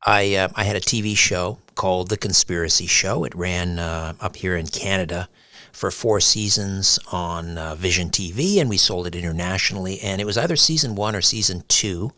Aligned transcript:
I, 0.06 0.36
uh, 0.36 0.48
I 0.54 0.64
had 0.64 0.76
a 0.76 0.80
TV 0.80 1.16
show 1.16 1.58
called 1.74 2.08
The 2.08 2.16
Conspiracy 2.16 2.86
Show. 2.86 3.24
It 3.24 3.34
ran 3.34 3.78
uh, 3.78 4.14
up 4.20 4.36
here 4.36 4.56
in 4.56 4.68
Canada 4.68 5.28
for 5.72 5.90
four 5.90 6.20
seasons 6.20 6.98
on 7.12 7.58
uh, 7.58 7.74
Vision 7.74 8.08
TV, 8.08 8.60
and 8.60 8.70
we 8.70 8.76
sold 8.76 9.06
it 9.06 9.14
internationally. 9.14 10.00
And 10.00 10.20
it 10.20 10.24
was 10.24 10.38
either 10.38 10.56
season 10.56 10.94
one 10.94 11.14
or 11.14 11.20
season 11.20 11.64
two. 11.68 12.12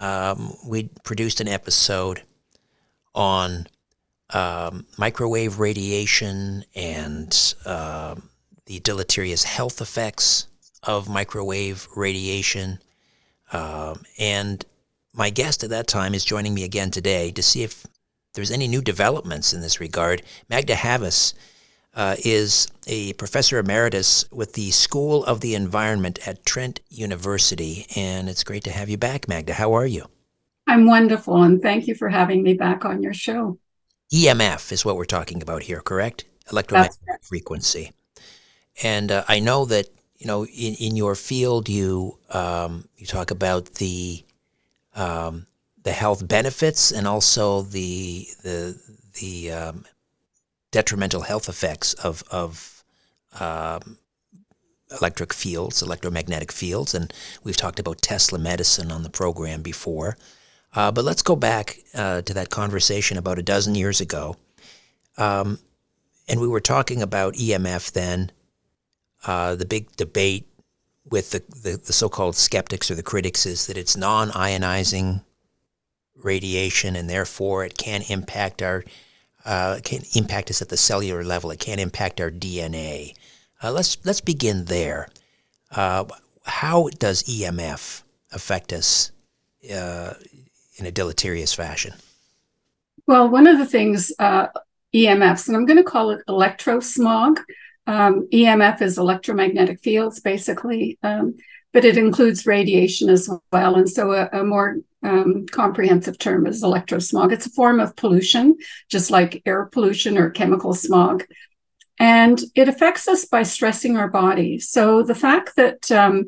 Um, 0.00 0.54
we 0.66 0.90
produced 1.04 1.40
an 1.40 1.48
episode 1.48 2.22
on 3.14 3.66
um, 4.30 4.86
microwave 4.98 5.58
radiation 5.58 6.64
and 6.74 7.54
uh, 7.64 8.14
the 8.66 8.80
deleterious 8.80 9.44
health 9.44 9.80
effects 9.80 10.46
of 10.82 11.08
microwave 11.08 11.88
radiation. 11.96 12.78
Um, 13.52 14.02
and 14.18 14.64
my 15.12 15.30
guest 15.30 15.64
at 15.64 15.70
that 15.70 15.86
time 15.86 16.14
is 16.14 16.24
joining 16.24 16.54
me 16.54 16.64
again 16.64 16.90
today 16.90 17.30
to 17.32 17.42
see 17.42 17.62
if 17.62 17.86
there's 18.34 18.50
any 18.50 18.68
new 18.68 18.82
developments 18.82 19.52
in 19.52 19.60
this 19.60 19.80
regard. 19.80 20.22
Magda 20.48 20.74
Havas 20.74 21.34
uh, 21.94 22.16
is 22.24 22.68
a 22.86 23.12
professor 23.14 23.58
emeritus 23.58 24.24
with 24.30 24.52
the 24.52 24.70
School 24.70 25.24
of 25.24 25.40
the 25.40 25.54
Environment 25.54 26.26
at 26.26 26.44
Trent 26.46 26.80
University. 26.88 27.86
And 27.96 28.28
it's 28.28 28.44
great 28.44 28.64
to 28.64 28.70
have 28.70 28.88
you 28.88 28.96
back, 28.96 29.28
Magda. 29.28 29.54
How 29.54 29.72
are 29.72 29.86
you? 29.86 30.06
I'm 30.66 30.86
wonderful, 30.86 31.42
and 31.42 31.62
thank 31.62 31.86
you 31.86 31.94
for 31.94 32.10
having 32.10 32.42
me 32.42 32.54
back 32.54 32.84
on 32.84 33.02
your 33.02 33.14
show. 33.14 33.58
EMF 34.12 34.70
is 34.70 34.84
what 34.84 34.96
we're 34.96 35.06
talking 35.06 35.42
about 35.42 35.62
here, 35.62 35.80
correct? 35.80 36.24
Electromagnetic 36.52 37.22
frequency. 37.22 37.92
And 38.82 39.10
uh, 39.10 39.24
I 39.28 39.40
know 39.40 39.64
that 39.64 39.88
you 40.18 40.26
know, 40.26 40.44
in, 40.46 40.74
in 40.74 40.96
your 40.96 41.14
field, 41.14 41.68
you 41.68 42.18
um, 42.30 42.88
you 42.96 43.06
talk 43.06 43.30
about 43.30 43.74
the 43.74 44.24
um, 44.94 45.46
the 45.84 45.92
health 45.92 46.26
benefits 46.26 46.90
and 46.90 47.06
also 47.06 47.62
the 47.62 48.26
the 48.42 48.78
the 49.20 49.52
um, 49.52 49.84
detrimental 50.72 51.22
health 51.22 51.48
effects 51.48 51.94
of 51.94 52.24
of 52.30 52.84
um, 53.38 53.98
electric 55.00 55.32
fields, 55.32 55.82
electromagnetic 55.82 56.50
fields, 56.50 56.94
and 56.94 57.12
we've 57.44 57.56
talked 57.56 57.78
about 57.78 58.02
Tesla 58.02 58.38
medicine 58.38 58.90
on 58.90 59.04
the 59.04 59.10
program 59.10 59.62
before. 59.62 60.16
Uh, 60.74 60.90
but 60.90 61.04
let's 61.04 61.22
go 61.22 61.36
back 61.36 61.78
uh, 61.94 62.22
to 62.22 62.34
that 62.34 62.50
conversation 62.50 63.16
about 63.16 63.38
a 63.38 63.42
dozen 63.42 63.74
years 63.76 64.00
ago, 64.00 64.36
um, 65.16 65.60
and 66.28 66.40
we 66.40 66.48
were 66.48 66.60
talking 66.60 67.02
about 67.02 67.34
EMF 67.34 67.92
then 67.92 68.32
uh, 69.26 69.54
the 69.54 69.64
big 69.64 69.94
debate 69.96 70.46
with 71.10 71.30
the, 71.30 71.42
the, 71.62 71.76
the, 71.76 71.92
so-called 71.92 72.36
skeptics 72.36 72.90
or 72.90 72.94
the 72.94 73.02
critics 73.02 73.46
is 73.46 73.66
that 73.66 73.78
it's 73.78 73.96
non-ionizing 73.96 75.22
radiation 76.16 76.96
and 76.96 77.08
therefore 77.08 77.64
it 77.64 77.78
can 77.78 78.02
impact 78.08 78.62
our 78.62 78.84
uh, 79.44 79.78
can 79.82 80.02
impact 80.14 80.50
us 80.50 80.60
at 80.60 80.68
the 80.68 80.76
cellular 80.76 81.24
level. 81.24 81.50
It 81.50 81.58
can't 81.58 81.80
impact 81.80 82.20
our 82.20 82.30
DNA. 82.30 83.14
Uh, 83.62 83.72
let's 83.72 83.96
let's 84.04 84.20
begin 84.20 84.66
there. 84.66 85.08
Uh, 85.70 86.04
how 86.44 86.88
does 86.98 87.22
EMF 87.22 88.02
affect 88.32 88.72
us 88.72 89.10
uh, 89.72 90.14
in 90.76 90.86
a 90.86 90.90
deleterious 90.90 91.54
fashion? 91.54 91.94
Well, 93.06 93.28
one 93.28 93.46
of 93.46 93.58
the 93.58 93.66
things 93.66 94.12
uh, 94.18 94.48
EMFs, 94.94 95.48
and 95.48 95.56
I'm 95.56 95.66
going 95.66 95.78
to 95.78 95.84
call 95.84 96.10
it 96.10 96.20
electrosmog, 96.28 97.38
um, 97.88 98.28
EMF 98.30 98.82
is 98.82 98.98
electromagnetic 98.98 99.80
fields, 99.80 100.20
basically, 100.20 100.98
um, 101.02 101.36
but 101.72 101.86
it 101.86 101.96
includes 101.96 102.46
radiation 102.46 103.08
as 103.08 103.30
well. 103.50 103.76
And 103.76 103.88
so, 103.88 104.12
a, 104.12 104.28
a 104.30 104.44
more 104.44 104.76
um, 105.02 105.46
comprehensive 105.46 106.18
term 106.18 106.46
is 106.46 106.62
electrosmog. 106.62 107.32
It's 107.32 107.46
a 107.46 107.50
form 107.50 107.80
of 107.80 107.96
pollution, 107.96 108.58
just 108.90 109.10
like 109.10 109.42
air 109.46 109.64
pollution 109.64 110.18
or 110.18 110.28
chemical 110.28 110.74
smog. 110.74 111.24
And 111.98 112.38
it 112.54 112.68
affects 112.68 113.08
us 113.08 113.24
by 113.24 113.42
stressing 113.42 113.96
our 113.96 114.08
body. 114.08 114.58
So, 114.60 115.02
the 115.02 115.14
fact 115.14 115.56
that 115.56 115.90
um, 115.90 116.26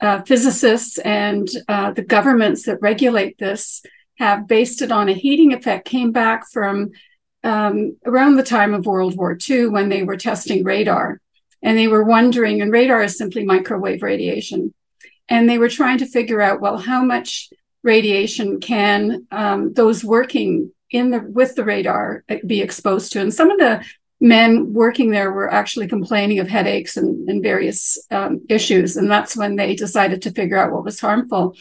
uh, 0.00 0.22
physicists 0.22 0.96
and 0.98 1.48
uh, 1.66 1.90
the 1.90 2.04
governments 2.04 2.66
that 2.66 2.80
regulate 2.80 3.36
this 3.38 3.82
have 4.18 4.46
based 4.46 4.80
it 4.80 4.92
on 4.92 5.08
a 5.08 5.14
heating 5.14 5.52
effect 5.52 5.88
came 5.88 6.12
back 6.12 6.48
from 6.52 6.92
um, 7.42 7.96
around 8.04 8.36
the 8.36 8.42
time 8.42 8.74
of 8.74 8.86
World 8.86 9.16
War 9.16 9.36
II 9.48 9.68
when 9.68 9.88
they 9.88 10.02
were 10.02 10.16
testing 10.16 10.64
radar. 10.64 11.20
And 11.62 11.76
they 11.76 11.88
were 11.88 12.04
wondering, 12.04 12.62
and 12.62 12.72
radar 12.72 13.02
is 13.02 13.18
simply 13.18 13.44
microwave 13.44 14.02
radiation. 14.02 14.72
And 15.28 15.48
they 15.48 15.58
were 15.58 15.68
trying 15.68 15.98
to 15.98 16.06
figure 16.06 16.40
out, 16.40 16.60
well, 16.60 16.78
how 16.78 17.04
much 17.04 17.50
radiation 17.82 18.60
can 18.60 19.26
um, 19.30 19.72
those 19.72 20.04
working 20.04 20.72
in 20.90 21.10
the 21.10 21.20
with 21.20 21.54
the 21.54 21.64
radar 21.64 22.24
be 22.46 22.60
exposed 22.60 23.12
to? 23.12 23.20
And 23.20 23.32
some 23.32 23.50
of 23.50 23.58
the 23.58 23.84
men 24.20 24.72
working 24.72 25.10
there 25.10 25.32
were 25.32 25.52
actually 25.52 25.88
complaining 25.88 26.40
of 26.40 26.48
headaches 26.48 26.96
and, 26.96 27.28
and 27.28 27.42
various 27.42 27.98
um, 28.10 28.42
issues. 28.48 28.96
And 28.96 29.10
that's 29.10 29.36
when 29.36 29.56
they 29.56 29.74
decided 29.74 30.22
to 30.22 30.32
figure 30.32 30.58
out 30.58 30.72
what 30.72 30.84
was 30.84 31.00
harmful. 31.00 31.56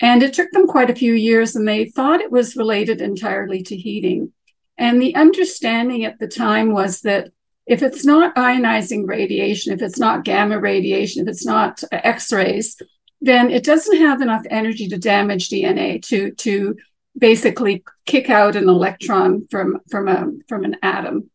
And 0.00 0.22
it 0.22 0.32
took 0.32 0.50
them 0.52 0.66
quite 0.66 0.90
a 0.90 0.94
few 0.94 1.12
years, 1.12 1.54
and 1.54 1.68
they 1.68 1.84
thought 1.84 2.22
it 2.22 2.32
was 2.32 2.56
related 2.56 3.02
entirely 3.02 3.62
to 3.64 3.76
heating. 3.76 4.32
And 4.80 5.00
the 5.00 5.14
understanding 5.14 6.06
at 6.06 6.18
the 6.18 6.26
time 6.26 6.72
was 6.72 7.02
that 7.02 7.28
if 7.66 7.82
it's 7.82 8.04
not 8.04 8.34
ionizing 8.34 9.06
radiation, 9.06 9.74
if 9.74 9.82
it's 9.82 9.98
not 9.98 10.24
gamma 10.24 10.58
radiation, 10.58 11.22
if 11.22 11.28
it's 11.28 11.44
not 11.44 11.84
uh, 11.84 12.00
X 12.02 12.32
rays, 12.32 12.80
then 13.20 13.50
it 13.50 13.62
doesn't 13.62 13.98
have 13.98 14.22
enough 14.22 14.42
energy 14.48 14.88
to 14.88 14.98
damage 14.98 15.50
DNA 15.50 16.02
to, 16.06 16.32
to 16.32 16.76
basically 17.16 17.84
kick 18.06 18.30
out 18.30 18.56
an 18.56 18.70
electron 18.70 19.46
from, 19.50 19.80
from, 19.90 20.08
a, 20.08 20.26
from 20.48 20.64
an 20.64 20.76
atom 20.82 21.30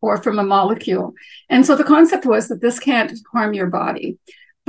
or 0.00 0.16
from 0.16 0.38
a 0.38 0.44
molecule. 0.44 1.12
And 1.50 1.66
so 1.66 1.76
the 1.76 1.84
concept 1.84 2.24
was 2.24 2.48
that 2.48 2.62
this 2.62 2.78
can't 2.78 3.12
harm 3.30 3.52
your 3.52 3.66
body. 3.66 4.16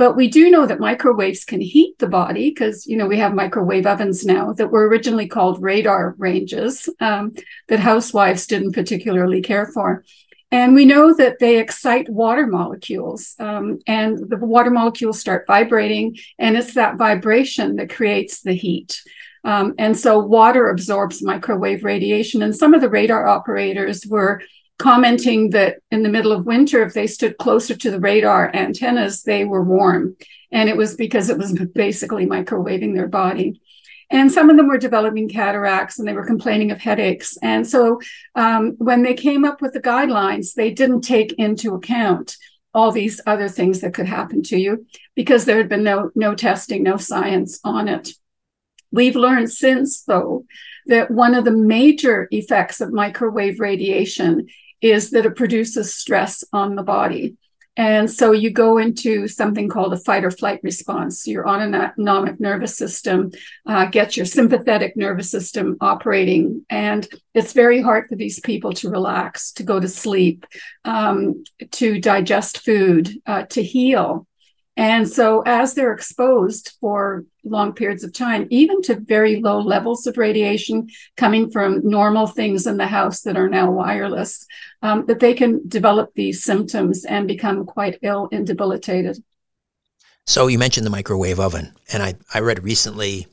But 0.00 0.16
we 0.16 0.28
do 0.28 0.50
know 0.50 0.64
that 0.64 0.80
microwaves 0.80 1.44
can 1.44 1.60
heat 1.60 1.98
the 1.98 2.06
body 2.06 2.48
because, 2.48 2.86
you 2.86 2.96
know, 2.96 3.06
we 3.06 3.18
have 3.18 3.34
microwave 3.34 3.86
ovens 3.86 4.24
now 4.24 4.54
that 4.54 4.70
were 4.70 4.88
originally 4.88 5.28
called 5.28 5.62
radar 5.62 6.14
ranges 6.16 6.88
um, 7.00 7.34
that 7.68 7.80
housewives 7.80 8.46
didn't 8.46 8.72
particularly 8.72 9.42
care 9.42 9.66
for. 9.66 10.02
And 10.50 10.74
we 10.74 10.86
know 10.86 11.12
that 11.12 11.38
they 11.38 11.58
excite 11.58 12.08
water 12.08 12.46
molecules, 12.46 13.34
um, 13.38 13.80
and 13.86 14.18
the 14.30 14.38
water 14.38 14.70
molecules 14.70 15.20
start 15.20 15.46
vibrating, 15.46 16.16
and 16.38 16.56
it's 16.56 16.72
that 16.72 16.96
vibration 16.96 17.76
that 17.76 17.94
creates 17.94 18.40
the 18.40 18.54
heat. 18.54 19.02
Um, 19.44 19.74
and 19.76 19.94
so 19.98 20.18
water 20.18 20.70
absorbs 20.70 21.22
microwave 21.22 21.84
radiation. 21.84 22.40
And 22.40 22.56
some 22.56 22.72
of 22.72 22.80
the 22.80 22.88
radar 22.88 23.26
operators 23.26 24.06
were 24.06 24.40
commenting 24.80 25.50
that 25.50 25.76
in 25.90 26.02
the 26.02 26.08
middle 26.08 26.32
of 26.32 26.46
winter, 26.46 26.82
if 26.82 26.94
they 26.94 27.06
stood 27.06 27.38
closer 27.38 27.76
to 27.76 27.90
the 27.90 28.00
radar 28.00 28.50
antennas, 28.54 29.22
they 29.22 29.44
were 29.44 29.62
warm. 29.62 30.16
And 30.50 30.68
it 30.68 30.76
was 30.76 30.96
because 30.96 31.28
it 31.28 31.38
was 31.38 31.52
basically 31.52 32.26
microwaving 32.26 32.94
their 32.94 33.06
body. 33.06 33.60
And 34.10 34.32
some 34.32 34.50
of 34.50 34.56
them 34.56 34.66
were 34.66 34.78
developing 34.78 35.28
cataracts 35.28 35.98
and 35.98 36.08
they 36.08 36.14
were 36.14 36.26
complaining 36.26 36.72
of 36.72 36.80
headaches. 36.80 37.36
And 37.42 37.68
so 37.68 38.00
um, 38.34 38.74
when 38.78 39.02
they 39.02 39.14
came 39.14 39.44
up 39.44 39.60
with 39.60 39.74
the 39.74 39.82
guidelines, 39.82 40.54
they 40.54 40.72
didn't 40.72 41.02
take 41.02 41.34
into 41.34 41.74
account 41.74 42.36
all 42.72 42.90
these 42.90 43.20
other 43.26 43.48
things 43.48 43.82
that 43.82 43.94
could 43.94 44.06
happen 44.06 44.42
to 44.44 44.58
you 44.58 44.86
because 45.14 45.44
there 45.44 45.58
had 45.58 45.68
been 45.68 45.84
no, 45.84 46.10
no 46.14 46.34
testing, 46.34 46.82
no 46.82 46.96
science 46.96 47.60
on 47.62 47.86
it. 47.86 48.10
We've 48.90 49.14
learned 49.14 49.52
since, 49.52 50.02
though, 50.02 50.46
that 50.86 51.10
one 51.10 51.34
of 51.34 51.44
the 51.44 51.52
major 51.52 52.26
effects 52.30 52.80
of 52.80 52.92
microwave 52.92 53.60
radiation 53.60 54.48
is 54.80 55.10
that 55.10 55.26
it 55.26 55.36
produces 55.36 55.94
stress 55.94 56.44
on 56.52 56.74
the 56.74 56.82
body. 56.82 57.36
And 57.76 58.10
so 58.10 58.32
you 58.32 58.50
go 58.50 58.78
into 58.78 59.28
something 59.28 59.68
called 59.68 59.92
a 59.92 59.96
fight 59.96 60.24
or 60.24 60.30
flight 60.30 60.60
response. 60.62 61.26
Your 61.26 61.48
autonomic 61.48 62.40
nervous 62.40 62.76
system 62.76 63.30
uh, 63.64 63.86
gets 63.86 64.16
your 64.16 64.26
sympathetic 64.26 64.96
nervous 64.96 65.30
system 65.30 65.76
operating. 65.80 66.66
And 66.68 67.08
it's 67.32 67.52
very 67.52 67.80
hard 67.80 68.08
for 68.08 68.16
these 68.16 68.40
people 68.40 68.72
to 68.74 68.90
relax, 68.90 69.52
to 69.52 69.62
go 69.62 69.78
to 69.80 69.88
sleep, 69.88 70.46
um, 70.84 71.44
to 71.70 72.00
digest 72.00 72.58
food, 72.58 73.10
uh, 73.24 73.44
to 73.44 73.62
heal. 73.62 74.26
And 74.76 75.08
so, 75.08 75.42
as 75.44 75.74
they're 75.74 75.92
exposed 75.92 76.76
for 76.80 77.24
long 77.44 77.72
periods 77.72 78.04
of 78.04 78.12
time, 78.12 78.46
even 78.50 78.80
to 78.82 78.94
very 79.00 79.40
low 79.40 79.60
levels 79.60 80.06
of 80.06 80.16
radiation 80.16 80.88
coming 81.16 81.50
from 81.50 81.86
normal 81.88 82.26
things 82.26 82.66
in 82.66 82.76
the 82.76 82.86
house 82.86 83.22
that 83.22 83.36
are 83.36 83.48
now 83.48 83.70
wireless, 83.70 84.46
um, 84.82 85.06
that 85.06 85.20
they 85.20 85.34
can 85.34 85.68
develop 85.68 86.14
these 86.14 86.42
symptoms 86.42 87.04
and 87.04 87.26
become 87.26 87.66
quite 87.66 87.98
ill 88.02 88.28
and 88.32 88.46
debilitated. 88.46 89.22
So, 90.26 90.46
you 90.46 90.58
mentioned 90.58 90.86
the 90.86 90.90
microwave 90.90 91.40
oven, 91.40 91.72
and 91.92 92.02
I, 92.02 92.14
I 92.32 92.40
read 92.40 92.62
recently, 92.62 93.26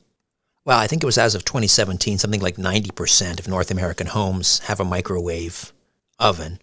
well, 0.64 0.78
I 0.78 0.86
think 0.86 1.02
it 1.02 1.06
was 1.06 1.18
as 1.18 1.34
of 1.34 1.44
2017, 1.44 2.18
something 2.18 2.40
like 2.40 2.56
90% 2.56 3.38
of 3.38 3.48
North 3.48 3.70
American 3.70 4.08
homes 4.08 4.58
have 4.60 4.80
a 4.80 4.84
microwave 4.84 5.72
oven 6.18 6.58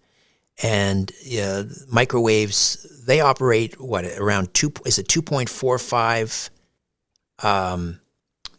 and 0.64 1.12
uh, 1.40 1.64
microwaves 1.90 3.06
they 3.06 3.20
operate 3.20 3.80
what 3.80 4.06
around 4.18 4.54
two 4.54 4.72
is 4.86 4.98
it 4.98 5.08
2.45 5.08 6.50
um 7.44 8.00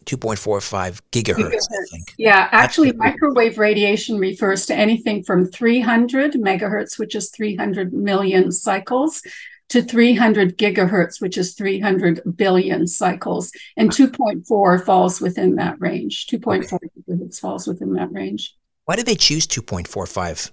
2.45 0.07 1.01
gigahertz, 1.11 1.67
I 1.69 1.85
think. 1.91 2.13
Yeah, 2.17 2.47
actually, 2.51 2.93
microwave 2.93 3.57
radiation 3.57 4.17
refers 4.17 4.65
to 4.67 4.73
anything 4.73 5.21
from 5.21 5.45
300 5.45 6.33
megahertz, 6.35 6.97
which 6.97 7.13
is 7.13 7.29
300 7.29 7.91
million 7.91 8.51
cycles, 8.51 9.21
to 9.69 9.81
300 9.81 10.57
gigahertz, 10.57 11.19
which 11.19 11.37
is 11.37 11.53
300 11.55 12.21
billion 12.37 12.87
cycles. 12.87 13.51
And 13.75 13.91
2.4 13.91 14.85
falls 14.85 15.19
within 15.19 15.55
that 15.55 15.79
range. 15.79 16.27
2.4 16.27 16.73
okay. 16.73 16.87
gigahertz 17.09 17.39
falls 17.39 17.67
within 17.67 17.93
that 17.93 18.11
range. 18.11 18.55
Why 18.85 18.95
did 18.95 19.05
they 19.05 19.15
choose 19.15 19.45
2.45? 19.45 20.51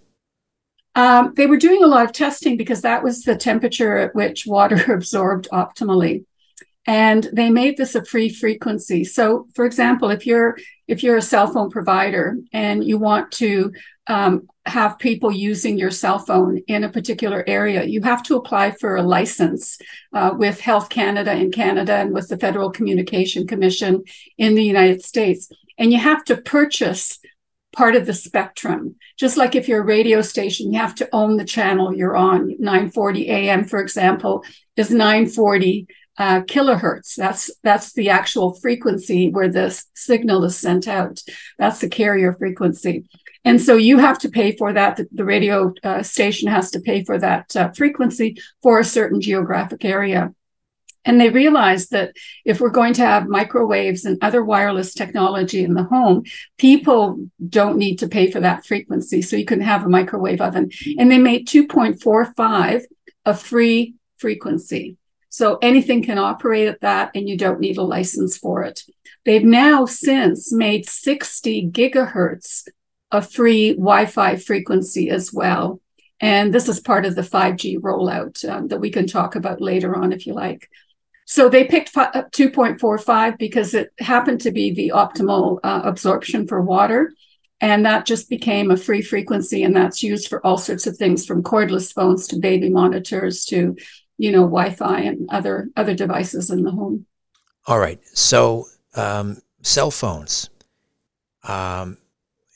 Um, 0.95 1.33
they 1.37 1.47
were 1.47 1.57
doing 1.57 1.83
a 1.83 1.89
lot 1.89 2.05
of 2.05 2.13
testing 2.13 2.57
because 2.57 2.83
that 2.83 3.03
was 3.03 3.23
the 3.23 3.37
temperature 3.37 3.99
at 3.99 4.15
which 4.15 4.47
water 4.47 4.93
absorbed 4.93 5.49
optimally. 5.53 6.25
And 6.87 7.29
they 7.33 7.51
made 7.51 7.77
this 7.77 7.95
a 7.95 8.05
free 8.05 8.29
frequency. 8.29 9.05
So, 9.05 9.47
for 9.55 9.65
example, 9.65 10.11
if 10.11 10.27
you're 10.27 10.59
if 10.87 11.03
you're 11.03 11.17
a 11.17 11.23
cell 11.23 11.47
phone 11.47 11.71
provider 11.71 12.37
and 12.53 12.85
you 12.85 12.99
want 12.99 13.33
to 13.33 13.73
um, 14.07 14.47
have 14.67 14.99
people 14.99 15.33
using 15.33 15.79
your 15.79 15.91
cell 15.91 16.19
phone 16.19 16.59
in 16.69 16.85
a 16.85 16.91
particular 16.91 17.43
area, 17.47 17.85
you 17.85 18.03
have 18.03 18.23
to 18.25 18.37
apply 18.37 18.73
for 18.73 18.97
a 18.97 19.03
license 19.03 19.79
uh, 20.13 20.35
with 20.37 20.61
Health 20.61 20.91
Canada 20.91 21.33
in 21.33 21.51
Canada 21.51 21.95
and 21.95 22.13
with 22.13 22.29
the 22.29 22.37
Federal 22.37 22.71
Communication 22.71 23.47
Commission 23.47 24.05
in 24.37 24.55
the 24.55 24.65
United 24.65 25.03
States. 25.03 25.51
And 25.79 25.91
you 25.91 25.99
have 25.99 26.23
to 26.25 26.37
purchase 26.37 27.19
part 27.75 27.97
of 27.97 28.07
the 28.07 28.15
spectrum. 28.15 28.97
Just 29.19 29.37
like 29.37 29.55
if 29.55 29.69
you're 29.69 29.83
a 29.83 29.87
radio 29.87 30.23
station, 30.23 30.73
you 30.73 30.79
have 30.79 30.95
to 30.97 31.09
own 31.13 31.37
the 31.37 31.45
channel 31.45 31.95
you're 31.95 32.17
on. 32.17 32.55
940 32.59 33.29
AM, 33.29 33.65
for 33.65 33.81
example, 33.81 34.45
is 34.77 34.91
940 34.91 35.87
uh, 36.17 36.41
kilohertz. 36.43 37.15
That's 37.17 37.51
that's 37.63 37.93
the 37.93 38.11
actual 38.11 38.55
frequency 38.55 39.31
where 39.31 39.49
the 39.49 39.85
signal 39.95 40.45
is 40.45 40.57
sent 40.57 40.87
out. 40.89 41.21
That's 41.59 41.81
the 41.81 41.89
carrier 41.89 42.35
frequency. 42.35 43.09
And 43.45 43.61
so 43.61 43.77
you 43.77 43.99
have 43.99 44.19
to 44.21 44.31
pay 44.31 44.57
for 44.57 44.73
that. 44.73 44.99
The, 45.13 45.25
radio 45.25 45.75
uh, 45.83 46.03
station 46.03 46.49
has 46.49 46.71
to 46.71 46.81
pay 46.81 47.05
for 47.05 47.19
that 47.19 47.55
uh, 47.55 47.73
frequency 47.73 48.37
for 48.63 48.79
a 48.79 48.85
certain 48.85 49.21
geographic 49.21 49.85
area. 49.85 50.33
And 51.05 51.21
they 51.21 51.31
realized 51.31 51.91
that 51.91 52.15
if 52.45 52.61
we're 52.61 52.71
going 52.71 52.95
to 52.95 53.07
have 53.07 53.29
microwaves 53.29 54.05
and 54.05 54.19
other 54.23 54.45
wireless 54.45 54.95
technology 54.95 55.63
in 55.63 55.75
the 55.75 55.85
home, 55.85 56.25
people 56.59 57.29
don't 57.47 57.77
need 57.77 57.99
to 57.99 58.09
pay 58.09 58.31
for 58.31 58.41
that 58.41 58.65
frequency. 58.65 59.21
So 59.23 59.37
you 59.37 59.45
can 59.45 59.61
have 59.61 59.85
a 59.85 59.89
microwave 59.89 60.41
oven. 60.41 60.71
And 60.99 61.11
they 61.11 61.19
made 61.19 61.47
2.45 61.47 62.83
a 63.27 63.35
free 63.35 63.95
frequency. 64.19 64.97
So 65.29 65.59
anything 65.61 66.03
can 66.03 66.19
operate 66.19 66.69
at 66.69 66.81
that, 66.83 67.11
and 67.15 67.29
you 67.29 67.37
don't 67.37 67.59
need 67.59 67.77
a 67.77 67.83
license 67.83 68.39
for 68.39 68.63
it. 68.63 68.83
They've 69.25 69.45
now 69.45 69.85
since 69.85 70.53
made 70.53 70.89
60 70.89 71.71
gigahertz 71.71 72.69
a 73.11 73.21
free 73.21 73.71
Wi 73.73 74.07
Fi 74.07 74.37
frequency 74.37 75.11
as 75.11 75.33
well. 75.33 75.81
And 76.21 76.55
this 76.55 76.69
is 76.69 76.81
part 76.81 77.05
of 77.05 77.17
the 77.17 77.23
5G 77.23 77.79
rollout 77.81 78.49
um, 78.49 78.69
that 78.69 78.81
we 78.81 78.91
can 78.91 79.07
talk 79.07 79.35
about 79.35 79.61
later 79.61 79.97
on 79.97 80.13
if 80.13 80.27
you 80.27 80.35
like. 80.35 80.71
So 81.27 81.49
they 81.49 81.65
picked 81.65 81.95
2.45 81.95 83.39
because 83.39 83.75
it 83.75 83.93
happened 83.99 84.41
to 84.43 84.51
be 84.51 84.73
the 84.73 84.93
optimal 84.95 85.59
uh, 85.65 85.83
absorption 85.85 86.47
for 86.47 86.61
water. 86.61 87.13
And 87.61 87.87
that 87.87 88.05
just 88.05 88.29
became 88.29 88.71
a 88.71 88.77
free 88.77 89.01
frequency, 89.01 89.63
and 89.63 89.75
that's 89.75 90.03
used 90.03 90.29
for 90.29 90.45
all 90.45 90.59
sorts 90.59 90.87
of 90.87 90.97
things 90.97 91.25
from 91.25 91.43
cordless 91.43 91.95
phones 91.95 92.27
to 92.29 92.37
baby 92.37 92.69
monitors 92.69 93.45
to, 93.47 93.77
you 94.19 94.33
know, 94.33 94.43
Wi-Fi 94.43 95.01
and 95.01 95.31
other 95.31 95.71
other 95.77 95.95
devices 95.95 96.51
in 96.51 96.63
the 96.63 96.73
home. 96.73 97.07
All 97.67 97.79
right. 97.79 98.01
So 98.13 98.67
um, 98.97 99.41
cell 99.63 99.91
phones 99.91 100.51
um, 101.45 101.97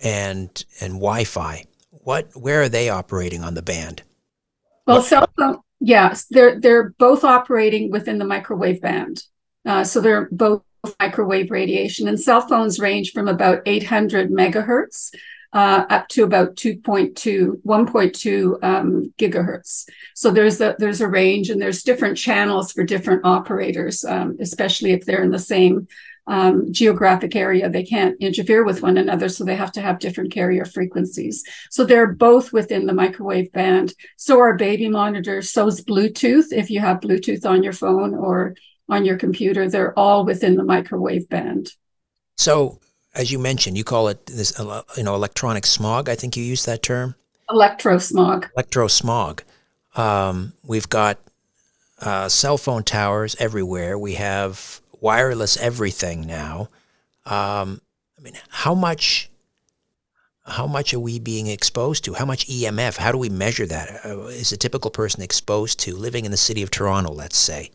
and 0.02 0.64
and 0.80 0.94
Wi-Fi. 0.94 1.64
What 1.90 2.28
where 2.34 2.62
are 2.62 2.68
they 2.68 2.90
operating 2.90 3.42
on 3.42 3.54
the 3.54 3.62
band? 3.62 4.02
Well, 4.86 4.98
what? 4.98 5.06
cell 5.06 5.28
phone 5.38 5.60
Yes, 5.80 6.26
they're 6.30 6.58
they're 6.58 6.90
both 6.98 7.24
operating 7.24 7.90
within 7.90 8.18
the 8.18 8.24
microwave 8.24 8.80
band. 8.80 9.22
Uh, 9.64 9.84
so 9.84 10.00
they're 10.00 10.28
both 10.32 10.62
microwave 11.00 11.50
radiation, 11.50 12.08
and 12.08 12.20
cell 12.20 12.40
phones 12.40 12.78
range 12.78 13.12
from 13.12 13.28
about 13.28 13.62
800 13.66 14.30
megahertz 14.30 15.10
uh, 15.52 15.84
up 15.88 16.08
to 16.08 16.24
about 16.24 16.56
2.2, 16.56 17.62
1.2 17.62 18.64
um, 18.64 19.12
gigahertz. 19.18 19.88
So 20.14 20.30
there's 20.30 20.60
a 20.60 20.76
there's 20.78 21.00
a 21.00 21.08
range, 21.08 21.50
and 21.50 21.60
there's 21.60 21.82
different 21.82 22.16
channels 22.16 22.72
for 22.72 22.84
different 22.84 23.24
operators, 23.24 24.04
um, 24.04 24.36
especially 24.40 24.92
if 24.92 25.04
they're 25.04 25.22
in 25.22 25.30
the 25.30 25.38
same 25.38 25.88
um, 26.28 26.72
geographic 26.72 27.34
area. 27.34 27.68
They 27.68 27.82
can't 27.82 28.16
interfere 28.20 28.64
with 28.64 28.82
one 28.82 28.98
another, 28.98 29.28
so 29.28 29.44
they 29.44 29.56
have 29.56 29.72
to 29.72 29.80
have 29.80 29.98
different 29.98 30.30
carrier 30.30 30.64
frequencies. 30.64 31.42
So 31.70 31.84
they're 31.84 32.12
both 32.12 32.52
within 32.52 32.86
the 32.86 32.92
microwave 32.92 33.50
band. 33.52 33.94
So 34.16 34.38
are 34.38 34.54
baby 34.54 34.88
monitors. 34.88 35.50
So 35.50 35.66
is 35.66 35.82
Bluetooth. 35.82 36.52
If 36.52 36.70
you 36.70 36.80
have 36.80 37.00
Bluetooth 37.00 37.44
on 37.46 37.62
your 37.62 37.72
phone 37.72 38.14
or 38.14 38.54
on 38.88 39.04
your 39.04 39.16
computer, 39.16 39.68
they're 39.68 39.98
all 39.98 40.24
within 40.24 40.56
the 40.56 40.64
microwave 40.64 41.28
band. 41.28 41.72
So, 42.36 42.78
as 43.14 43.32
you 43.32 43.38
mentioned, 43.38 43.76
you 43.76 43.84
call 43.84 44.08
it 44.08 44.26
this, 44.26 44.56
you 44.96 45.02
know, 45.02 45.14
electronic 45.14 45.66
smog. 45.66 46.08
I 46.08 46.14
think 46.14 46.36
you 46.36 46.44
use 46.44 46.64
that 46.66 46.82
term. 46.82 47.14
Electrosmog. 47.50 48.50
Electrosmog. 48.56 49.40
Um, 49.96 50.52
we've 50.64 50.88
got 50.88 51.18
uh, 52.00 52.28
cell 52.28 52.58
phone 52.58 52.84
towers 52.84 53.34
everywhere. 53.40 53.98
We 53.98 54.14
have 54.14 54.80
wireless 55.00 55.56
everything 55.56 56.26
now. 56.26 56.68
Um, 57.26 57.80
I 58.18 58.22
mean, 58.22 58.34
how 58.48 58.74
much 58.74 59.30
how 60.48 60.66
much 60.66 60.94
are 60.94 61.00
we 61.00 61.18
being 61.18 61.46
exposed 61.46 62.04
to? 62.04 62.14
How 62.14 62.24
much 62.24 62.46
EMF? 62.46 62.96
How 62.96 63.12
do 63.12 63.18
we 63.18 63.28
measure 63.28 63.66
that? 63.66 64.00
Uh, 64.04 64.28
a 64.28 64.56
typical 64.56 64.90
person 64.90 65.22
exposed 65.22 65.78
to 65.80 65.94
living 65.94 66.24
in 66.24 66.30
the 66.30 66.36
city 66.38 66.62
of 66.62 66.70
Toronto, 66.70 67.12
let's 67.12 67.36
say? 67.36 67.70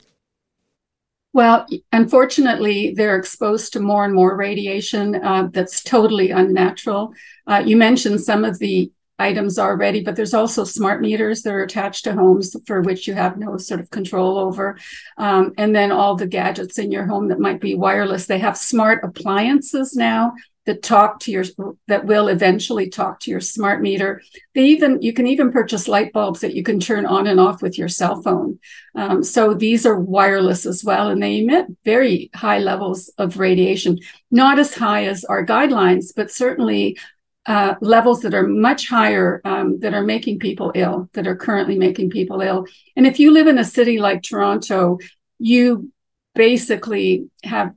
Well, 1.34 1.66
unfortunately, 1.92 2.94
they're 2.96 3.16
exposed 3.16 3.74
to 3.74 3.80
more 3.80 4.06
and 4.06 4.14
more 4.14 4.36
radiation 4.36 5.16
uh, 5.16 5.50
that's 5.52 5.84
totally 5.84 6.30
unnatural. 6.30 7.14
Uh, 7.48 7.64
you 7.66 7.76
mentioned 7.76 8.22
some 8.22 8.44
of 8.44 8.60
the 8.60 8.92
items 9.20 9.60
already, 9.60 10.04
but 10.04 10.16
there's 10.16 10.34
also 10.34 10.64
smart 10.64 11.02
meters 11.02 11.44
that 11.44 11.54
are 11.54 11.64
attached 11.64 12.04
to 12.06 12.14
homes 12.14 12.56
for 12.66 12.82
which 12.82 13.08
you 13.08 13.14
have 13.14 13.38
no 13.38 13.58
sort 13.58 13.80
of 13.80 13.90
control 13.92 14.38
over. 14.38 14.78
Um, 15.18 15.54
and 15.58 15.76
then 15.76 15.92
all 15.92 16.16
the 16.16 16.28
gadgets 16.28 16.80
in 16.80 16.92
your 16.92 17.06
home 17.06 17.28
that 17.28 17.40
might 17.40 17.62
be 17.62 17.76
wireless. 17.76 18.26
They 18.26 18.40
have 18.40 18.58
smart 18.58 19.04
appliances 19.04 19.96
now 19.96 20.34
that 20.66 20.82
talk 20.82 21.20
to 21.20 21.32
your 21.32 21.44
that 21.88 22.06
will 22.06 22.30
eventually 22.30 22.90
talk 22.90 23.20
to 23.20 23.32
your 23.32 23.42
smart 23.42 23.82
meter 23.82 24.22
they 24.56 24.64
even 24.64 25.02
you 25.02 25.12
can 25.12 25.28
even 25.28 25.52
purchase 25.52 25.88
light 25.88 26.14
bulbs 26.14 26.40
that 26.40 26.54
you 26.54 26.64
can 26.64 26.80
turn 26.80 27.06
on 27.06 27.28
and 27.28 27.40
off 27.40 27.62
with 27.62 27.78
your 27.78 27.90
cell 27.90 28.22
phone 28.22 28.58
um, 28.96 29.24
so 29.24 29.54
these 29.54 29.86
are 29.86 30.00
wireless 30.00 30.66
as 30.66 30.84
well 30.84 31.10
and 31.10 31.22
they 31.22 31.40
emit 31.40 31.66
very 31.84 32.30
high 32.34 32.60
levels 32.60 33.10
of 33.18 33.40
radiation 33.40 34.00
not 34.32 34.58
as 34.58 34.74
high 34.74 35.06
as 35.06 35.26
our 35.26 35.46
guidelines 35.46 36.14
but 36.16 36.32
certainly 36.32 36.98
uh, 37.46 37.76
levels 37.82 38.22
that 38.22 38.34
are 38.34 38.48
much 38.48 38.88
higher 38.88 39.42
um, 39.44 39.80
that 39.80 39.94
are 39.94 40.04
making 40.04 40.40
people 40.40 40.72
ill, 40.76 41.10
that 41.14 41.28
are 41.28 41.36
currently 41.36 41.78
making 41.78 42.10
people 42.10 42.42
ill. 42.42 42.66
And 42.96 43.06
if 43.06 43.20
you 43.20 43.32
live 43.32 43.48
in 43.48 43.58
a 43.58 43.66
city 43.66 44.00
like 44.00 44.24
Toronto, 44.24 45.00
you 45.40 45.92
basically 46.36 47.30
have 47.44 47.74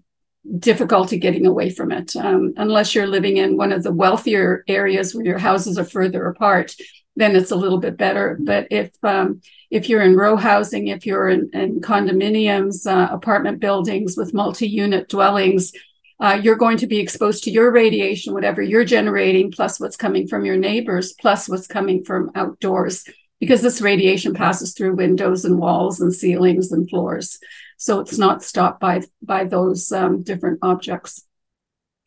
difficulty 0.59 1.19
getting 1.19 1.47
away 1.47 1.71
from 1.71 1.91
it 1.91 2.15
um, 2.17 2.55
unless 2.57 2.95
you're 2.95 3.07
living 3.07 3.37
in 3.37 3.57
one 3.57 3.73
of 3.73 3.83
the 3.83 3.93
wealthier 3.93 4.65
areas 4.69 5.15
where 5.15 5.25
your 5.25 5.39
houses 5.39 5.77
are 5.79 5.85
further 5.85 6.27
apart 6.29 6.75
then 7.17 7.35
it's 7.35 7.51
a 7.51 7.57
little 7.57 7.79
bit 7.79 7.97
better 7.97 8.39
but 8.41 8.69
if 8.71 8.93
um, 9.03 9.41
if 9.71 9.89
you're 9.89 10.03
in 10.03 10.15
row 10.15 10.37
housing 10.37 10.87
if 10.87 11.05
you're 11.05 11.29
in, 11.29 11.51
in 11.53 11.81
condominiums 11.81 12.87
uh, 12.87 13.13
apartment 13.13 13.59
buildings 13.59 14.17
with 14.17 14.35
multi-unit 14.35 15.09
dwellings 15.09 15.73
uh, 16.19 16.39
you're 16.43 16.57
going 16.57 16.79
to 16.79 16.87
be 16.87 16.99
exposed 16.99 17.45
to 17.45 17.51
your 17.51 17.71
radiation, 17.71 18.33
whatever 18.33 18.63
you're 18.63 18.85
generating, 18.85 19.51
plus 19.51 19.79
what's 19.79 19.97
coming 19.97 20.27
from 20.27 20.45
your 20.45 20.57
neighbors, 20.57 21.13
plus 21.13 21.49
what's 21.49 21.67
coming 21.67 22.03
from 22.05 22.31
outdoors, 22.35 23.05
because 23.39 23.61
this 23.61 23.83
radiation 23.83 24.33
passes 24.33 24.73
through 24.73 24.95
windows 24.95 25.45
and 25.45 25.59
walls 25.59 26.01
and 26.01 26.15
ceilings 26.15 26.73
and 26.73 26.89
floors. 26.89 27.39
So 27.77 28.01
it's 28.01 28.19
not 28.19 28.43
stopped 28.43 28.81
by 28.81 29.03
by 29.21 29.45
those 29.45 29.93
um, 29.93 30.23
different 30.23 30.59
objects. 30.63 31.23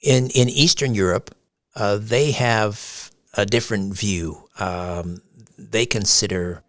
In 0.02 0.30
in 0.32 0.50
Eastern 0.50 0.96
Europe, 0.96 1.36
uh, 1.76 1.98
they 2.02 2.32
have 2.32 3.12
a 3.36 3.46
different 3.46 3.94
view. 3.94 4.50
Um, 4.60 5.22
they 5.58 5.86
consider 5.86 6.64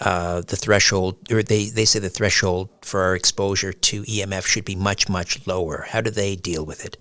uh, 0.00 0.42
the 0.42 0.56
threshold, 0.56 1.16
or 1.30 1.42
they, 1.42 1.66
they 1.66 1.84
say 1.84 1.98
the 1.98 2.08
threshold 2.08 2.68
for 2.82 3.00
our 3.00 3.14
exposure 3.14 3.72
to 3.72 4.02
EMF 4.02 4.46
should 4.46 4.64
be 4.64 4.76
much, 4.76 5.08
much 5.08 5.46
lower. 5.46 5.86
How 5.88 6.00
do 6.00 6.10
they 6.10 6.36
deal 6.36 6.64
with 6.64 6.84
it? 6.84 6.96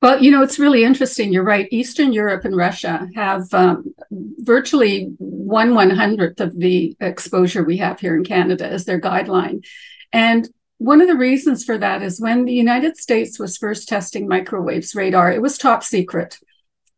Well, 0.00 0.20
you 0.20 0.32
know, 0.32 0.42
it's 0.42 0.58
really 0.58 0.82
interesting. 0.82 1.32
You're 1.32 1.44
right. 1.44 1.68
Eastern 1.70 2.12
Europe 2.12 2.44
and 2.44 2.56
Russia 2.56 3.08
have 3.14 3.52
um, 3.54 3.94
virtually 4.10 5.14
one 5.18 5.76
one 5.76 5.90
hundredth 5.90 6.40
of 6.40 6.58
the 6.58 6.96
exposure 6.98 7.62
we 7.62 7.76
have 7.76 8.00
here 8.00 8.16
in 8.16 8.24
Canada 8.24 8.66
as 8.66 8.84
their 8.84 9.00
guideline. 9.00 9.64
And 10.12 10.48
one 10.78 11.00
of 11.00 11.06
the 11.06 11.14
reasons 11.14 11.62
for 11.62 11.78
that 11.78 12.02
is 12.02 12.20
when 12.20 12.44
the 12.44 12.52
United 12.52 12.96
States 12.96 13.38
was 13.38 13.56
first 13.56 13.88
testing 13.88 14.26
microwaves 14.26 14.96
radar, 14.96 15.30
it 15.30 15.40
was 15.40 15.56
top 15.56 15.84
secret 15.84 16.40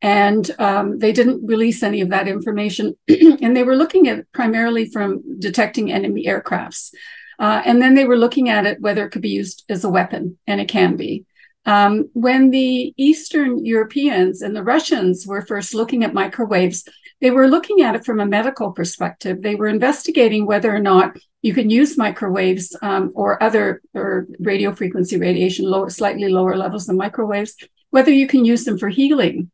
and 0.04 0.54
um, 0.58 0.99
they 0.99 1.12
didn't 1.12 1.46
release 1.46 1.82
any 1.82 2.02
of 2.02 2.11
that 2.11 2.28
information. 2.28 2.94
and 3.08 3.56
they 3.56 3.62
were 3.62 3.75
looking 3.75 4.06
at 4.06 4.30
primarily 4.32 4.84
from 4.84 5.40
detecting 5.40 5.90
enemy 5.90 6.26
aircrafts. 6.26 6.92
Uh, 7.38 7.62
and 7.64 7.80
then 7.80 7.94
they 7.94 8.04
were 8.04 8.18
looking 8.18 8.50
at 8.50 8.66
it 8.66 8.82
whether 8.82 9.06
it 9.06 9.11
could 9.11 9.23
be 9.23 9.30
used 9.30 9.64
as 9.70 9.82
a 9.82 9.88
weapon, 9.88 10.38
and 10.46 10.61
it 10.61 10.68
can 10.68 10.96
be. 10.96 11.25
Um, 11.64 12.11
when 12.12 12.50
the 12.50 12.92
Eastern 12.99 13.64
Europeans 13.64 14.42
and 14.42 14.54
the 14.54 14.62
Russians 14.62 15.26
were 15.26 15.40
first 15.40 15.73
looking 15.73 16.04
at 16.04 16.12
microwaves, 16.12 16.87
they 17.23 17.30
were 17.30 17.49
looking 17.49 17.80
at 17.80 17.94
it 17.94 18.04
from 18.04 18.20
a 18.20 18.26
medical 18.26 18.73
perspective. 18.73 19.40
They 19.40 19.54
were 19.54 19.68
investigating 19.68 20.44
whether 20.44 20.73
or 20.73 20.80
not 20.80 21.16
you 21.40 21.54
can 21.54 21.70
use 21.70 21.96
microwaves 21.96 22.76
um, 22.82 23.11
or 23.14 23.42
other 23.42 23.80
or 23.94 24.26
radio 24.38 24.75
frequency 24.75 25.18
radiation, 25.18 25.64
slightly 25.88 26.28
lower 26.28 26.58
levels 26.58 26.84
than 26.84 26.99
microwaves, 26.99 27.56
whether 27.88 28.11
you 28.11 28.26
can 28.26 28.44
use 28.44 28.64
them 28.64 28.76
for 28.76 28.90
healing 28.90 29.50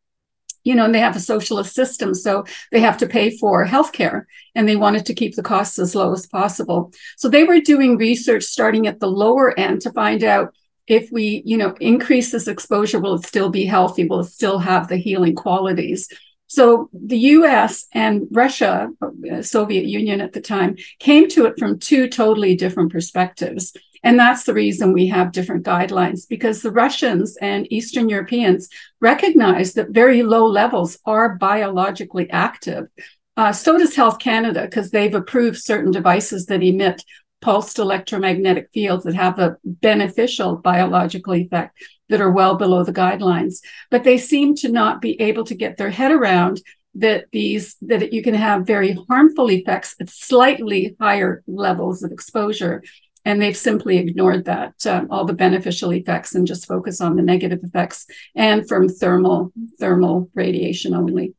you 0.65 0.75
know, 0.75 0.85
and 0.85 0.95
they 0.95 1.01
have 1.01 1.17
a 1.17 1.21
socialist 1.21 1.75
system, 1.75 2.15
so 2.15 2.45
they 2.71 2.81
have 2.81 2.99
to 2.99 3.07
pay 3.07 3.37
for 3.37 3.67
healthcare, 3.67 4.25
and 4.55 4.69
they 4.69 4.77
wanted 4.77 5.07
to 5.07 5.15
keep 5.15 5.37
the 5.37 5.43
costs 5.43 5.79
as 5.79 5.95
low 5.95 6.13
as 6.13 6.27
possible. 6.27 6.93
So 7.17 7.29
they 7.29 7.45
were 7.45 7.61
doing 7.61 7.97
research 7.97 8.45
starting 8.45 8.87
at 8.87 9.01
the 9.01 9.09
lower 9.09 9.59
end 9.59 9.83
to 9.83 9.93
find 9.93 10.23
out 10.25 10.55
if 10.87 11.11
we, 11.13 11.43
you 11.47 11.57
know, 11.57 11.75
increase 11.81 12.33
this 12.33 12.49
exposure, 12.49 12.99
will 12.99 13.15
it 13.15 13.25
still 13.25 13.49
be 13.49 13.65
healthy? 13.65 14.07
Will 14.07 14.21
it 14.21 14.25
still 14.25 14.59
have 14.59 14.89
the 14.89 14.97
healing 14.97 15.37
qualities? 15.37 16.09
So 16.49 16.91
the 16.93 17.19
US 17.19 17.87
and 17.95 18.27
Russia, 18.33 18.89
uh, 19.01 19.41
Soviet 19.41 19.85
Union 19.85 20.21
at 20.21 20.33
the 20.33 20.41
time, 20.41 20.77
came 20.99 21.29
to 21.29 21.47
it 21.47 21.55
from 21.61 21.79
two 21.79 22.09
totally 22.09 22.57
different 22.57 22.91
perspectives. 22.91 23.73
And 24.03 24.19
that's 24.19 24.45
the 24.45 24.55
reason 24.55 24.93
we 24.93 25.09
have 25.09 25.33
different 25.33 25.65
guidelines 25.65 26.27
because 26.29 26.63
the 26.63 26.71
Russians 26.71 27.37
and 27.41 27.71
Eastern 27.71 28.09
Europeans 28.09 28.69
recognize 29.01 29.75
that 29.75 29.91
very 29.91 30.23
low 30.23 30.47
levels 30.47 30.99
are 31.05 31.37
biologically 31.37 32.31
active. 32.31 32.87
Uh, 33.37 33.53
so 33.53 33.79
does 33.79 33.95
Health 33.95 34.19
Canada 34.19 34.63
because 34.65 34.91
they've 34.91 35.15
approved 35.15 35.59
certain 35.59 35.91
devices 35.91 36.47
that 36.47 36.63
emit 36.63 37.05
pulsed 37.41 37.79
electromagnetic 37.79 38.69
fields 38.73 39.05
that 39.05 39.15
have 39.15 39.39
a 39.39 39.57
beneficial 39.65 40.57
biological 40.57 41.35
effect 41.35 41.77
that 42.09 42.21
are 42.21 42.31
well 42.31 42.57
below 42.57 42.85
the 42.85 42.93
guidelines. 42.93 43.61
But 43.91 44.05
they 44.05 44.19
seem 44.19 44.55
to 44.57 44.69
not 44.69 45.01
be 45.01 45.21
able 45.21 45.45
to 45.45 45.55
get 45.55 45.77
their 45.77 45.91
head 45.91 46.11
around 46.13 46.61
that 46.97 47.27
these 47.33 47.77
that 47.83 48.13
you 48.13 48.23
can 48.23 48.35
have 48.35 48.67
very 48.67 48.99
harmful 49.09 49.49
effects 49.51 49.95
at 50.01 50.11
slightly 50.11 50.97
higher 51.01 51.43
levels 51.47 52.03
of 52.03 52.11
exposure 52.11 52.83
and 53.25 53.41
they've 53.41 53.57
simply 53.57 53.99
ignored 53.99 54.45
that 54.47 54.87
um, 54.87 55.09
all 55.11 55.25
the 55.25 55.33
beneficial 55.33 55.93
effects 55.93 56.35
and 56.35 56.47
just 56.47 56.67
focus 56.67 57.01
on 57.01 57.17
the 57.17 57.23
negative 57.23 57.61
effects 57.63 58.07
and 58.35 58.69
from 58.69 58.89
thermal 58.89 59.53
thermal 59.79 60.31
radiation 60.35 60.95
only. 60.95 61.35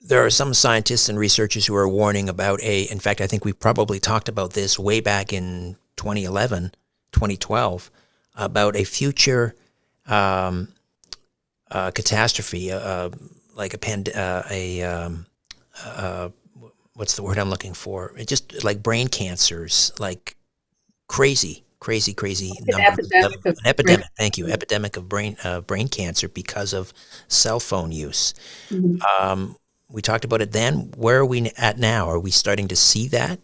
There 0.00 0.24
are 0.24 0.30
some 0.30 0.52
scientists 0.52 1.08
and 1.08 1.18
researchers 1.18 1.66
who 1.66 1.74
are 1.74 1.88
warning 1.88 2.28
about 2.28 2.60
a 2.62 2.82
in 2.82 2.98
fact 2.98 3.20
i 3.20 3.26
think 3.26 3.44
we 3.44 3.52
probably 3.52 3.98
talked 3.98 4.28
about 4.28 4.52
this 4.52 4.78
way 4.78 5.00
back 5.00 5.32
in 5.32 5.76
2011 5.96 6.72
2012 7.12 7.90
about 8.36 8.76
a 8.76 8.84
future 8.84 9.54
um, 10.06 10.68
uh, 11.70 11.90
catastrophe 11.90 12.70
uh, 12.70 13.08
like 13.54 13.72
a 13.72 13.78
pand- 13.78 14.14
uh, 14.14 14.42
a 14.50 14.82
um, 14.82 15.26
uh, 15.84 16.28
what's 16.94 17.16
the 17.16 17.22
word 17.22 17.38
i'm 17.38 17.50
looking 17.50 17.74
for? 17.74 18.12
It 18.16 18.28
just 18.28 18.64
like 18.64 18.82
brain 18.82 19.08
cancers 19.08 19.92
like 19.98 20.36
crazy, 21.06 21.64
crazy, 21.80 22.14
crazy 22.14 22.52
an 22.66 22.80
epidemic. 22.80 23.38
Of, 23.46 23.58
an 23.58 23.66
epidemic. 23.66 24.06
Thank 24.16 24.38
you. 24.38 24.48
Epidemic 24.48 24.96
of 24.96 25.08
brain 25.08 25.36
uh, 25.44 25.60
brain 25.60 25.88
cancer 25.88 26.28
because 26.28 26.72
of 26.72 26.92
cell 27.28 27.60
phone 27.60 27.92
use. 27.92 28.34
Mm-hmm. 28.70 29.02
Um, 29.02 29.56
we 29.90 30.02
talked 30.02 30.24
about 30.24 30.40
it 30.40 30.52
then. 30.52 30.92
Where 30.96 31.18
are 31.18 31.26
we 31.26 31.50
at 31.56 31.78
now? 31.78 32.08
Are 32.08 32.18
we 32.18 32.30
starting 32.30 32.68
to 32.68 32.76
see 32.76 33.08
that? 33.08 33.38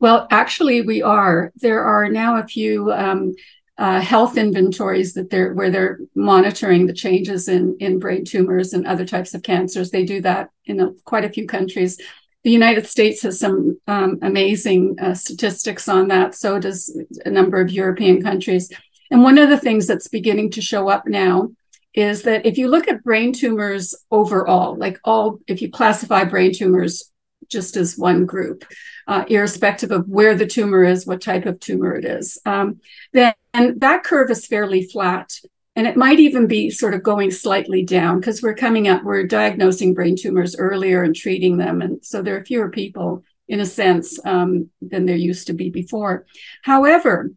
Well, 0.00 0.26
actually, 0.30 0.80
we 0.80 1.02
are. 1.02 1.52
There 1.56 1.84
are 1.84 2.08
now 2.08 2.38
a 2.38 2.46
few 2.46 2.90
um, 2.92 3.34
uh, 3.76 4.00
health 4.00 4.36
inventories 4.36 5.14
that 5.14 5.30
they're 5.30 5.52
where 5.54 5.70
they're 5.70 6.00
monitoring 6.14 6.86
the 6.86 6.92
changes 6.92 7.48
in 7.48 7.76
in 7.80 7.98
brain 7.98 8.24
tumors 8.24 8.72
and 8.72 8.86
other 8.86 9.04
types 9.04 9.34
of 9.34 9.42
cancers. 9.42 9.90
They 9.90 10.04
do 10.04 10.20
that 10.22 10.50
in 10.64 10.80
a, 10.80 10.92
quite 11.04 11.24
a 11.24 11.30
few 11.30 11.46
countries. 11.46 11.98
The 12.42 12.50
United 12.50 12.86
States 12.86 13.22
has 13.22 13.38
some 13.38 13.78
um, 13.86 14.18
amazing 14.22 14.96
uh, 15.00 15.14
statistics 15.14 15.88
on 15.88 16.08
that. 16.08 16.34
So 16.34 16.58
does 16.58 16.98
a 17.24 17.30
number 17.30 17.60
of 17.60 17.70
European 17.70 18.22
countries. 18.22 18.70
And 19.10 19.22
one 19.22 19.38
of 19.38 19.50
the 19.50 19.58
things 19.58 19.86
that's 19.86 20.08
beginning 20.08 20.50
to 20.52 20.62
show 20.62 20.88
up 20.88 21.06
now 21.06 21.50
is 21.92 22.22
that 22.22 22.46
if 22.46 22.56
you 22.56 22.68
look 22.68 22.88
at 22.88 23.02
brain 23.02 23.32
tumors 23.32 23.94
overall, 24.10 24.76
like 24.76 24.98
all, 25.04 25.38
if 25.46 25.60
you 25.60 25.70
classify 25.70 26.24
brain 26.24 26.52
tumors 26.54 27.10
just 27.48 27.76
as 27.76 27.98
one 27.98 28.26
group, 28.26 28.64
uh, 29.08 29.24
irrespective 29.28 29.90
of 29.90 30.08
where 30.08 30.36
the 30.36 30.46
tumor 30.46 30.84
is, 30.84 31.06
what 31.06 31.20
type 31.20 31.46
of 31.46 31.58
tumor 31.58 31.96
it 31.96 32.04
is, 32.04 32.38
um, 32.46 32.80
then 33.12 33.34
that 33.52 34.04
curve 34.04 34.30
is 34.30 34.46
fairly 34.46 34.84
flat. 34.84 35.32
And 35.80 35.86
it 35.86 35.96
might 35.96 36.20
even 36.20 36.46
be 36.46 36.68
sort 36.68 36.92
of 36.92 37.02
going 37.02 37.30
slightly 37.30 37.82
down 37.82 38.20
because 38.20 38.42
we're 38.42 38.52
coming 38.52 38.86
up, 38.86 39.02
we're 39.02 39.26
diagnosing 39.26 39.94
brain 39.94 40.14
tumors 40.14 40.54
earlier 40.54 41.02
and 41.02 41.16
treating 41.16 41.56
them. 41.56 41.80
And 41.80 42.04
so 42.04 42.20
there 42.20 42.36
are 42.36 42.44
fewer 42.44 42.68
people, 42.68 43.24
in 43.48 43.60
a 43.60 43.64
sense, 43.64 44.18
um, 44.26 44.68
than 44.82 45.06
there 45.06 45.16
used 45.16 45.46
to 45.46 45.54
be 45.54 45.70
before. 45.70 46.26
However, 46.60 47.30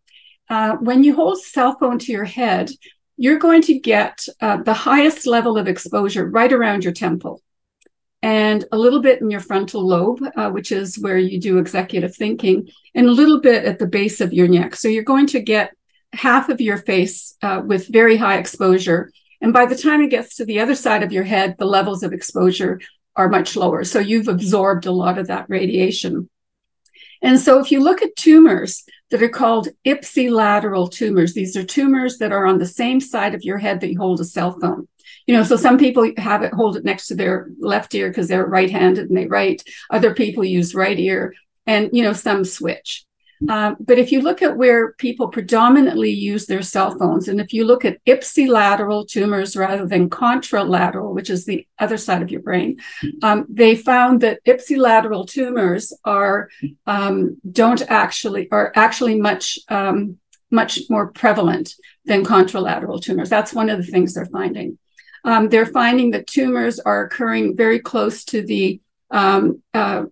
uh, 0.49 0.75
when 0.75 1.05
you 1.05 1.15
hold 1.15 1.41
cell 1.41 1.77
phone 1.79 1.99
to 1.99 2.11
your 2.11 2.25
head, 2.25 2.69
you're 3.15 3.39
going 3.39 3.61
to 3.61 3.79
get 3.79 4.27
uh, 4.41 4.57
the 4.57 4.73
highest 4.73 5.25
level 5.25 5.57
of 5.57 5.69
exposure 5.69 6.25
right 6.25 6.51
around 6.51 6.83
your 6.83 6.91
temple 6.91 7.41
and 8.21 8.65
a 8.73 8.77
little 8.77 8.99
bit 9.01 9.21
in 9.21 9.31
your 9.31 9.39
frontal 9.39 9.87
lobe, 9.87 10.19
uh, 10.35 10.49
which 10.49 10.73
is 10.73 10.99
where 10.99 11.17
you 11.17 11.39
do 11.39 11.59
executive 11.59 12.13
thinking, 12.13 12.67
and 12.93 13.07
a 13.07 13.13
little 13.13 13.39
bit 13.39 13.63
at 13.63 13.79
the 13.79 13.87
base 13.87 14.19
of 14.19 14.33
your 14.33 14.49
neck. 14.49 14.75
So 14.75 14.89
you're 14.89 15.03
going 15.03 15.27
to 15.27 15.39
get 15.39 15.71
half 16.13 16.49
of 16.49 16.61
your 16.61 16.77
face 16.77 17.35
uh, 17.41 17.61
with 17.65 17.87
very 17.87 18.17
high 18.17 18.37
exposure. 18.37 19.11
And 19.41 19.51
by 19.51 19.65
the 19.65 19.75
time 19.75 20.01
it 20.01 20.09
gets 20.09 20.37
to 20.37 20.45
the 20.45 20.61
other 20.61 20.75
side 20.75 21.03
of 21.03 21.11
your 21.11 21.23
head, 21.25 21.55
the 21.57 21.65
levels 21.65 22.03
of 22.03 22.13
exposure 22.13 22.79
are 23.15 23.29
much 23.29 23.55
lower. 23.55 23.83
So 23.83 23.99
you've 23.99 24.27
absorbed 24.27 24.85
a 24.85 24.91
lot 24.91 25.17
of 25.17 25.27
that 25.27 25.45
radiation. 25.49 26.29
And 27.21 27.39
so 27.39 27.59
if 27.59 27.71
you 27.71 27.81
look 27.81 28.01
at 28.01 28.15
tumors 28.15 28.83
that 29.09 29.23
are 29.23 29.29
called 29.29 29.69
ipsilateral 29.85 30.91
tumors, 30.91 31.33
these 31.33 31.55
are 31.55 31.63
tumors 31.63 32.17
that 32.17 32.31
are 32.31 32.45
on 32.45 32.57
the 32.57 32.65
same 32.65 32.99
side 32.99 33.33
of 33.33 33.43
your 33.43 33.57
head 33.57 33.81
that 33.81 33.91
you 33.91 33.97
hold 33.97 34.19
a 34.19 34.25
cell 34.25 34.57
phone. 34.59 34.87
You 35.25 35.35
know, 35.35 35.43
so 35.43 35.55
some 35.55 35.77
people 35.77 36.11
have 36.17 36.43
it 36.43 36.53
hold 36.53 36.75
it 36.75 36.83
next 36.83 37.07
to 37.07 37.15
their 37.15 37.47
left 37.59 37.95
ear 37.95 38.09
because 38.09 38.27
they're 38.27 38.45
right-handed 38.45 39.07
and 39.07 39.17
they 39.17 39.27
write. 39.27 39.63
Other 39.89 40.13
people 40.13 40.43
use 40.43 40.75
right 40.75 40.99
ear, 40.99 41.33
and 41.65 41.89
you 41.93 42.03
know, 42.03 42.13
some 42.13 42.43
switch. 42.43 43.05
Um, 43.49 43.77
but 43.79 43.99
if 43.99 44.11
you 44.11 44.21
look 44.21 44.41
at 44.41 44.57
where 44.57 44.93
people 44.93 45.27
predominantly 45.27 46.11
use 46.11 46.45
their 46.45 46.61
cell 46.61 46.97
phones, 46.97 47.27
and 47.27 47.39
if 47.41 47.53
you 47.53 47.65
look 47.65 47.85
at 47.85 48.03
ipsilateral 48.05 49.07
tumors 49.07 49.55
rather 49.55 49.85
than 49.85 50.09
contralateral, 50.09 51.13
which 51.13 51.29
is 51.29 51.45
the 51.45 51.67
other 51.79 51.97
side 51.97 52.21
of 52.21 52.31
your 52.31 52.41
brain, 52.41 52.79
um, 53.21 53.45
they 53.49 53.75
found 53.75 54.21
that 54.21 54.43
ipsilateral 54.45 55.27
tumors 55.27 55.93
are 56.05 56.49
um, 56.85 57.37
don't 57.51 57.81
actually 57.89 58.49
are 58.51 58.71
actually 58.75 59.19
much 59.19 59.59
um, 59.69 60.17
much 60.51 60.81
more 60.89 61.07
prevalent 61.11 61.73
than 62.05 62.23
contralateral 62.23 63.01
tumors. 63.01 63.29
That's 63.29 63.53
one 63.53 63.69
of 63.69 63.77
the 63.77 63.91
things 63.91 64.13
they're 64.13 64.25
finding. 64.25 64.77
Um, 65.25 65.49
they're 65.49 65.65
finding 65.65 66.11
that 66.11 66.27
tumors 66.27 66.79
are 66.79 67.05
occurring 67.05 67.55
very 67.55 67.79
close 67.79 68.25
to 68.25 68.41
the 68.41 68.81
um, 69.09 69.61
uh, 69.73 70.03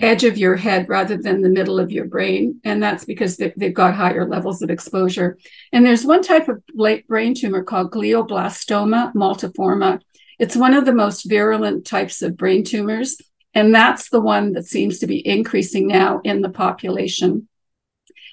edge 0.00 0.24
of 0.24 0.36
your 0.36 0.56
head 0.56 0.88
rather 0.88 1.16
than 1.16 1.40
the 1.40 1.48
middle 1.48 1.78
of 1.78 1.92
your 1.92 2.04
brain. 2.04 2.60
And 2.64 2.82
that's 2.82 3.04
because 3.04 3.36
they've 3.36 3.72
got 3.72 3.94
higher 3.94 4.28
levels 4.28 4.60
of 4.60 4.70
exposure. 4.70 5.38
And 5.72 5.86
there's 5.86 6.04
one 6.04 6.22
type 6.22 6.48
of 6.48 6.62
brain 7.06 7.34
tumor 7.34 7.62
called 7.62 7.92
glioblastoma 7.92 9.14
multiforme. 9.14 10.00
It's 10.38 10.56
one 10.56 10.74
of 10.74 10.84
the 10.84 10.94
most 10.94 11.28
virulent 11.28 11.86
types 11.86 12.22
of 12.22 12.36
brain 12.36 12.64
tumors. 12.64 13.20
And 13.54 13.72
that's 13.72 14.10
the 14.10 14.20
one 14.20 14.52
that 14.54 14.66
seems 14.66 14.98
to 14.98 15.06
be 15.06 15.26
increasing 15.26 15.86
now 15.86 16.20
in 16.24 16.42
the 16.42 16.48
population. 16.48 17.48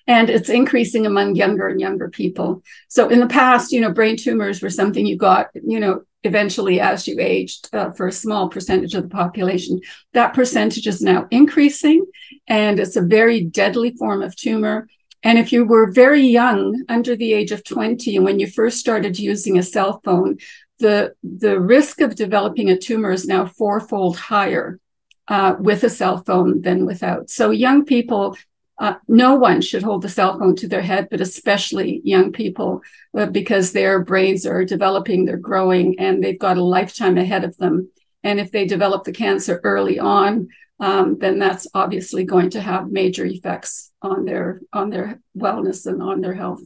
And 0.08 0.32
it's 0.32 0.50
increasing 0.50 1.06
among 1.06 1.36
younger 1.36 1.68
and 1.68 1.80
younger 1.80 2.10
people. 2.10 2.64
So 2.88 3.08
in 3.08 3.20
the 3.20 3.28
past, 3.28 3.72
you 3.72 3.82
know, 3.82 3.92
brain 3.92 4.18
tumors 4.18 4.64
were 4.64 4.72
something 4.72 5.06
you 5.06 5.16
got, 5.16 5.50
you 5.54 5.80
know, 5.80 6.02
eventually 6.24 6.80
as 6.80 7.08
you 7.08 7.18
aged 7.20 7.70
uh, 7.74 7.92
for 7.92 8.08
a 8.08 8.12
small 8.12 8.50
percentage 8.50 8.94
of 8.94 9.04
the 9.04 9.10
population. 9.10 9.80
That 10.14 10.34
percentage 10.34 10.88
is 10.88 11.02
now 11.02 11.28
increasing, 11.32 12.06
and 12.48 12.80
it's 12.80 12.96
a 12.96 13.02
very 13.02 13.42
deadly 13.44 13.92
form 13.92 14.22
of 14.22 14.36
tumor. 14.36 14.88
And 15.24 15.38
if 15.38 15.52
you 15.52 15.66
were 15.66 15.92
very 15.92 16.24
young, 16.24 16.84
under 16.90 17.16
the 17.16 17.34
age 17.34 17.52
of 17.52 17.64
20, 17.64 18.16
and 18.16 18.26
when 18.26 18.40
you 18.40 18.48
first 18.48 18.80
started 18.80 19.20
using 19.20 19.58
a 19.58 19.64
cell 19.64 20.02
phone, 20.04 20.38
the, 20.80 21.14
the 21.24 21.60
risk 21.60 22.02
of 22.02 22.16
developing 22.16 22.70
a 22.70 22.78
tumor 22.78 23.12
is 23.12 23.28
now 23.28 23.46
fourfold 23.46 24.18
higher 24.18 24.80
uh, 25.28 25.56
with 25.60 25.84
a 25.84 25.90
cell 25.90 26.24
phone 26.24 26.62
than 26.62 26.86
without. 26.86 27.30
So 27.30 27.52
young 27.52 27.86
people 27.86 28.36
uh, 28.82 28.96
no 29.08 29.36
one 29.36 29.62
should 29.62 29.84
hold 29.84 30.02
the 30.02 30.10
cell 30.10 30.40
phone 30.40 30.56
to 30.56 30.68
their 30.68 30.82
head, 30.82 31.08
but 31.12 31.22
especially 31.22 32.02
young 32.04 32.32
people, 32.32 32.82
uh, 33.16 33.28
because 33.28 33.72
their 33.72 34.04
brains 34.04 34.44
are 34.44 34.66
developing, 34.66 35.24
they're 35.24 35.38
growing, 35.38 36.00
and 36.00 36.24
they've 36.24 36.40
got 36.40 36.58
a 36.58 36.64
lifetime 36.64 37.16
ahead 37.16 37.44
of 37.44 37.56
them. 37.58 37.92
And 38.24 38.40
if 38.40 38.52
they 38.52 38.66
develop 38.66 39.04
the 39.04 39.12
cancer 39.12 39.62
early 39.64 40.00
on, 40.00 40.48
um, 40.80 41.20
then 41.20 41.38
that's 41.38 41.68
obviously 41.76 42.24
going 42.24 42.50
to 42.50 42.60
have 42.60 42.92
major 42.92 43.24
effects 43.24 43.92
on 44.02 44.26
their 44.26 44.62
on 44.74 44.90
their 44.90 45.20
wellness 45.38 45.86
and 45.86 46.02
on 46.02 46.22
their 46.22 46.34
health, 46.34 46.64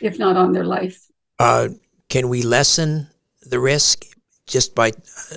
if 0.00 0.18
not 0.18 0.36
on 0.36 0.50
their 0.50 0.64
life. 0.64 1.06
Uh, 1.38 1.68
can 2.08 2.28
we 2.28 2.42
lessen 2.42 3.06
the 3.42 3.60
risk 3.60 4.06
just 4.48 4.74
by 4.74 4.88
uh, 4.88 5.36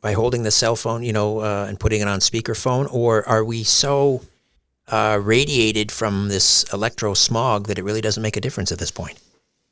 by 0.00 0.12
holding 0.12 0.44
the 0.44 0.52
cell 0.52 0.76
phone, 0.76 1.02
you 1.02 1.12
know, 1.12 1.40
uh, 1.40 1.66
and 1.68 1.80
putting 1.80 2.00
it 2.00 2.06
on 2.06 2.20
speakerphone, 2.20 2.86
or 2.94 3.28
are 3.28 3.44
we 3.44 3.64
so 3.64 4.22
uh, 4.90 5.20
radiated 5.22 5.92
from 5.92 6.28
this 6.28 6.64
electro 6.72 7.14
smog 7.14 7.66
that 7.66 7.78
it 7.78 7.84
really 7.84 8.00
doesn't 8.00 8.22
make 8.22 8.36
a 8.36 8.40
difference 8.40 8.72
at 8.72 8.78
this 8.78 8.90
point. 8.90 9.18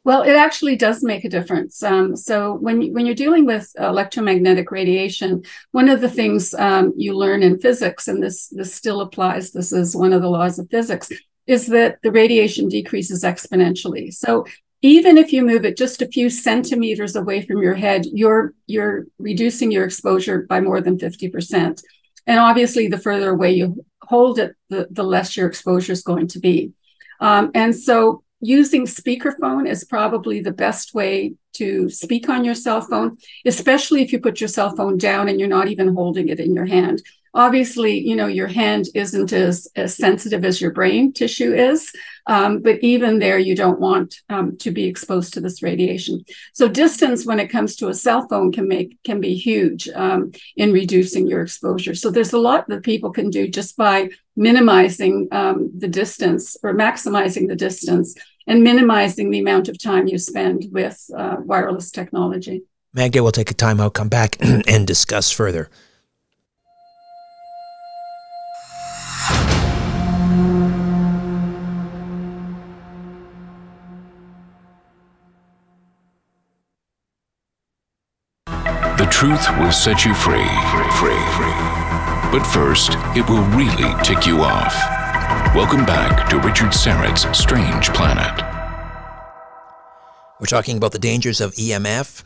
Well, 0.05 0.22
it 0.22 0.37
actually 0.37 0.76
does 0.76 1.02
make 1.02 1.24
a 1.24 1.29
difference. 1.29 1.83
Um, 1.83 2.14
so 2.14 2.55
when 2.55 2.92
when 2.92 3.07
you're 3.07 3.14
dealing 3.16 3.44
with 3.44 3.72
electromagnetic 3.76 4.70
radiation, 4.70 5.42
one 5.72 5.88
of 5.88 6.00
the 6.00 6.09
things 6.09 6.55
um, 6.55 6.92
you 6.96 7.16
learn 7.16 7.42
in 7.42 7.59
physics, 7.59 8.07
and 8.07 8.22
this 8.22 8.46
this 8.48 8.72
still 8.72 9.00
applies. 9.00 9.50
This 9.50 9.72
is 9.72 9.96
one 9.96 10.12
of 10.12 10.22
the 10.22 10.31
laws 10.31 10.61
of 10.61 10.70
physics, 10.70 11.11
is 11.48 11.66
that 11.66 11.98
the 12.02 12.12
radiation 12.12 12.68
decreases 12.68 13.24
exponentially. 13.24 14.14
So 14.14 14.46
even 14.81 15.18
if 15.18 15.33
you 15.33 15.44
move 15.44 15.64
it 15.64 15.76
just 15.76 16.02
a 16.02 16.07
few 16.07 16.31
centimeters 16.31 17.16
away 17.16 17.44
from 17.44 17.61
your 17.61 17.74
head, 17.74 18.07
you're 18.07 18.55
you're 18.68 19.07
reducing 19.18 19.72
your 19.72 19.85
exposure 19.85 20.46
by 20.48 20.61
more 20.61 20.81
than 20.81 21.00
fifty 21.00 21.29
percent. 21.29 21.83
And 22.27 22.39
obviously, 22.39 22.89
the 22.89 22.99
further 22.99 23.31
away 23.31 23.53
you 23.53 23.85
hold 24.03 24.39
it, 24.39 24.55
the, 24.69 24.89
the 24.91 25.03
less 25.03 25.37
your 25.37 25.47
exposure 25.47 25.93
is 25.93 26.03
going 26.03 26.29
to 26.29 26.39
be. 26.39 26.73
Um, 27.21 27.51
and 27.55 27.75
so 27.75 28.23
using 28.41 28.87
speakerphone 28.87 29.69
is 29.69 29.85
probably 29.85 30.41
the 30.41 30.53
best 30.53 30.95
way 30.95 31.35
to 31.55 31.89
speak 31.89 32.29
on 32.29 32.45
your 32.45 32.55
cell 32.55 32.81
phone, 32.81 33.17
especially 33.45 34.03
if 34.03 34.12
you 34.12 34.21
put 34.21 34.41
your 34.41 34.49
cell 34.49 34.77
phone 34.77 34.99
down 34.99 35.29
and 35.29 35.41
you're 35.41 35.49
not 35.49 35.69
even 35.69 35.95
holding 35.95 36.29
it 36.29 36.39
in 36.39 36.55
your 36.55 36.67
hand 36.67 37.03
obviously 37.37 37.99
you 37.99 38.16
know 38.16 38.27
your 38.27 38.49
hand 38.49 38.87
isn't 38.94 39.33
as, 39.33 39.68
as 39.77 39.96
sensitive 39.96 40.44
as 40.44 40.61
your 40.61 40.72
brain 40.72 41.12
tissue 41.12 41.55
is 41.55 41.92
um, 42.27 42.61
but 42.61 42.79
even 42.81 43.18
there 43.18 43.38
you 43.38 43.55
don't 43.55 43.81
want 43.81 44.16
um, 44.29 44.57
to 44.59 44.70
be 44.70 44.85
exposed 44.85 45.35
to 45.35 45.40
this 45.40 45.62
radiation. 45.62 46.25
So 46.53 46.68
distance 46.68 47.25
when 47.25 47.38
it 47.38 47.49
comes 47.49 47.77
to 47.77 47.88
a 47.88 47.94
cell 47.94 48.27
phone 48.29 48.53
can 48.53 48.66
make 48.66 48.99
can 49.05 49.20
be 49.20 49.35
huge 49.35 49.88
um, 49.90 50.33
in 50.57 50.72
reducing 50.72 51.27
your 51.27 51.42
exposure. 51.42 51.94
So 51.94 52.11
there's 52.11 52.33
a 52.33 52.38
lot 52.38 52.68
that 52.68 52.83
people 52.83 53.12
can 53.12 53.31
do 53.31 53.46
just 53.49 53.77
by 53.77 54.11
minimizing 54.35 55.29
um, 55.31 55.70
the 55.77 55.88
distance 55.88 56.57
or 56.62 56.75
maximizing 56.75 57.49
the 57.49 57.57
distance 57.57 58.14
and 58.46 58.62
minimizing 58.62 59.31
the 59.31 59.40
amount 59.40 59.68
of 59.68 59.81
time 59.81 60.09
you 60.09 60.18
spend 60.18 60.66
with 60.72 61.09
uh, 61.16 61.37
wireless 61.40 61.90
technology. 61.90 62.62
Magda 62.92 63.22
will 63.22 63.33
take 63.33 63.51
a 63.51 63.55
time 63.55 63.81
out 63.81 63.94
come 63.94 64.09
back 64.09 64.37
and 64.40 64.87
discuss 64.87 65.31
further 65.31 65.70
truth 79.16 79.48
will 79.59 79.72
set 79.72 80.05
you 80.05 80.12
free, 80.12 80.46
free. 80.98 81.16
But 82.31 82.46
first, 82.52 82.90
it 83.16 83.26
will 83.31 83.42
really 83.57 83.94
tick 84.05 84.26
you 84.26 84.42
off. 84.42 84.74
Welcome 85.55 85.87
back 85.87 86.29
to 86.29 86.38
Richard 86.38 86.74
Syrett's 86.74 87.26
Strange 87.35 87.94
Planet. 87.94 88.44
We're 90.38 90.44
talking 90.46 90.76
about 90.76 90.92
the 90.92 90.98
dangers 90.98 91.40
of 91.40 91.55
EMF. 91.55 92.24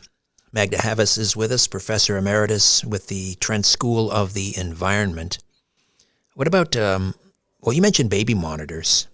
Magda 0.51 0.81
Havas 0.81 1.17
is 1.17 1.33
with 1.33 1.53
us, 1.53 1.65
Professor 1.65 2.17
Emeritus 2.17 2.83
with 2.83 3.07
the 3.07 3.35
Trent 3.35 3.65
School 3.65 4.11
of 4.11 4.33
the 4.33 4.53
Environment. 4.57 5.37
What 6.33 6.49
about, 6.49 6.75
um, 6.75 7.15
well, 7.61 7.71
you 7.71 7.81
mentioned 7.81 8.09
baby 8.09 8.33
monitors. 8.33 9.07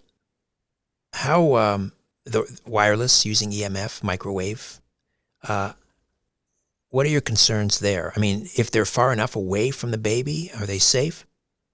How, 1.13 1.57
um, 1.57 1.91
the 2.23 2.59
wireless 2.65 3.23
using 3.23 3.51
EMF, 3.51 4.01
microwave. 4.01 4.81
Uh, 5.47 5.73
what 6.89 7.05
are 7.05 7.09
your 7.09 7.21
concerns 7.21 7.79
there? 7.79 8.13
I 8.15 8.19
mean, 8.19 8.47
if 8.55 8.71
they're 8.71 8.85
far 8.85 9.11
enough 9.11 9.35
away 9.35 9.71
from 9.71 9.91
the 9.91 9.97
baby, 9.97 10.51
are 10.59 10.65
they 10.65 10.79
safe? 10.79 11.25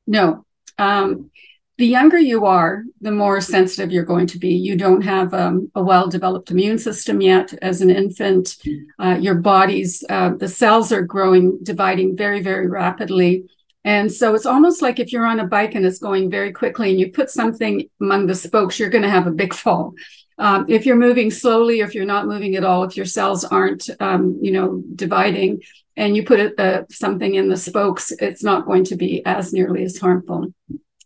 No. 0.08 0.46
Um, 0.78 1.30
the 1.78 1.86
younger 1.86 2.20
you 2.20 2.46
are, 2.46 2.84
the 3.02 3.12
more 3.12 3.42
sensitive 3.42 3.92
you're 3.92 4.06
going 4.06 4.28
to 4.28 4.38
be. 4.38 4.50
You 4.50 4.76
don't 4.76 5.02
have 5.02 5.34
um, 5.34 5.72
a 5.74 5.84
well 5.84 6.08
developed 6.08 6.52
immune 6.52 6.78
system 6.78 7.20
yet 7.20 7.54
as 7.62 7.82
an 7.82 7.90
infant. 7.90 8.58
Uh, 9.00 9.18
your 9.20 9.36
body's, 9.36 10.04
uh, 10.10 10.32
the 10.38 10.48
cells 10.48 10.92
are 10.92 11.02
growing, 11.02 11.60
dividing 11.64 12.16
very, 12.16 12.42
very 12.42 12.68
rapidly. 12.68 13.46
And 13.84 14.12
so 14.12 14.34
it's 14.34 14.46
almost 14.46 14.82
like 14.82 15.00
if 15.00 15.12
you're 15.12 15.26
on 15.26 15.40
a 15.40 15.48
bike 15.48 15.76
and 15.76 15.86
it's 15.86 16.00
going 16.00 16.30
very 16.30 16.54
quickly 16.54 16.92
and 16.92 17.00
you 17.00 17.12
put 17.12 17.30
something 17.30 17.90
among 18.00 18.28
the 18.28 18.36
spokes, 18.36 18.80
you're 18.80 18.90
going 18.90 19.04
to 19.04 19.10
have 19.10 19.28
a 19.28 19.32
big 19.32 19.54
fall. 19.64 19.94
Um, 20.38 20.66
if 20.68 20.86
you're 20.86 20.96
moving 20.96 21.32
slowly, 21.32 21.82
if 21.82 21.94
you're 21.94 22.06
not 22.06 22.28
moving 22.28 22.56
at 22.56 22.64
all, 22.64 22.84
if 22.84 22.98
your 22.98 23.06
cells 23.06 23.44
aren't, 23.44 23.90
um, 24.00 24.40
you 24.42 24.52
know, 24.52 24.84
dividing, 24.96 25.62
and 25.96 26.16
you 26.16 26.24
put 26.24 26.40
a, 26.40 26.62
uh, 26.62 26.84
something 26.90 27.36
in 27.36 27.50
the 27.50 27.58
spokes, 27.58 28.12
it's 28.12 28.44
not 28.44 28.66
going 28.66 28.84
to 28.86 28.96
be 28.96 29.24
as 29.26 29.54
nearly 29.54 29.84
as 29.84 30.00
harmful. 30.00 30.54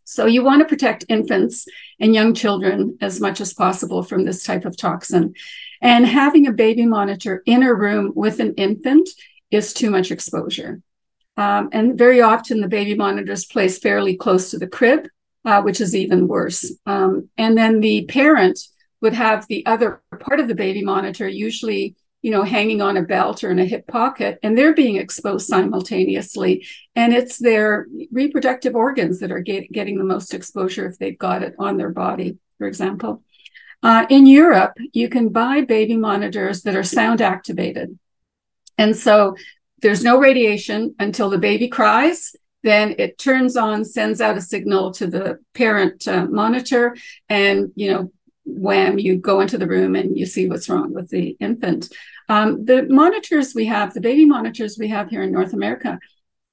So 0.05 0.25
you 0.25 0.41
want 0.41 0.61
to 0.61 0.67
protect 0.67 1.03
infants 1.09 1.67
and 1.99 2.15
young 2.15 2.33
children 2.33 2.97
as 3.01 3.19
much 3.19 3.41
as 3.41 3.53
possible 3.53 4.03
from 4.03 4.23
this 4.23 4.43
type 4.43 4.63
of 4.63 4.77
toxin. 4.77 5.33
And 5.81 6.05
having 6.05 6.47
a 6.47 6.53
baby 6.53 6.85
monitor 6.85 7.43
in 7.45 7.61
a 7.61 7.73
room 7.73 8.13
with 8.15 8.39
an 8.39 8.53
infant 8.55 9.09
is 9.51 9.73
too 9.73 9.89
much 9.89 10.09
exposure. 10.09 10.81
Um, 11.35 11.69
and 11.73 11.97
very 11.97 12.21
often 12.21 12.61
the 12.61 12.67
baby 12.67 12.95
monitor 12.95 13.33
is 13.33 13.45
placed 13.45 13.81
fairly 13.81 14.15
close 14.15 14.51
to 14.51 14.57
the 14.57 14.67
crib, 14.67 15.07
uh, 15.43 15.61
which 15.61 15.81
is 15.81 15.93
even 15.93 16.27
worse. 16.27 16.73
Um, 16.85 17.29
and 17.37 17.57
then 17.57 17.81
the 17.81 18.05
parent 18.05 18.59
would 19.01 19.13
have 19.13 19.47
the 19.47 19.65
other 19.65 20.01
part 20.19 20.39
of 20.39 20.47
the 20.47 20.55
baby 20.55 20.83
monitor, 20.83 21.27
usually, 21.27 21.95
you 22.21 22.31
know, 22.31 22.43
hanging 22.43 22.81
on 22.81 22.97
a 22.97 23.03
belt 23.03 23.43
or 23.43 23.51
in 23.51 23.60
a 23.60 23.65
hip 23.65 23.88
pocket, 23.88 24.39
and 24.41 24.57
they're 24.57 24.73
being 24.73 24.95
exposed 24.95 25.47
simultaneously. 25.47 26.65
And 26.95 27.13
it's 27.13 27.38
their 27.38 27.88
reproductive 28.12 28.75
organs 28.75 29.19
that 29.19 29.31
are 29.31 29.39
get, 29.39 29.71
getting 29.71 29.97
the 29.97 30.03
most 30.03 30.33
exposure 30.33 30.88
if 30.88 30.97
they've 30.97 31.17
got 31.17 31.43
it 31.43 31.55
on 31.60 31.77
their 31.77 31.91
body, 31.91 32.38
for 32.57 32.67
example. 32.67 33.23
Uh, 33.83 34.07
in 34.10 34.25
Europe, 34.25 34.73
you 34.93 35.07
can 35.07 35.29
buy 35.29 35.62
baby 35.62 35.95
monitors 35.95 36.63
that 36.63 36.75
are 36.75 36.83
sound 36.83 37.21
activated. 37.21 37.97
And 38.77 38.95
so 38.95 39.36
there's 39.81 40.03
no 40.03 40.19
radiation 40.19 40.95
until 40.97 41.29
the 41.29 41.38
baby 41.38 41.67
cries. 41.67 42.36
Then 42.63 42.95
it 42.97 43.19
turns 43.19 43.55
on, 43.55 43.86
sends 43.86 44.19
out 44.19 44.38
a 44.38 44.41
signal 44.41 44.91
to 44.93 45.07
the 45.07 45.39
parent 45.53 46.07
uh, 46.07 46.25
monitor, 46.25 46.97
and 47.29 47.71
you 47.75 47.91
know, 47.91 48.12
wham, 48.47 48.97
you 48.97 49.17
go 49.17 49.41
into 49.41 49.57
the 49.57 49.67
room 49.67 49.95
and 49.95 50.17
you 50.17 50.25
see 50.25 50.47
what's 50.47 50.69
wrong 50.69 50.93
with 50.93 51.10
the 51.10 51.36
infant. 51.39 51.93
Um, 52.29 52.65
the 52.65 52.83
monitors 52.83 53.53
we 53.53 53.65
have, 53.65 53.93
the 53.93 54.01
baby 54.01 54.25
monitors 54.25 54.77
we 54.77 54.88
have 54.88 55.10
here 55.10 55.21
in 55.21 55.31
North 55.31 55.53
America, 55.53 55.99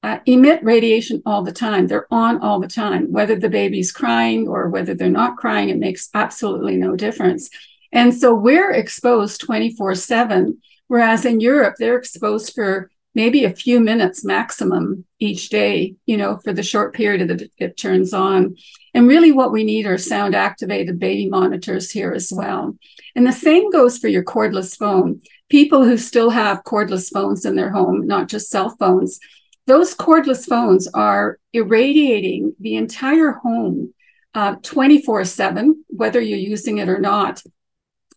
uh, 0.03 0.19
emit 0.27 0.63
radiation 0.63 1.23
all 1.25 1.43
the 1.43 1.53
time. 1.53 1.87
They're 1.87 2.07
on 2.11 2.41
all 2.43 2.61
the 2.61 2.69
time, 2.69 3.11
whether 3.11 3.37
the 3.37 3.49
baby's 3.49 3.91
crying 3.91 4.47
or 4.47 4.69
whether 4.69 4.95
they're 4.95 5.09
not 5.09 5.39
crying. 5.39 5.71
It 5.71 5.79
makes 5.79 6.11
absolutely 6.13 6.77
no 6.77 6.95
difference. 6.95 7.49
And 7.91 8.13
so 8.15 8.35
we're 8.35 8.73
exposed 8.73 9.41
24 9.41 9.95
7, 9.95 10.61
whereas 10.89 11.25
in 11.25 11.41
Europe, 11.41 11.77
they're 11.79 11.97
exposed 11.97 12.53
for 12.55 12.91
maybe 13.15 13.45
a 13.45 13.55
few 13.55 13.81
minutes 13.81 14.25
maximum 14.25 15.05
each 15.21 15.49
day, 15.49 15.95
you 16.05 16.17
know, 16.17 16.39
for 16.43 16.53
the 16.53 16.63
short 16.63 16.95
period 16.95 17.29
that 17.29 17.49
it 17.59 17.77
turns 17.77 18.13
on. 18.13 18.57
And 18.95 19.09
really, 19.09 19.33
what 19.33 19.53
we 19.53 19.65
need 19.65 19.87
are 19.87 19.99
sound 19.99 20.35
activated 20.35 21.01
baby 21.01 21.29
monitors 21.29 21.91
here 21.91 22.13
as 22.13 22.33
well. 22.33 22.77
And 23.17 23.27
the 23.27 23.33
same 23.33 23.71
goes 23.71 23.99
for 23.99 24.09
your 24.09 24.25
cordless 24.25 24.77
phone. 24.77 25.21
People 25.49 25.85
who 25.85 25.99
still 25.99 26.31
have 26.31 26.65
cordless 26.65 27.13
phones 27.13 27.45
in 27.45 27.57
their 27.57 27.71
home, 27.71 28.07
not 28.07 28.29
just 28.29 28.51
cell 28.51 28.71
phones, 28.79 29.19
those 29.67 29.95
cordless 29.95 30.47
phones 30.47 30.89
are 30.89 31.39
irradiating 31.53 32.55
the 32.61 32.77
entire 32.77 33.33
home 33.33 33.95
uh, 34.35 34.57
24 34.63 35.21
uh, 35.21 35.25
7, 35.25 35.85
whether 35.89 36.21
you're 36.21 36.39
using 36.39 36.79
it 36.79 36.89
or 36.89 36.99
not. 36.99 37.43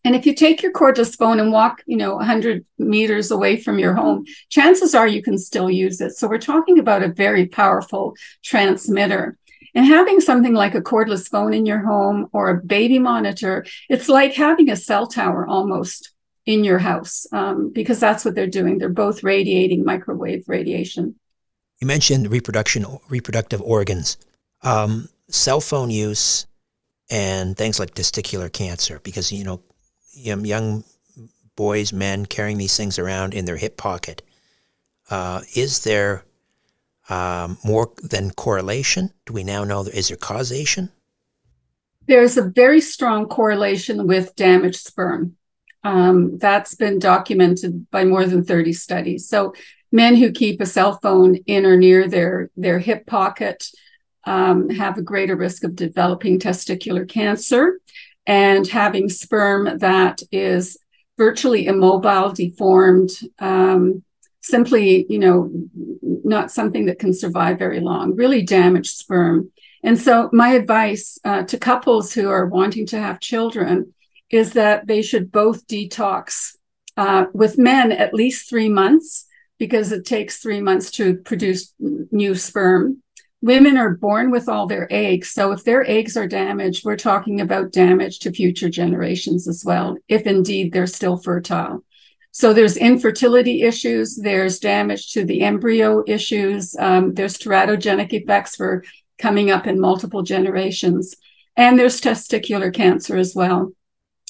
And 0.04 0.16
if 0.16 0.26
you 0.26 0.34
take 0.34 0.62
your 0.62 0.72
cordless 0.72 1.18
phone 1.18 1.40
and 1.40 1.52
walk, 1.52 1.84
you 1.86 1.98
know, 1.98 2.16
100 2.16 2.66
meters 2.78 3.32
away 3.32 3.58
from 3.58 3.78
your 3.78 3.94
home, 3.94 4.26
chances 4.50 4.96
are 4.96 5.08
you 5.08 5.22
can 5.22 5.38
still 5.38 5.70
use 5.70 6.02
it. 6.02 6.12
So 6.12 6.28
we're 6.28 6.38
talking 6.38 6.80
about 6.80 7.04
a 7.04 7.10
very 7.10 7.48
powerful 7.48 8.16
transmitter. 8.44 9.38
And 9.76 9.86
having 9.86 10.20
something 10.20 10.54
like 10.54 10.76
a 10.76 10.82
cordless 10.82 11.30
phone 11.30 11.54
in 11.54 11.66
your 11.66 11.80
home 11.80 12.30
or 12.34 12.50
a 12.50 12.62
baby 12.62 13.00
monitor, 13.00 13.66
it's 13.90 14.10
like 14.10 14.34
having 14.34 14.70
a 14.70 14.76
cell 14.76 15.08
tower 15.08 15.46
almost 15.48 16.12
in 16.46 16.64
your 16.64 16.80
house 16.80 17.28
um, 17.34 17.72
because 17.74 18.00
that's 18.00 18.24
what 18.24 18.34
they're 18.34 18.48
doing. 18.48 18.78
They're 18.78 18.90
both 18.90 19.24
radiating 19.24 19.84
microwave 19.84 20.46
radiation. 20.48 21.16
You 21.80 21.88
mentioned 21.88 22.32
reproduction, 22.32 22.86
reproductive 23.10 23.62
organs, 23.62 24.18
um, 24.64 25.10
cell 25.30 25.62
phone 25.62 25.92
use, 25.92 26.48
and 27.10 27.56
things 27.56 27.80
like 27.80 27.94
testicular 27.94 28.52
cancer 28.52 29.00
because 29.04 29.32
you 29.32 29.44
know 29.44 29.62
young 30.14 30.84
boys, 31.56 31.92
men 31.92 32.26
carrying 32.26 32.58
these 32.58 32.78
things 32.78 32.98
around 32.98 33.34
in 33.34 33.44
their 33.46 33.58
hip 33.58 33.76
pocket. 33.76 34.22
Uh, 35.10 35.42
is 35.56 35.84
there 35.84 36.24
um, 37.10 37.58
more 37.64 37.92
than 38.02 38.32
correlation? 38.32 39.12
Do 39.26 39.34
we 39.34 39.44
now 39.44 39.64
know 39.64 39.84
there 39.84 39.94
is 39.96 40.10
there 40.10 40.18
causation? 40.18 40.92
There's 42.08 42.38
a 42.38 42.50
very 42.50 42.82
strong 42.82 43.28
correlation 43.28 44.08
with 44.08 44.36
damaged 44.36 44.80
sperm. 44.80 45.36
Um, 45.84 46.38
that's 46.38 46.76
been 46.76 47.00
documented 47.00 47.90
by 47.92 48.04
more 48.04 48.26
than 48.26 48.44
30 48.44 48.74
studies. 48.74 49.28
So 49.28 49.54
men 49.92 50.16
who 50.16 50.32
keep 50.32 50.60
a 50.60 50.66
cell 50.66 51.00
phone 51.02 51.36
in 51.46 51.66
or 51.66 51.78
near 51.78 52.08
their 52.08 52.50
their 52.58 52.80
hip 52.80 53.06
pocket 53.06 53.68
um, 54.26 54.70
have 54.70 54.98
a 54.98 55.02
greater 55.02 55.36
risk 55.36 55.64
of 55.64 55.76
developing 55.76 56.40
testicular 56.40 57.08
cancer 57.08 57.80
and 58.26 58.68
having 58.68 59.08
sperm 59.08 59.78
that 59.80 60.22
is 60.32 60.78
virtually 61.18 61.66
immobile, 61.66 62.32
deformed, 62.32 63.10
um, 63.40 64.04
simply, 64.48 65.06
you 65.10 65.20
know, 65.20 65.52
not 66.02 66.52
something 66.52 66.86
that 66.86 67.00
can 67.00 67.14
survive 67.14 67.60
very 67.60 67.80
long, 67.80 68.16
really 68.16 68.42
damaged 68.42 68.96
sperm. 68.96 69.52
And 69.84 70.00
so, 70.00 70.30
my 70.34 70.50
advice 70.50 71.20
uh, 71.24 71.44
to 71.44 71.58
couples 71.58 72.14
who 72.14 72.30
are 72.30 72.48
wanting 72.48 72.86
to 72.88 73.00
have 73.00 73.20
children 73.20 73.94
is 74.30 74.54
that 74.54 74.88
they 74.88 75.02
should 75.02 75.32
both 75.32 75.68
detox. 75.68 76.56
Uh, 76.98 77.26
with 77.32 77.60
men, 77.60 77.92
at 77.92 78.14
least 78.14 78.50
three 78.50 78.70
months, 78.70 79.28
because 79.60 79.92
it 79.92 80.04
takes 80.04 80.40
three 80.40 80.62
months 80.62 80.90
to 80.90 81.16
produce 81.18 81.74
new 81.80 82.34
sperm 82.34 83.04
women 83.42 83.78
are 83.78 83.96
born 83.96 84.32
with 84.32 84.50
all 84.50 84.68
their 84.68 84.88
eggs. 84.92 85.30
So 85.30 85.52
if 85.52 85.64
their 85.64 85.88
eggs 85.90 86.18
are 86.18 86.28
damaged, 86.28 86.84
we're 86.84 86.98
talking 86.98 87.42
about 87.42 87.72
damage 87.72 88.20
to 88.20 88.32
future 88.32 88.70
generations 88.70 89.48
as 89.48 89.64
well, 89.66 89.98
if 90.08 90.24
indeed 90.24 90.74
they're 90.74 90.88
still 90.88 91.18
fertile. 91.18 91.84
So 92.38 92.54
there's 92.54 92.78
infertility 92.78 93.64
issues, 93.64 94.16
there's 94.16 94.60
damage 94.60 95.12
to 95.14 95.26
the 95.26 95.42
embryo 95.42 96.04
issues, 96.06 96.76
um, 96.78 97.16
there's 97.16 97.36
teratogenic 97.36 98.14
effects 98.14 98.56
for 98.56 98.84
coming 99.18 99.50
up 99.50 99.66
in 99.66 99.80
multiple 99.80 100.22
generations, 100.22 101.16
and 101.56 101.80
there's 101.80 102.00
testicular 102.00 102.72
cancer 102.72 103.18
as 103.18 103.34
well. 103.34 103.72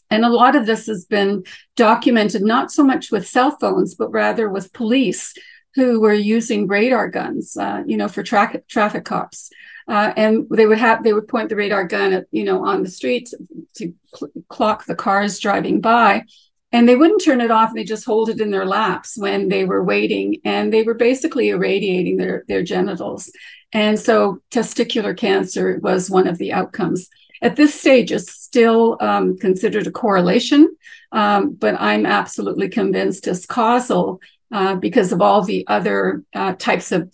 And 0.09 0.23
a 0.23 0.29
lot 0.29 0.55
of 0.55 0.65
this 0.65 0.85
has 0.85 1.03
been 1.03 1.43
documented 1.75 2.43
not 2.43 2.71
so 2.71 2.81
much 2.81 3.11
with 3.11 3.27
cell 3.27 3.57
phones, 3.59 3.93
but 3.93 4.09
rather 4.09 4.47
with 4.47 4.71
police 4.71 5.33
who 5.75 5.99
were 5.99 6.13
using 6.13 6.65
radar 6.65 7.09
guns, 7.09 7.57
uh, 7.57 7.83
you 7.85 7.97
know, 7.97 8.07
for 8.07 8.23
tra- 8.23 8.61
traffic 8.69 9.03
cops. 9.03 9.49
Uh, 9.85 10.13
and 10.15 10.47
they 10.49 10.65
would 10.65 10.77
have 10.77 11.03
they 11.03 11.11
would 11.11 11.27
point 11.27 11.49
the 11.49 11.57
radar 11.57 11.85
gun 11.85 12.13
at 12.13 12.25
you 12.31 12.45
know 12.45 12.65
on 12.65 12.83
the 12.83 12.89
street 12.89 13.29
to 13.73 13.93
cl- 14.13 14.31
clock 14.49 14.85
the 14.85 14.95
cars 14.95 15.39
driving 15.39 15.79
by 15.79 16.23
and 16.71 16.87
they 16.87 16.95
wouldn't 16.95 17.23
turn 17.23 17.41
it 17.41 17.51
off 17.51 17.73
they 17.73 17.83
just 17.83 18.05
hold 18.05 18.29
it 18.29 18.41
in 18.41 18.51
their 18.51 18.65
laps 18.65 19.17
when 19.17 19.49
they 19.49 19.65
were 19.65 19.83
waiting 19.83 20.37
and 20.43 20.71
they 20.71 20.83
were 20.83 20.93
basically 20.93 21.49
irradiating 21.49 22.17
their 22.17 22.43
their 22.47 22.63
genitals. 22.63 23.31
And 23.73 23.99
so 23.99 24.39
testicular 24.49 25.15
cancer 25.15 25.79
was 25.81 26.09
one 26.09 26.25
of 26.25 26.37
the 26.37 26.53
outcomes. 26.53 27.09
At 27.41 27.55
this 27.55 27.79
stage 27.79 28.11
it's 28.11 28.31
still 28.31 28.97
um, 28.99 29.37
considered 29.37 29.87
a 29.87 29.91
correlation 29.91 30.75
um, 31.11 31.53
but 31.53 31.75
i'm 31.79 32.05
absolutely 32.05 32.67
convinced 32.67 33.27
it's 33.27 33.45
causal 33.45 34.19
uh, 34.51 34.75
because 34.75 35.11
of 35.11 35.21
all 35.21 35.41
the 35.41 35.65
other 35.67 36.23
uh, 36.33 36.53
types 36.53 36.91
of 36.91 37.11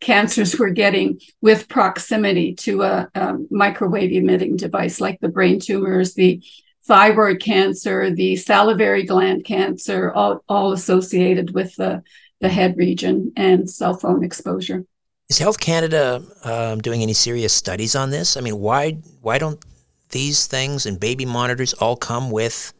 cancers 0.00 0.58
we're 0.58 0.70
getting 0.70 1.20
with 1.40 1.68
proximity 1.68 2.54
to 2.54 2.82
a, 2.82 3.08
a, 3.14 3.36
microwave 3.50 4.12
emitting 4.12 4.56
device 4.56 5.00
like 5.00 5.20
the 5.20 5.28
brain 5.28 5.60
tumors, 5.60 6.14
the 6.14 6.42
thyroid 6.84 7.40
cancer, 7.40 8.10
the 8.10 8.36
salivary 8.36 9.04
gland 9.04 9.44
cancer, 9.44 10.12
all, 10.12 10.42
all 10.48 10.72
associated 10.72 11.54
with 11.54 11.74
the, 11.76 12.02
the 12.40 12.48
head 12.48 12.76
region 12.76 13.32
and 13.36 13.70
cell 13.70 13.94
phone 13.94 14.24
exposure. 14.24 14.84
Is 15.28 15.38
Health 15.38 15.60
Canada 15.60 16.22
um, 16.44 16.80
doing 16.80 17.02
any 17.02 17.14
serious 17.14 17.52
studies 17.52 17.94
on 17.96 18.10
this? 18.10 18.36
I 18.36 18.40
mean, 18.40 18.58
why 18.58 18.98
why 19.22 19.38
don't 19.38 19.64
these 20.10 20.46
things 20.46 20.84
and 20.84 21.00
baby 21.00 21.24
monitors 21.24 21.72
all 21.74 21.96
come 21.96 22.30
with 22.30 22.74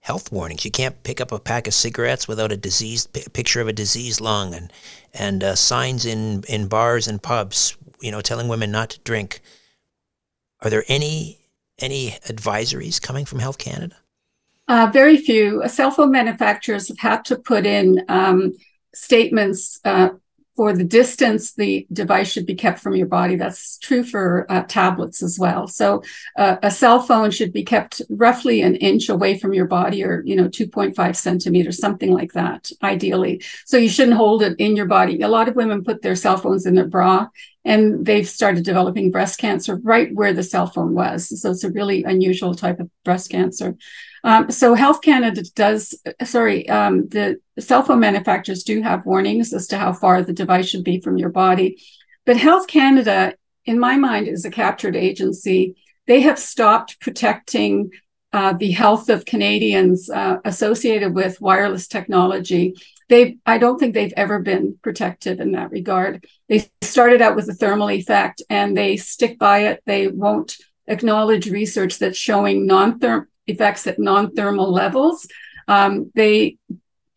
health 0.00 0.32
warnings. 0.32 0.64
You 0.64 0.70
can't 0.70 1.02
pick 1.02 1.20
up 1.20 1.32
a 1.32 1.38
pack 1.38 1.66
of 1.66 1.74
cigarettes 1.74 2.26
without 2.26 2.50
a 2.50 2.56
diseased 2.56 3.12
p- 3.12 3.24
picture 3.32 3.60
of 3.60 3.68
a 3.68 3.72
diseased 3.72 4.20
lung 4.20 4.54
and 4.54 4.72
and 5.12 5.44
uh, 5.44 5.54
signs 5.54 6.06
in 6.06 6.44
in 6.48 6.68
bars 6.68 7.06
and 7.06 7.22
pubs, 7.22 7.76
you 8.00 8.10
know, 8.10 8.20
telling 8.20 8.48
women 8.48 8.70
not 8.70 8.90
to 8.90 9.00
drink. 9.00 9.40
Are 10.62 10.70
there 10.70 10.84
any 10.88 11.37
any 11.78 12.10
advisories 12.26 13.00
coming 13.00 13.24
from 13.24 13.38
Health 13.38 13.58
Canada? 13.58 13.96
Uh, 14.66 14.90
very 14.92 15.16
few. 15.16 15.66
Cell 15.68 15.90
phone 15.90 16.12
manufacturers 16.12 16.88
have 16.88 16.98
had 16.98 17.24
to 17.26 17.36
put 17.36 17.64
in 17.64 18.04
um, 18.08 18.52
statements 18.94 19.80
uh, 19.84 20.10
for 20.58 20.72
the 20.72 20.82
distance 20.82 21.52
the 21.52 21.86
device 21.92 22.32
should 22.32 22.44
be 22.44 22.56
kept 22.56 22.80
from 22.80 22.96
your 22.96 23.06
body. 23.06 23.36
That's 23.36 23.78
true 23.78 24.02
for 24.02 24.44
uh, 24.48 24.64
tablets 24.66 25.22
as 25.22 25.38
well. 25.38 25.68
So 25.68 26.02
uh, 26.36 26.56
a 26.64 26.70
cell 26.72 27.00
phone 27.00 27.30
should 27.30 27.52
be 27.52 27.62
kept 27.62 28.02
roughly 28.10 28.62
an 28.62 28.74
inch 28.74 29.08
away 29.08 29.38
from 29.38 29.54
your 29.54 29.66
body 29.66 30.02
or, 30.02 30.24
you 30.26 30.34
know, 30.34 30.48
2.5 30.48 31.14
centimeters, 31.14 31.78
something 31.78 32.12
like 32.12 32.32
that, 32.32 32.72
ideally. 32.82 33.40
So 33.66 33.76
you 33.76 33.88
shouldn't 33.88 34.16
hold 34.16 34.42
it 34.42 34.58
in 34.58 34.74
your 34.74 34.86
body. 34.86 35.22
A 35.22 35.28
lot 35.28 35.46
of 35.48 35.54
women 35.54 35.84
put 35.84 36.02
their 36.02 36.16
cell 36.16 36.36
phones 36.36 36.66
in 36.66 36.74
their 36.74 36.88
bra 36.88 37.28
and 37.64 38.04
they've 38.04 38.28
started 38.28 38.64
developing 38.64 39.12
breast 39.12 39.38
cancer 39.38 39.76
right 39.84 40.12
where 40.12 40.32
the 40.32 40.42
cell 40.42 40.66
phone 40.66 40.92
was. 40.92 41.40
So 41.40 41.52
it's 41.52 41.62
a 41.62 41.70
really 41.70 42.02
unusual 42.02 42.56
type 42.56 42.80
of 42.80 42.90
breast 43.04 43.30
cancer. 43.30 43.76
Um, 44.24 44.50
so 44.50 44.74
Health 44.74 45.00
Canada 45.00 45.42
does, 45.54 45.94
sorry, 46.24 46.68
um, 46.68 47.08
the 47.08 47.40
cell 47.58 47.82
phone 47.82 48.00
manufacturers 48.00 48.64
do 48.64 48.82
have 48.82 49.06
warnings 49.06 49.52
as 49.52 49.66
to 49.68 49.78
how 49.78 49.92
far 49.92 50.22
the 50.22 50.32
device 50.32 50.68
should 50.68 50.84
be 50.84 51.00
from 51.00 51.16
your 51.16 51.30
body. 51.30 51.82
But 52.26 52.36
Health 52.36 52.66
Canada, 52.66 53.34
in 53.64 53.78
my 53.78 53.96
mind, 53.96 54.28
is 54.28 54.44
a 54.44 54.50
captured 54.50 54.96
agency. 54.96 55.76
They 56.06 56.20
have 56.22 56.38
stopped 56.38 57.00
protecting 57.00 57.90
uh, 58.32 58.52
the 58.52 58.72
health 58.72 59.08
of 59.08 59.24
Canadians 59.24 60.10
uh, 60.10 60.38
associated 60.44 61.14
with 61.14 61.40
wireless 61.40 61.88
technology. 61.88 62.74
They, 63.08 63.38
I 63.46 63.56
don't 63.56 63.78
think 63.78 63.94
they've 63.94 64.12
ever 64.16 64.40
been 64.40 64.78
protected 64.82 65.40
in 65.40 65.52
that 65.52 65.70
regard. 65.70 66.26
They 66.48 66.68
started 66.82 67.22
out 67.22 67.36
with 67.36 67.48
a 67.48 67.54
thermal 67.54 67.90
effect, 67.90 68.42
and 68.50 68.76
they 68.76 68.98
stick 68.98 69.38
by 69.38 69.68
it. 69.68 69.82
They 69.86 70.08
won't 70.08 70.56
acknowledge 70.86 71.50
research 71.50 71.98
that's 71.98 72.18
showing 72.18 72.66
non-thermal 72.66 73.26
effects 73.48 73.86
at 73.86 73.98
non-thermal 73.98 74.70
levels. 74.72 75.26
Um, 75.66 76.10
they 76.14 76.58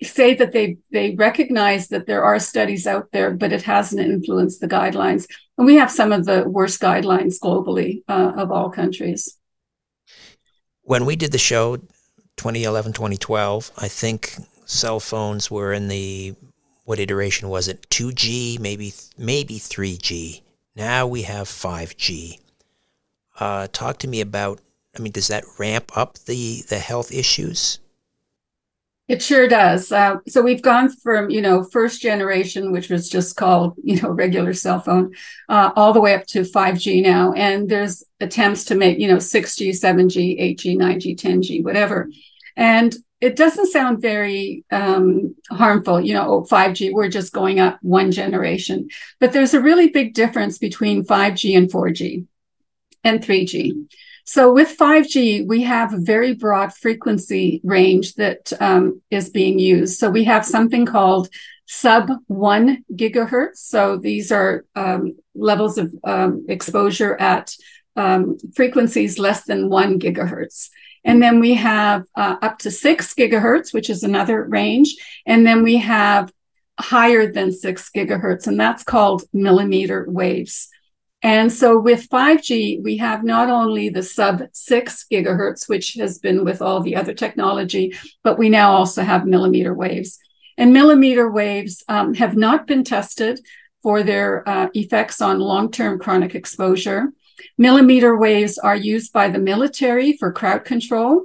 say 0.03 0.33
that 0.33 0.51
they 0.51 0.77
they 0.91 1.15
recognize 1.15 1.89
that 1.89 2.07
there 2.07 2.23
are 2.23 2.39
studies 2.39 2.87
out 2.87 3.11
there, 3.11 3.31
but 3.31 3.51
it 3.51 3.63
hasn't 3.63 4.01
influenced 4.01 4.59
the 4.59 4.67
guidelines. 4.67 5.27
And 5.57 5.67
we 5.67 5.75
have 5.75 5.91
some 5.91 6.11
of 6.11 6.25
the 6.25 6.49
worst 6.49 6.81
guidelines 6.81 7.39
globally 7.39 8.03
uh, 8.07 8.33
of 8.35 8.51
all 8.51 8.69
countries. 8.69 9.37
When 10.81 11.05
we 11.05 11.15
did 11.15 11.31
the 11.31 11.37
show 11.37 11.77
2011, 12.37 12.93
2012, 12.93 13.71
I 13.77 13.87
think 13.87 14.35
cell 14.65 14.99
phones 14.99 15.51
were 15.51 15.71
in 15.71 15.87
the 15.87 16.33
what 16.85 16.99
iteration 16.99 17.49
was 17.49 17.67
it? 17.67 17.87
2G, 17.89 18.59
maybe 18.59 18.93
maybe 19.17 19.59
3G. 19.59 20.41
Now 20.75 21.05
we 21.05 21.23
have 21.23 21.47
5G. 21.47 22.39
Uh, 23.39 23.67
talk 23.71 23.97
to 23.99 24.07
me 24.07 24.21
about 24.21 24.59
I 24.95 25.01
mean, 25.01 25.11
does 25.11 25.27
that 25.27 25.45
ramp 25.57 25.97
up 25.97 26.17
the 26.19 26.63
the 26.67 26.79
health 26.79 27.11
issues? 27.11 27.79
It 29.07 29.21
sure 29.21 29.47
does. 29.47 29.91
Uh, 29.91 30.17
so 30.27 30.41
we've 30.41 30.61
gone 30.61 30.89
from 30.89 31.29
you 31.29 31.41
know 31.41 31.63
first 31.63 32.01
generation, 32.01 32.71
which 32.71 32.89
was 32.89 33.09
just 33.09 33.35
called 33.35 33.75
you 33.83 34.01
know 34.01 34.09
regular 34.09 34.53
cell 34.53 34.79
phone, 34.79 35.13
uh, 35.49 35.71
all 35.75 35.93
the 35.93 36.01
way 36.01 36.13
up 36.13 36.25
to 36.27 36.43
five 36.43 36.77
G 36.77 37.01
now, 37.01 37.33
and 37.33 37.69
there's 37.69 38.03
attempts 38.19 38.65
to 38.65 38.75
make 38.75 38.99
you 38.99 39.07
know 39.07 39.19
six 39.19 39.55
G, 39.55 39.73
seven 39.73 40.09
G, 40.09 40.37
eight 40.39 40.59
G, 40.59 40.75
nine 40.75 40.99
G, 40.99 41.15
ten 41.15 41.41
G, 41.41 41.61
whatever, 41.61 42.09
and 42.55 42.95
it 43.21 43.35
doesn't 43.35 43.67
sound 43.67 44.01
very 44.01 44.65
um, 44.71 45.35
harmful. 45.49 46.01
You 46.01 46.15
know, 46.15 46.41
5G, 46.49 46.91
we're 46.91 47.07
just 47.07 47.31
going 47.31 47.59
up 47.59 47.77
one 47.83 48.11
generation, 48.11 48.89
but 49.19 49.31
there's 49.31 49.53
a 49.53 49.61
really 49.61 49.89
big 49.89 50.15
difference 50.15 50.57
between 50.57 51.05
5G 51.05 51.55
and 51.55 51.71
4G 51.71 52.25
and 53.03 53.21
3G. 53.21 53.87
So 54.25 54.53
with 54.53 54.77
5G, 54.77 55.47
we 55.47 55.63
have 55.63 55.93
a 55.93 55.99
very 55.99 56.33
broad 56.33 56.73
frequency 56.73 57.61
range 57.63 58.15
that 58.15 58.53
um, 58.59 59.01
is 59.09 59.29
being 59.29 59.59
used. 59.59 59.99
So 59.99 60.09
we 60.09 60.23
have 60.25 60.45
something 60.45 60.85
called 60.85 61.29
sub 61.67 62.11
one 62.27 62.83
gigahertz. 62.93 63.57
So 63.57 63.97
these 63.97 64.31
are 64.31 64.65
um, 64.75 65.17
levels 65.35 65.77
of 65.77 65.93
um, 66.03 66.45
exposure 66.49 67.15
at 67.15 67.55
um, 67.95 68.37
frequencies 68.55 69.19
less 69.19 69.43
than 69.43 69.69
one 69.69 69.99
gigahertz. 69.99 70.69
And 71.03 71.21
then 71.21 71.39
we 71.39 71.55
have 71.55 72.03
uh, 72.15 72.35
up 72.41 72.59
to 72.59 72.71
six 72.71 73.13
gigahertz, 73.13 73.73
which 73.73 73.89
is 73.89 74.03
another 74.03 74.43
range. 74.43 74.95
And 75.25 75.45
then 75.45 75.63
we 75.63 75.77
have 75.77 76.31
higher 76.79 77.31
than 77.31 77.51
six 77.51 77.89
gigahertz, 77.95 78.47
and 78.47 78.59
that's 78.59 78.83
called 78.83 79.23
millimeter 79.33 80.05
waves. 80.07 80.67
And 81.23 81.51
so 81.51 81.79
with 81.79 82.09
5G, 82.09 82.81
we 82.81 82.97
have 82.97 83.23
not 83.23 83.49
only 83.49 83.89
the 83.89 84.01
sub 84.01 84.43
six 84.53 85.05
gigahertz, 85.11 85.69
which 85.69 85.93
has 85.93 86.17
been 86.17 86.43
with 86.43 86.61
all 86.61 86.81
the 86.81 86.95
other 86.95 87.13
technology, 87.13 87.95
but 88.23 88.39
we 88.39 88.49
now 88.49 88.71
also 88.71 89.03
have 89.03 89.25
millimeter 89.25 89.73
waves. 89.73 90.17
And 90.57 90.73
millimeter 90.73 91.29
waves 91.29 91.83
um, 91.87 92.15
have 92.15 92.35
not 92.35 92.65
been 92.65 92.83
tested 92.83 93.39
for 93.83 94.03
their 94.03 94.47
uh, 94.47 94.69
effects 94.73 95.21
on 95.21 95.39
long 95.39 95.71
term 95.71 95.99
chronic 95.99 96.33
exposure. 96.35 97.13
Millimeter 97.57 98.17
waves 98.17 98.57
are 98.57 98.75
used 98.75 99.13
by 99.13 99.29
the 99.29 99.39
military 99.39 100.13
for 100.17 100.31
crowd 100.31 100.65
control. 100.65 101.23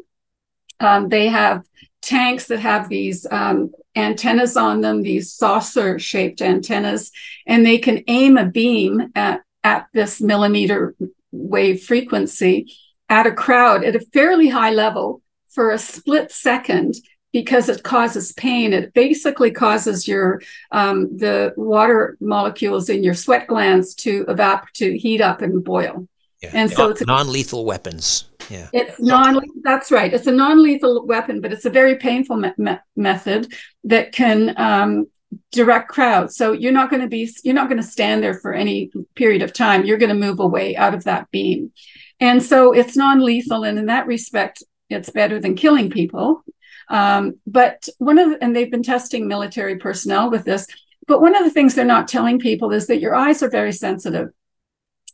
Um, 0.78 1.08
they 1.08 1.28
have 1.28 1.64
tanks 2.02 2.46
that 2.46 2.60
have 2.60 2.88
these 2.88 3.26
um, 3.30 3.72
antennas 3.94 4.56
on 4.56 4.80
them, 4.80 5.02
these 5.02 5.32
saucer 5.32 5.98
shaped 5.98 6.42
antennas, 6.42 7.10
and 7.46 7.64
they 7.64 7.78
can 7.78 8.04
aim 8.06 8.36
a 8.36 8.44
beam 8.44 9.10
at 9.14 9.40
at 9.66 9.88
this 9.92 10.20
millimeter 10.20 10.94
wave 11.32 11.82
frequency 11.82 12.72
at 13.08 13.26
a 13.26 13.32
crowd 13.32 13.82
at 13.82 13.96
a 13.96 14.06
fairly 14.14 14.48
high 14.48 14.70
level 14.70 15.20
for 15.50 15.72
a 15.72 15.78
split 15.78 16.30
second 16.30 16.94
because 17.32 17.68
it 17.68 17.82
causes 17.82 18.32
pain. 18.32 18.72
It 18.72 18.94
basically 18.94 19.50
causes 19.50 20.06
your 20.06 20.40
um, 20.70 21.16
the 21.18 21.52
water 21.56 22.16
molecules 22.20 22.88
in 22.88 23.02
your 23.02 23.14
sweat 23.14 23.48
glands 23.48 23.94
to 23.96 24.24
evaporate, 24.28 24.74
to 24.74 24.96
heat 24.96 25.20
up 25.20 25.42
and 25.42 25.64
boil. 25.64 26.06
Yeah. 26.42 26.52
And 26.54 26.70
so 26.70 26.90
it's 26.90 27.00
a, 27.00 27.06
non-lethal 27.06 27.64
weapons. 27.64 28.30
Yeah, 28.48 28.68
it's 28.72 29.00
non. 29.00 29.40
That's 29.64 29.90
right. 29.90 30.14
It's 30.14 30.28
a 30.28 30.32
non-lethal 30.32 31.06
weapon, 31.06 31.40
but 31.40 31.52
it's 31.52 31.64
a 31.64 31.70
very 31.70 31.96
painful 31.96 32.36
me- 32.36 32.52
me- 32.56 32.78
method 32.94 33.52
that 33.84 34.12
can 34.12 34.54
um, 34.56 35.06
direct 35.52 35.88
crowd. 35.88 36.32
So 36.32 36.52
you're 36.52 36.72
not 36.72 36.90
going 36.90 37.02
to 37.02 37.08
be 37.08 37.30
you're 37.44 37.54
not 37.54 37.68
going 37.68 37.80
to 37.80 37.86
stand 37.86 38.22
there 38.22 38.34
for 38.34 38.52
any 38.52 38.90
period 39.14 39.42
of 39.42 39.52
time. 39.52 39.84
You're 39.84 39.98
going 39.98 40.14
to 40.14 40.26
move 40.26 40.40
away 40.40 40.76
out 40.76 40.94
of 40.94 41.04
that 41.04 41.30
beam. 41.30 41.72
And 42.20 42.42
so 42.42 42.72
it's 42.72 42.96
non-lethal 42.96 43.64
and 43.64 43.78
in 43.78 43.86
that 43.86 44.06
respect 44.06 44.62
it's 44.88 45.10
better 45.10 45.40
than 45.40 45.56
killing 45.56 45.90
people. 45.90 46.42
Um, 46.88 47.40
but 47.46 47.88
one 47.98 48.18
of 48.18 48.30
the, 48.30 48.42
and 48.42 48.54
they've 48.54 48.70
been 48.70 48.82
testing 48.82 49.26
military 49.26 49.76
personnel 49.76 50.30
with 50.30 50.44
this. 50.44 50.66
But 51.08 51.20
one 51.20 51.36
of 51.36 51.44
the 51.44 51.50
things 51.50 51.74
they're 51.74 51.84
not 51.84 52.08
telling 52.08 52.38
people 52.38 52.72
is 52.72 52.86
that 52.86 53.00
your 53.00 53.14
eyes 53.14 53.42
are 53.42 53.50
very 53.50 53.72
sensitive. 53.72 54.28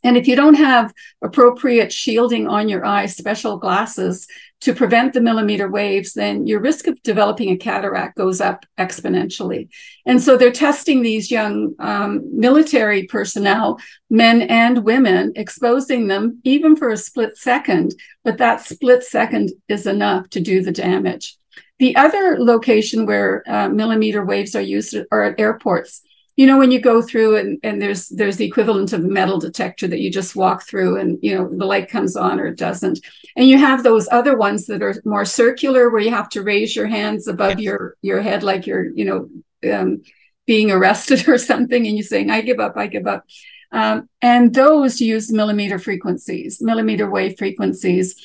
And 0.03 0.17
if 0.17 0.27
you 0.27 0.35
don't 0.35 0.55
have 0.55 0.93
appropriate 1.21 1.91
shielding 1.91 2.47
on 2.47 2.69
your 2.69 2.85
eyes, 2.85 3.15
special 3.15 3.57
glasses 3.57 4.27
to 4.61 4.73
prevent 4.73 5.13
the 5.13 5.21
millimeter 5.21 5.69
waves, 5.69 6.13
then 6.13 6.47
your 6.47 6.61
risk 6.61 6.87
of 6.87 7.01
developing 7.03 7.49
a 7.49 7.57
cataract 7.57 8.15
goes 8.15 8.39
up 8.39 8.65
exponentially. 8.77 9.67
And 10.05 10.21
so 10.21 10.37
they're 10.37 10.51
testing 10.51 11.01
these 11.01 11.29
young 11.29 11.75
um, 11.79 12.21
military 12.33 13.05
personnel, 13.07 13.79
men 14.09 14.43
and 14.43 14.85
women, 14.85 15.33
exposing 15.35 16.07
them 16.07 16.39
even 16.45 16.77
for 16.77 16.89
a 16.89 16.97
split 16.97 17.37
second. 17.37 17.93
But 18.23 18.37
that 18.37 18.61
split 18.61 19.03
second 19.03 19.51
is 19.67 19.85
enough 19.85 20.29
to 20.29 20.39
do 20.39 20.61
the 20.61 20.71
damage. 20.71 21.37
The 21.79 21.97
other 21.97 22.37
location 22.39 23.05
where 23.05 23.43
uh, 23.45 23.67
millimeter 23.67 24.23
waves 24.23 24.55
are 24.55 24.61
used 24.61 24.95
are 25.11 25.23
at 25.23 25.39
airports 25.39 26.02
you 26.35 26.47
know 26.47 26.57
when 26.57 26.71
you 26.71 26.79
go 26.79 27.01
through 27.01 27.35
and, 27.35 27.59
and 27.63 27.81
there's 27.81 28.09
there's 28.09 28.37
the 28.37 28.45
equivalent 28.45 28.91
of 28.93 29.03
a 29.03 29.07
metal 29.07 29.39
detector 29.39 29.87
that 29.87 29.99
you 29.99 30.09
just 30.09 30.35
walk 30.35 30.63
through 30.63 30.97
and 30.97 31.19
you 31.21 31.35
know 31.35 31.47
the 31.47 31.65
light 31.65 31.89
comes 31.89 32.15
on 32.15 32.39
or 32.39 32.47
it 32.47 32.57
doesn't. 32.57 32.99
And 33.35 33.47
you 33.47 33.57
have 33.57 33.83
those 33.83 34.07
other 34.11 34.37
ones 34.37 34.65
that 34.67 34.81
are 34.81 34.95
more 35.05 35.25
circular 35.25 35.89
where 35.89 36.01
you 36.01 36.11
have 36.11 36.29
to 36.29 36.43
raise 36.43 36.75
your 36.75 36.87
hands 36.87 37.27
above 37.27 37.59
your 37.59 37.97
your 38.01 38.21
head 38.21 38.41
like 38.41 38.65
you're 38.65 38.89
you 38.95 39.05
know 39.05 39.71
um, 39.71 40.01
being 40.47 40.71
arrested 40.71 41.27
or 41.27 41.37
something 41.37 41.85
and 41.85 41.95
you're 41.95 42.03
saying 42.03 42.29
i 42.29 42.41
give 42.41 42.59
up 42.59 42.77
i 42.77 42.87
give 42.87 43.07
up. 43.07 43.25
Um, 43.71 44.07
and 44.21 44.53
those 44.53 45.01
use 45.01 45.31
millimeter 45.31 45.79
frequencies 45.79 46.61
millimeter 46.61 47.09
wave 47.09 47.37
frequencies. 47.37 48.15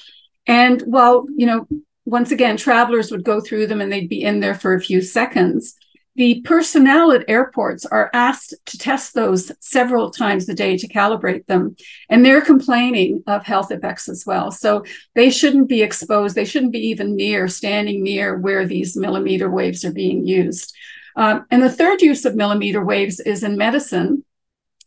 And 0.46 0.80
while 0.82 1.26
you 1.36 1.46
know 1.46 1.68
once 2.06 2.30
again 2.30 2.56
travelers 2.56 3.10
would 3.10 3.22
go 3.22 3.38
through 3.38 3.66
them 3.66 3.82
and 3.82 3.92
they'd 3.92 4.08
be 4.08 4.22
in 4.22 4.40
there 4.40 4.54
for 4.54 4.72
a 4.72 4.80
few 4.80 5.02
seconds 5.02 5.74
the 6.18 6.40
personnel 6.40 7.12
at 7.12 7.24
airports 7.28 7.87
are 7.87 8.11
asked 8.12 8.52
to 8.66 8.76
test 8.76 9.14
those 9.14 9.52
several 9.61 10.11
times 10.11 10.48
a 10.48 10.54
day 10.54 10.76
to 10.76 10.88
calibrate 10.88 11.46
them. 11.46 11.76
And 12.09 12.26
they're 12.26 12.40
complaining 12.40 13.22
of 13.28 13.44
health 13.44 13.70
effects 13.70 14.09
as 14.09 14.26
well. 14.26 14.50
So 14.50 14.85
they 15.14 15.31
shouldn't 15.31 15.68
be 15.68 15.81
exposed. 15.81 16.35
They 16.35 16.44
shouldn't 16.44 16.72
be 16.72 16.88
even 16.88 17.14
near, 17.14 17.46
standing 17.46 18.02
near 18.02 18.37
where 18.37 18.66
these 18.66 18.96
millimeter 18.96 19.48
waves 19.48 19.85
are 19.85 19.92
being 19.92 20.26
used. 20.26 20.74
Um, 21.14 21.46
and 21.52 21.62
the 21.62 21.70
third 21.70 22.02
use 22.02 22.24
of 22.24 22.35
millimeter 22.35 22.85
waves 22.85 23.20
is 23.20 23.44
in 23.44 23.57
medicine, 23.57 24.24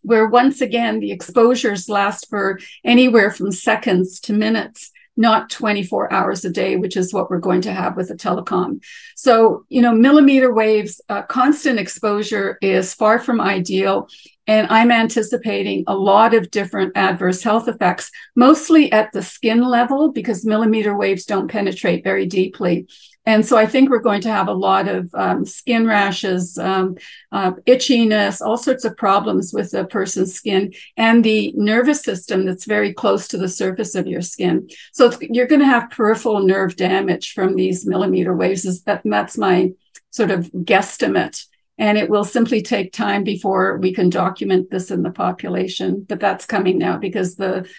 where 0.01 0.27
once 0.27 0.59
again, 0.59 0.99
the 0.99 1.13
exposures 1.13 1.87
last 1.87 2.29
for 2.29 2.59
anywhere 2.83 3.31
from 3.31 3.53
seconds 3.53 4.19
to 4.21 4.33
minutes 4.33 4.90
not 5.17 5.49
24 5.49 6.11
hours 6.11 6.45
a 6.45 6.49
day, 6.49 6.75
which 6.75 6.95
is 6.95 7.13
what 7.13 7.29
we're 7.29 7.39
going 7.39 7.61
to 7.61 7.73
have 7.73 7.95
with 7.95 8.09
a 8.09 8.15
telecom. 8.15 8.81
So, 9.15 9.65
you 9.69 9.81
know, 9.81 9.93
millimeter 9.93 10.53
waves, 10.53 11.01
uh, 11.09 11.23
constant 11.23 11.79
exposure 11.79 12.57
is 12.61 12.93
far 12.93 13.19
from 13.19 13.41
ideal. 13.41 14.07
And 14.47 14.67
I'm 14.69 14.91
anticipating 14.91 15.83
a 15.87 15.95
lot 15.95 16.33
of 16.33 16.49
different 16.49 16.93
adverse 16.95 17.43
health 17.43 17.67
effects, 17.67 18.09
mostly 18.35 18.91
at 18.91 19.11
the 19.13 19.21
skin 19.21 19.61
level, 19.61 20.11
because 20.11 20.45
millimeter 20.45 20.97
waves 20.97 21.25
don't 21.25 21.47
penetrate 21.47 22.03
very 22.03 22.25
deeply. 22.25 22.87
And 23.25 23.45
so 23.45 23.55
I 23.55 23.67
think 23.67 23.89
we're 23.89 23.99
going 23.99 24.21
to 24.21 24.31
have 24.31 24.47
a 24.47 24.53
lot 24.53 24.87
of 24.87 25.13
um, 25.13 25.45
skin 25.45 25.85
rashes, 25.85 26.57
um, 26.57 26.97
uh, 27.31 27.51
itchiness, 27.67 28.41
all 28.41 28.57
sorts 28.57 28.83
of 28.83 28.97
problems 28.97 29.53
with 29.53 29.73
a 29.75 29.85
person's 29.85 30.33
skin 30.33 30.73
and 30.97 31.23
the 31.23 31.53
nervous 31.55 32.01
system 32.01 32.45
that's 32.45 32.65
very 32.65 32.93
close 32.93 33.27
to 33.27 33.37
the 33.37 33.47
surface 33.47 33.93
of 33.93 34.07
your 34.07 34.21
skin. 34.21 34.67
So 34.91 35.11
you're 35.21 35.47
going 35.47 35.61
to 35.61 35.67
have 35.67 35.91
peripheral 35.91 36.41
nerve 36.41 36.75
damage 36.75 37.33
from 37.33 37.55
these 37.55 37.85
millimeter 37.85 38.35
waves. 38.35 38.81
That, 38.83 39.01
that's 39.05 39.37
my 39.37 39.71
sort 40.09 40.31
of 40.31 40.51
guesstimate. 40.51 41.45
And 41.77 41.97
it 41.97 42.09
will 42.09 42.23
simply 42.23 42.61
take 42.61 42.91
time 42.91 43.23
before 43.23 43.77
we 43.77 43.93
can 43.93 44.09
document 44.09 44.71
this 44.71 44.89
in 44.89 45.03
the 45.03 45.11
population. 45.11 46.05
But 46.07 46.19
that's 46.19 46.45
coming 46.45 46.79
now 46.79 46.97
because 46.97 47.35
the 47.35 47.69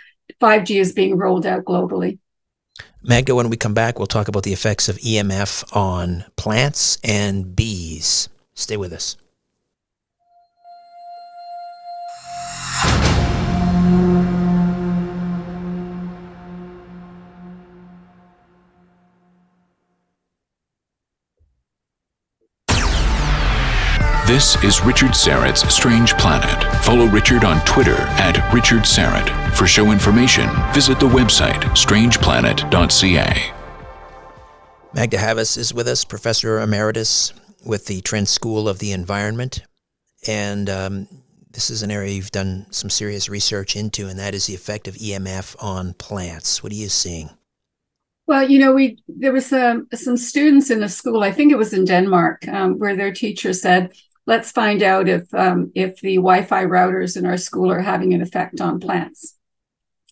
5G 0.40 0.80
is 0.80 0.92
being 0.92 1.16
rolled 1.16 1.46
out 1.46 1.64
globally. 1.64 2.18
Magda, 3.04 3.34
when 3.34 3.50
we 3.50 3.56
come 3.56 3.74
back, 3.74 3.98
we'll 3.98 4.06
talk 4.06 4.28
about 4.28 4.44
the 4.44 4.52
effects 4.52 4.88
of 4.88 4.96
EMF 4.98 5.76
on 5.76 6.24
plants 6.36 6.98
and 7.02 7.56
bees. 7.56 8.28
Stay 8.54 8.76
with 8.76 8.92
us. 8.92 9.16
This 24.32 24.56
is 24.64 24.82
Richard 24.82 25.10
Syrett's 25.10 25.60
Strange 25.74 26.14
Planet. 26.14 26.64
Follow 26.82 27.04
Richard 27.04 27.44
on 27.44 27.62
Twitter 27.66 27.96
at 28.16 28.50
Richard 28.50 28.84
Syrett. 28.84 29.28
For 29.54 29.66
show 29.66 29.92
information, 29.92 30.48
visit 30.72 30.98
the 30.98 31.06
website 31.06 31.60
strangeplanet.ca. 31.76 33.52
Magda 34.94 35.18
Havas 35.18 35.58
is 35.58 35.74
with 35.74 35.86
us, 35.86 36.06
Professor 36.06 36.58
Emeritus 36.58 37.34
with 37.66 37.84
the 37.84 38.00
Trent 38.00 38.26
School 38.26 38.70
of 38.70 38.78
the 38.78 38.92
Environment. 38.92 39.60
And 40.26 40.70
um, 40.70 41.08
this 41.50 41.68
is 41.68 41.82
an 41.82 41.90
area 41.90 42.14
you've 42.14 42.30
done 42.30 42.68
some 42.70 42.88
serious 42.88 43.28
research 43.28 43.76
into, 43.76 44.08
and 44.08 44.18
that 44.18 44.34
is 44.34 44.46
the 44.46 44.54
effect 44.54 44.88
of 44.88 44.94
EMF 44.94 45.62
on 45.62 45.92
plants. 45.92 46.62
What 46.62 46.72
are 46.72 46.76
you 46.76 46.88
seeing? 46.88 47.28
Well, 48.26 48.48
you 48.48 48.60
know, 48.60 48.72
we 48.72 48.96
there 49.08 49.34
was 49.34 49.52
um, 49.52 49.88
some 49.92 50.16
students 50.16 50.70
in 50.70 50.82
a 50.82 50.88
school, 50.88 51.22
I 51.22 51.32
think 51.32 51.52
it 51.52 51.58
was 51.58 51.74
in 51.74 51.84
Denmark, 51.84 52.48
um, 52.48 52.78
where 52.78 52.96
their 52.96 53.12
teacher 53.12 53.52
said, 53.52 53.92
let's 54.26 54.52
find 54.52 54.82
out 54.82 55.08
if 55.08 55.32
um, 55.34 55.72
if 55.74 56.00
the 56.00 56.16
Wi-Fi 56.16 56.64
routers 56.64 57.16
in 57.16 57.26
our 57.26 57.36
school 57.36 57.70
are 57.70 57.80
having 57.80 58.14
an 58.14 58.22
effect 58.22 58.60
on 58.60 58.80
plants. 58.80 59.36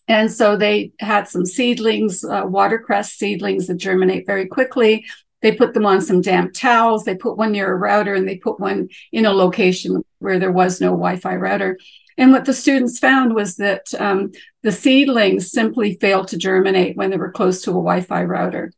And 0.07 0.31
so 0.31 0.57
they 0.57 0.91
had 0.99 1.27
some 1.27 1.45
seedlings, 1.45 2.23
uh, 2.23 2.43
watercress 2.45 3.13
seedlings 3.13 3.67
that 3.67 3.77
germinate 3.77 4.25
very 4.25 4.47
quickly. 4.47 5.05
They 5.41 5.53
put 5.53 5.73
them 5.73 5.85
on 5.85 6.01
some 6.01 6.21
damp 6.21 6.53
towels. 6.53 7.05
They 7.05 7.15
put 7.15 7.37
one 7.37 7.51
near 7.53 7.71
a 7.71 7.75
router 7.75 8.13
and 8.13 8.27
they 8.27 8.37
put 8.37 8.59
one 8.59 8.89
in 9.11 9.25
a 9.25 9.31
location 9.31 10.03
where 10.19 10.37
there 10.37 10.51
was 10.51 10.81
no 10.81 10.89
Wi-Fi 10.89 11.35
router. 11.35 11.77
And 12.17 12.31
what 12.31 12.45
the 12.45 12.53
students 12.53 12.99
found 12.99 13.33
was 13.33 13.55
that 13.55 13.85
um, 13.97 14.31
the 14.63 14.71
seedlings 14.71 15.51
simply 15.51 15.95
failed 15.95 16.27
to 16.29 16.37
germinate 16.37 16.97
when 16.97 17.09
they 17.09 17.17
were 17.17 17.31
close 17.31 17.61
to 17.63 17.71
a 17.71 17.73
Wi-Fi 17.73 18.23
router. 18.23 18.71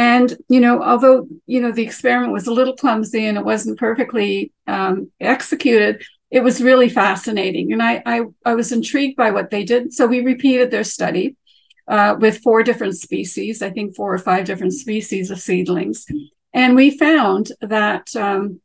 And, 0.00 0.34
you 0.48 0.60
know, 0.60 0.82
although, 0.82 1.28
you 1.46 1.60
know, 1.60 1.72
the 1.72 1.82
experiment 1.82 2.32
was 2.32 2.46
a 2.46 2.54
little 2.54 2.74
clumsy 2.74 3.26
and 3.26 3.36
it 3.36 3.44
wasn't 3.44 3.78
perfectly 3.78 4.50
um, 4.66 5.10
executed, 5.20 6.02
it 6.30 6.42
was 6.42 6.62
really 6.62 6.88
fascinating. 6.88 7.74
And 7.74 7.82
I, 7.82 8.02
I, 8.06 8.22
I, 8.46 8.54
was 8.54 8.72
intrigued 8.72 9.18
by 9.18 9.30
what 9.30 9.50
they 9.50 9.62
did. 9.62 9.92
So 9.92 10.06
we 10.06 10.20
repeated 10.20 10.70
their 10.70 10.84
study 10.84 11.36
uh, 11.86 12.16
with 12.18 12.38
four 12.38 12.62
different 12.62 12.96
species, 12.96 13.60
I 13.60 13.68
think 13.68 13.94
four 13.94 14.14
or 14.14 14.18
five 14.18 14.46
different 14.46 14.72
species 14.72 15.30
of 15.30 15.38
seedlings. 15.38 16.06
And 16.54 16.76
we 16.76 16.96
found 16.96 17.52
that 17.60 18.16
um, 18.16 18.62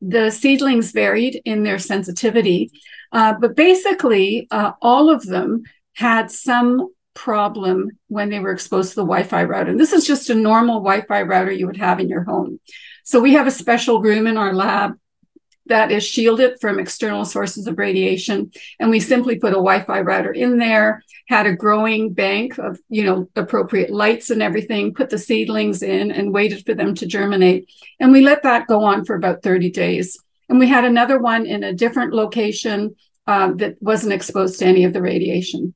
the 0.00 0.30
seedlings 0.30 0.92
varied 0.92 1.42
in 1.44 1.62
their 1.62 1.78
sensitivity, 1.78 2.70
uh, 3.12 3.34
but 3.38 3.54
basically, 3.54 4.48
uh, 4.50 4.72
all 4.80 5.10
of 5.10 5.26
them 5.26 5.64
had 5.92 6.30
some 6.30 6.88
problem 7.20 7.90
when 8.08 8.30
they 8.30 8.38
were 8.38 8.50
exposed 8.52 8.90
to 8.90 8.96
the 8.96 9.02
Wi-Fi 9.02 9.44
router. 9.44 9.70
And 9.70 9.78
this 9.78 9.92
is 9.92 10.06
just 10.06 10.30
a 10.30 10.34
normal 10.34 10.76
Wi-Fi 10.76 11.22
router 11.22 11.52
you 11.52 11.66
would 11.66 11.76
have 11.76 12.00
in 12.00 12.08
your 12.08 12.24
home. 12.24 12.60
So 13.04 13.20
we 13.20 13.34
have 13.34 13.46
a 13.46 13.50
special 13.50 14.00
room 14.00 14.26
in 14.26 14.38
our 14.38 14.54
lab 14.54 14.98
that 15.66 15.92
is 15.92 16.02
shielded 16.02 16.58
from 16.60 16.80
external 16.80 17.26
sources 17.26 17.66
of 17.66 17.78
radiation. 17.78 18.50
And 18.78 18.88
we 18.88 19.00
simply 19.00 19.38
put 19.38 19.52
a 19.52 19.60
Wi-Fi 19.66 20.00
router 20.00 20.32
in 20.32 20.56
there, 20.56 21.04
had 21.28 21.46
a 21.46 21.54
growing 21.54 22.14
bank 22.14 22.58
of, 22.58 22.80
you 22.88 23.04
know, 23.04 23.28
appropriate 23.36 23.90
lights 23.90 24.30
and 24.30 24.42
everything, 24.42 24.94
put 24.94 25.10
the 25.10 25.18
seedlings 25.18 25.82
in 25.82 26.10
and 26.10 26.32
waited 26.32 26.64
for 26.64 26.74
them 26.74 26.94
to 26.94 27.06
germinate. 27.06 27.70
And 28.00 28.12
we 28.12 28.22
let 28.22 28.44
that 28.44 28.66
go 28.66 28.82
on 28.82 29.04
for 29.04 29.14
about 29.14 29.42
30 29.42 29.70
days. 29.70 30.18
And 30.48 30.58
we 30.58 30.68
had 30.68 30.86
another 30.86 31.18
one 31.18 31.44
in 31.44 31.62
a 31.64 31.74
different 31.74 32.14
location 32.14 32.96
uh, 33.26 33.52
that 33.56 33.76
wasn't 33.80 34.14
exposed 34.14 34.58
to 34.60 34.64
any 34.64 34.84
of 34.84 34.94
the 34.94 35.02
radiation. 35.02 35.74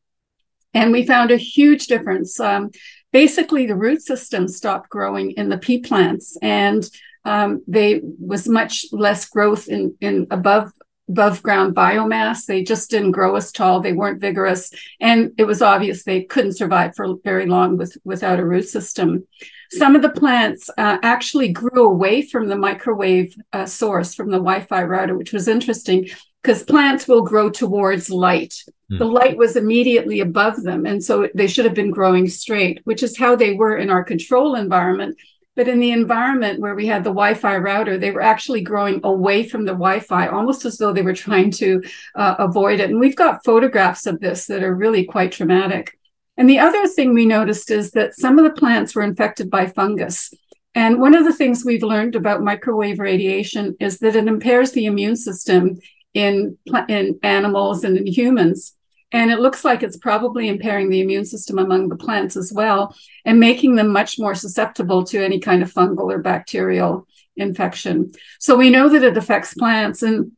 And 0.75 0.93
we 0.93 1.07
found 1.07 1.31
a 1.31 1.37
huge 1.37 1.87
difference. 1.87 2.39
Um, 2.41 2.71
basically, 3.13 3.67
the 3.67 3.77
root 3.77 4.03
system 4.03 4.49
stopped 4.49 4.91
growing 4.91 5.31
in 5.33 5.49
the 5.49 5.59
pea 5.59 5.79
plants, 5.79 6.37
and 6.43 6.89
um, 7.25 7.63
they 7.67 8.01
was 8.03 8.49
much 8.49 8.87
less 8.93 9.27
growth 9.29 9.69
in 9.69 9.97
in 10.01 10.27
above 10.31 10.73
above 11.09 11.43
ground 11.43 11.75
biomass. 11.75 12.47
They 12.47 12.63
just 12.63 12.91
didn't 12.91 13.13
grow 13.13 13.37
as 13.37 13.53
tall. 13.53 13.81
They 13.81 13.93
weren't 13.93 14.21
vigorous, 14.21 14.73
and 15.01 15.33
it 15.39 15.45
was 15.45 15.63
obvious 15.63 16.03
they 16.03 16.23
couldn't 16.23 16.57
survive 16.57 16.95
for 16.95 17.17
very 17.25 17.47
long 17.47 17.77
with 17.77 17.97
without 18.05 18.41
a 18.41 18.47
root 18.47 18.69
system. 18.69 19.27
Some 19.71 19.97
of 19.97 20.03
the 20.03 20.11
plants 20.11 20.71
uh, 20.79 20.99
actually 21.03 21.49
grew 21.49 21.85
away 21.85 22.23
from 22.23 22.49
the 22.49 22.57
microwave 22.57 23.35
uh, 23.53 23.67
source 23.67 24.15
from 24.15 24.31
the 24.31 24.39
Wi-Fi 24.39 24.83
router, 24.85 25.17
which 25.17 25.33
was 25.33 25.49
interesting 25.49 26.09
because 26.43 26.63
plants 26.63 27.09
will 27.09 27.23
grow 27.23 27.49
towards 27.49 28.11
light. 28.11 28.55
Mm. 28.93 28.99
The 28.99 29.05
light 29.07 29.37
was 29.37 29.57
immediately 29.57 30.21
above 30.21 30.63
them. 30.63 30.85
And 30.85 31.03
so 31.03 31.29
they 31.35 31.47
should 31.47 31.65
have 31.65 31.75
been 31.75 31.91
growing 31.91 32.29
straight, 32.29 32.81
which 32.85 33.03
is 33.03 33.17
how 33.17 33.35
they 33.35 33.55
were 33.55 33.79
in 33.79 33.91
our 33.91 34.05
control 34.05 34.55
environment. 34.55 35.17
But 35.57 35.69
in 35.69 35.79
the 35.79 35.93
environment 35.93 36.61
where 36.61 36.75
we 36.75 36.87
had 36.87 37.05
the 37.05 37.11
Wi 37.11 37.35
Fi 37.35 37.57
router, 37.57 37.97
they 37.97 38.11
were 38.11 38.23
actually 38.23 38.61
growing 38.61 39.01
away 39.05 39.49
from 39.49 39.65
the 39.65 39.73
Wi 39.73 40.01
Fi, 40.01 40.27
almost 40.27 40.65
as 40.65 40.79
though 40.79 40.93
they 40.93 41.03
were 41.03 41.15
trying 41.15 41.51
to 41.53 41.83
uh, 42.17 42.35
avoid 42.39 42.81
it. 42.81 42.91
And 42.91 42.99
we've 42.99 43.17
got 43.17 43.45
photographs 43.45 44.07
of 44.07 44.21
this 44.21 44.47
that 44.47 44.65
are 44.65 44.75
really 44.75 45.05
quite 45.05 45.33
traumatic. 45.33 45.97
And 46.37 46.51
the 46.51 46.59
other 46.59 46.89
thing 46.89 47.15
we 47.15 47.27
noticed 47.27 47.71
is 47.71 47.93
that 47.93 48.17
some 48.17 48.39
of 48.39 48.45
the 48.45 48.59
plants 48.59 48.95
were 48.95 49.03
infected 49.03 49.49
by 49.49 49.67
fungus. 49.67 50.33
And 50.75 51.01
one 51.01 51.15
of 51.15 51.25
the 51.25 51.33
things 51.33 51.65
we've 51.65 51.85
learned 51.85 52.17
about 52.17 52.43
microwave 52.43 52.99
radiation 52.99 53.77
is 53.79 53.99
that 53.99 54.17
it 54.17 54.27
impairs 54.27 54.73
the 54.73 54.87
immune 54.87 55.15
system 55.15 55.79
in, 56.15 56.59
in 56.89 57.21
animals 57.23 57.85
and 57.85 57.97
in 57.97 58.07
humans. 58.07 58.74
And 59.15 59.31
it 59.31 59.39
looks 59.39 59.65
like 59.65 59.85
it's 59.85 59.97
probably 59.97 60.49
impairing 60.49 60.91
the 60.91 61.01
immune 61.01 61.25
system 61.25 61.57
among 61.61 61.89
the 61.89 61.97
plants 61.97 62.37
as 62.37 62.53
well 62.53 62.97
and 63.25 63.39
making 63.39 63.77
them 63.77 63.91
much 63.91 64.19
more 64.19 64.35
susceptible 64.35 65.05
to 65.05 65.25
any 65.25 65.39
kind 65.39 65.63
of 65.63 65.73
fungal 65.73 66.13
or 66.13 66.19
bacterial 66.19 67.07
infection. 67.37 68.11
So 68.41 68.57
we 68.57 68.71
know 68.71 68.89
that 68.89 69.05
it 69.05 69.17
affects 69.17 69.55
plants. 69.55 70.03
And 70.03 70.33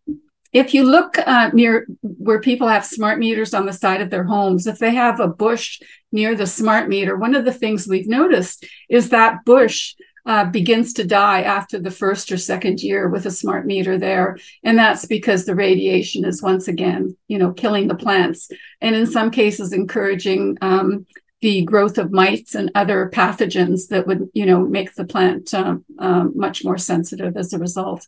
if 0.53 0.75
you 0.75 0.85
look 0.85 1.17
uh, 1.19 1.51
near 1.55 1.87
where 2.03 2.41
people 2.43 2.69
have 2.69 2.85
smart 2.85 3.19
meters 3.19 3.55
on 3.55 3.65
the 3.65 3.73
side 3.73 4.03
of 4.03 4.11
their 4.11 4.25
homes, 4.25 4.67
if 4.67 4.79
they 4.79 4.95
have 4.95 5.21
a 5.21 5.27
bush 5.27 5.81
near 6.13 6.35
the 6.35 6.47
smart 6.47 6.87
meter, 6.87 7.17
one 7.17 7.35
of 7.35 7.47
the 7.47 7.55
things 7.55 7.89
we've 7.89 8.07
noticed 8.07 8.67
is 8.91 9.09
that 9.09 9.43
bush 9.47 9.95
uh, 10.27 10.45
begins 10.45 10.93
to 10.95 11.05
die 11.05 11.43
after 11.43 11.79
the 11.79 11.91
first 11.91 12.33
or 12.33 12.37
second 12.37 12.83
year 12.83 13.09
with 13.09 13.27
a 13.27 13.31
smart 13.31 13.65
meter 13.65 13.97
there. 13.97 14.37
And 14.65 14.77
that's 14.77 15.07
because 15.07 15.45
the 15.45 15.55
radiation 15.55 16.25
is 16.25 16.43
once 16.43 16.67
again, 16.69 17.17
you 17.29 17.39
know, 17.39 17.53
killing 17.53 17.87
the 17.87 17.95
plants 17.95 18.51
and 18.81 18.97
in 18.97 19.07
some 19.07 19.31
cases 19.31 19.73
encouraging 19.73 20.59
um, 20.61 21.07
the 21.43 21.63
growth 21.65 21.99
of 21.99 22.11
mites 22.11 22.55
and 22.55 22.73
other 22.75 23.11
pathogens 23.13 23.89
that 23.89 24.07
would, 24.07 24.29
you 24.33 24.47
know, 24.47 24.61
make 24.61 24.95
the 24.95 25.05
plant 25.05 25.53
um, 25.55 25.85
um, 25.99 26.33
much 26.35 26.65
more 26.65 26.79
sensitive 26.79 27.37
as 27.37 27.53
a 27.53 27.59
result. 27.59 28.07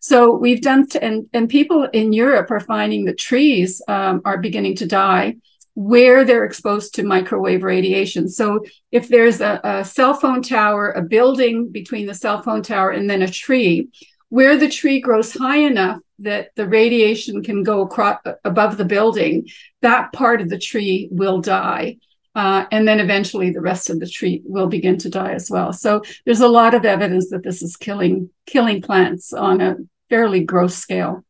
So 0.00 0.34
we've 0.34 0.62
done, 0.62 0.86
t- 0.86 1.00
and 1.00 1.28
and 1.32 1.48
people 1.48 1.84
in 1.92 2.12
Europe 2.12 2.50
are 2.50 2.60
finding 2.60 3.04
that 3.06 3.18
trees 3.18 3.82
um, 3.88 4.22
are 4.24 4.38
beginning 4.38 4.76
to 4.76 4.86
die 4.86 5.36
where 5.78 6.24
they're 6.24 6.44
exposed 6.44 6.92
to 6.92 7.04
microwave 7.04 7.62
radiation. 7.62 8.28
So 8.28 8.64
if 8.90 9.06
there's 9.06 9.40
a, 9.40 9.60
a 9.62 9.84
cell 9.84 10.12
phone 10.12 10.42
tower, 10.42 10.90
a 10.90 11.02
building 11.02 11.70
between 11.70 12.06
the 12.06 12.16
cell 12.16 12.42
phone 12.42 12.64
tower 12.64 12.90
and 12.90 13.08
then 13.08 13.22
a 13.22 13.28
tree, 13.28 13.88
where 14.28 14.56
the 14.56 14.68
tree 14.68 15.00
grows 15.00 15.32
high 15.32 15.58
enough 15.58 16.00
that 16.18 16.50
the 16.56 16.66
radiation 16.66 17.44
can 17.44 17.62
go 17.62 17.82
across 17.82 18.18
above 18.44 18.76
the 18.76 18.84
building, 18.84 19.46
that 19.80 20.12
part 20.12 20.40
of 20.40 20.48
the 20.48 20.58
tree 20.58 21.06
will 21.12 21.40
die. 21.40 21.98
Uh, 22.34 22.66
and 22.72 22.88
then 22.88 22.98
eventually 22.98 23.50
the 23.50 23.60
rest 23.60 23.88
of 23.88 24.00
the 24.00 24.08
tree 24.08 24.42
will 24.44 24.66
begin 24.66 24.98
to 24.98 25.08
die 25.08 25.32
as 25.32 25.48
well. 25.48 25.72
So 25.72 26.02
there's 26.24 26.40
a 26.40 26.48
lot 26.48 26.74
of 26.74 26.84
evidence 26.84 27.30
that 27.30 27.44
this 27.44 27.62
is 27.62 27.76
killing 27.76 28.30
killing 28.46 28.82
plants 28.82 29.32
on 29.32 29.60
a 29.60 29.76
fairly 30.10 30.42
gross 30.42 30.74
scale. 30.74 31.24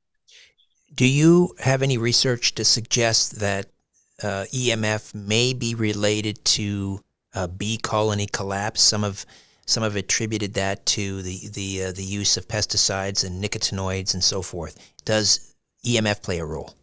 Do 0.94 1.06
you 1.06 1.54
have 1.58 1.82
any 1.82 1.98
research 1.98 2.54
to 2.54 2.64
suggest 2.64 3.40
that 3.40 3.66
uh, 4.22 4.44
EMF 4.52 5.14
may 5.14 5.52
be 5.52 5.74
related 5.74 6.44
to 6.44 7.00
bee 7.56 7.78
colony 7.78 8.26
collapse? 8.26 8.80
Some 8.80 9.04
of 9.04 9.24
some 9.68 9.82
have 9.82 9.96
attributed 9.96 10.54
that 10.54 10.86
to 10.86 11.20
the 11.22 11.48
the 11.52 11.84
uh, 11.84 11.92
the 11.92 12.02
use 12.02 12.36
of 12.38 12.48
pesticides 12.48 13.24
and 13.24 13.44
nicotinoids 13.44 14.14
and 14.14 14.24
so 14.24 14.40
forth. 14.40 14.92
Does 15.04 15.54
EMF 15.84 16.22
play 16.22 16.38
a 16.38 16.44
role? 16.44 16.74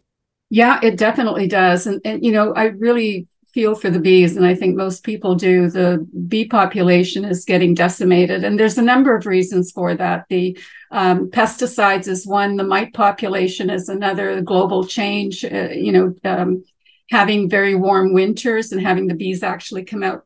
Yeah, 0.50 0.78
it 0.82 0.96
definitely 0.96 1.48
does. 1.48 1.88
And, 1.88 2.00
and 2.04 2.24
you 2.24 2.30
know, 2.30 2.54
I 2.54 2.66
really 2.66 3.26
feel 3.52 3.74
for 3.74 3.90
the 3.90 3.98
bees, 3.98 4.36
and 4.36 4.46
I 4.46 4.54
think 4.54 4.76
most 4.76 5.02
people 5.02 5.34
do. 5.34 5.68
The 5.68 6.06
bee 6.28 6.46
population 6.46 7.24
is 7.24 7.44
getting 7.44 7.74
decimated, 7.74 8.44
and 8.44 8.60
there's 8.60 8.78
a 8.78 8.82
number 8.82 9.16
of 9.16 9.26
reasons 9.26 9.72
for 9.72 9.94
that. 9.96 10.26
The 10.28 10.56
um, 10.92 11.30
pesticides 11.30 12.06
is 12.06 12.26
one, 12.26 12.56
the 12.56 12.64
mite 12.64 12.94
population 12.94 13.68
is 13.68 13.88
another, 13.88 14.36
the 14.36 14.42
global 14.42 14.86
change, 14.86 15.44
uh, 15.44 15.70
you 15.72 15.90
know, 15.90 16.14
um, 16.22 16.62
having 17.10 17.48
very 17.48 17.74
warm 17.74 18.12
winters 18.12 18.72
and 18.72 18.80
having 18.80 19.06
the 19.06 19.14
bees 19.14 19.42
actually 19.42 19.84
come 19.84 20.02
out 20.02 20.24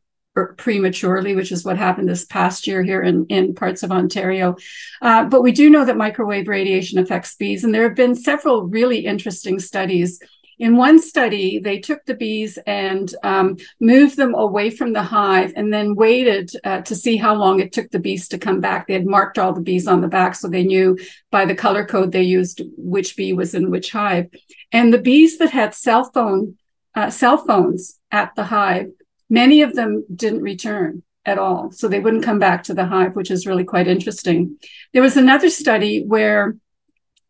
prematurely, 0.57 1.35
which 1.35 1.53
is 1.53 1.65
what 1.65 1.77
happened 1.77 2.09
this 2.09 2.25
past 2.25 2.67
year 2.67 2.83
here 2.83 3.03
in, 3.03 3.27
in 3.27 3.55
parts 3.55 3.83
of 3.83 3.93
Ontario. 3.93 4.57
Uh, 5.03 5.25
but 5.25 5.43
we 5.43 5.53
do 5.53 5.69
know 5.69 5.85
that 5.85 5.97
microwave 5.97 6.49
radiation 6.49 6.99
affects 6.99 7.35
bees, 7.35 7.65
and 7.65 7.75
there 7.75 7.83
have 7.83 7.97
been 7.97 8.15
several 8.15 8.65
really 8.65 9.05
interesting 9.07 9.59
studies 9.59 10.21
in 10.61 10.77
one 10.77 11.01
study, 11.01 11.59
they 11.59 11.79
took 11.79 12.05
the 12.05 12.15
bees 12.15 12.59
and 12.67 13.13
um, 13.23 13.57
moved 13.81 14.19
them 14.19 14.35
away 14.35 14.69
from 14.69 14.93
the 14.93 15.03
hive 15.03 15.55
and 15.57 15.73
then 15.73 15.95
waited 15.95 16.51
uh, 16.65 16.83
to 16.83 16.95
see 16.95 17.17
how 17.17 17.35
long 17.35 17.61
it 17.61 17.73
took 17.73 17.91
the 17.91 17.99
bees 17.99 18.29
to 18.29 18.39
come 18.39 18.61
back. 18.61 18.87
They 18.87 18.93
had 18.93 19.07
marked 19.07 19.39
all 19.39 19.55
the 19.55 19.63
bees 19.63 19.89
on 19.89 20.03
the 20.03 20.09
back 20.09 20.35
so 20.35 20.49
they 20.49 20.63
knew 20.63 20.99
by 21.31 21.47
the 21.47 21.55
color 21.55 21.87
code 21.87 22.13
they 22.13 22.23
used 22.23 22.61
which 22.77 23.17
bee 23.17 23.33
was 23.33 23.55
in 23.55 23.71
which 23.71 23.91
hive. 23.91 24.29
And 24.71 24.93
the 24.93 25.01
bees 25.01 25.39
that 25.39 25.51
had 25.51 25.75
cell 25.75 26.05
phone 26.13 26.59
uh, 26.95 27.11
cell 27.11 27.39
phones 27.39 27.99
at 28.11 28.35
the 28.35 28.45
hive, 28.45 28.91
many 29.29 29.63
of 29.63 29.75
them 29.75 30.05
didn't 30.15 30.43
return 30.43 31.03
at 31.25 31.39
all. 31.39 31.71
So 31.71 31.87
they 31.87 32.01
wouldn't 32.01 32.25
come 32.25 32.39
back 32.39 32.65
to 32.65 32.75
the 32.75 32.87
hive, 32.87 33.15
which 33.15 33.31
is 33.31 33.47
really 33.47 33.65
quite 33.65 33.89
interesting. 33.89 34.59
There 34.93 35.03
was 35.03 35.17
another 35.17 35.51
study 35.51 36.05
where 36.05 36.57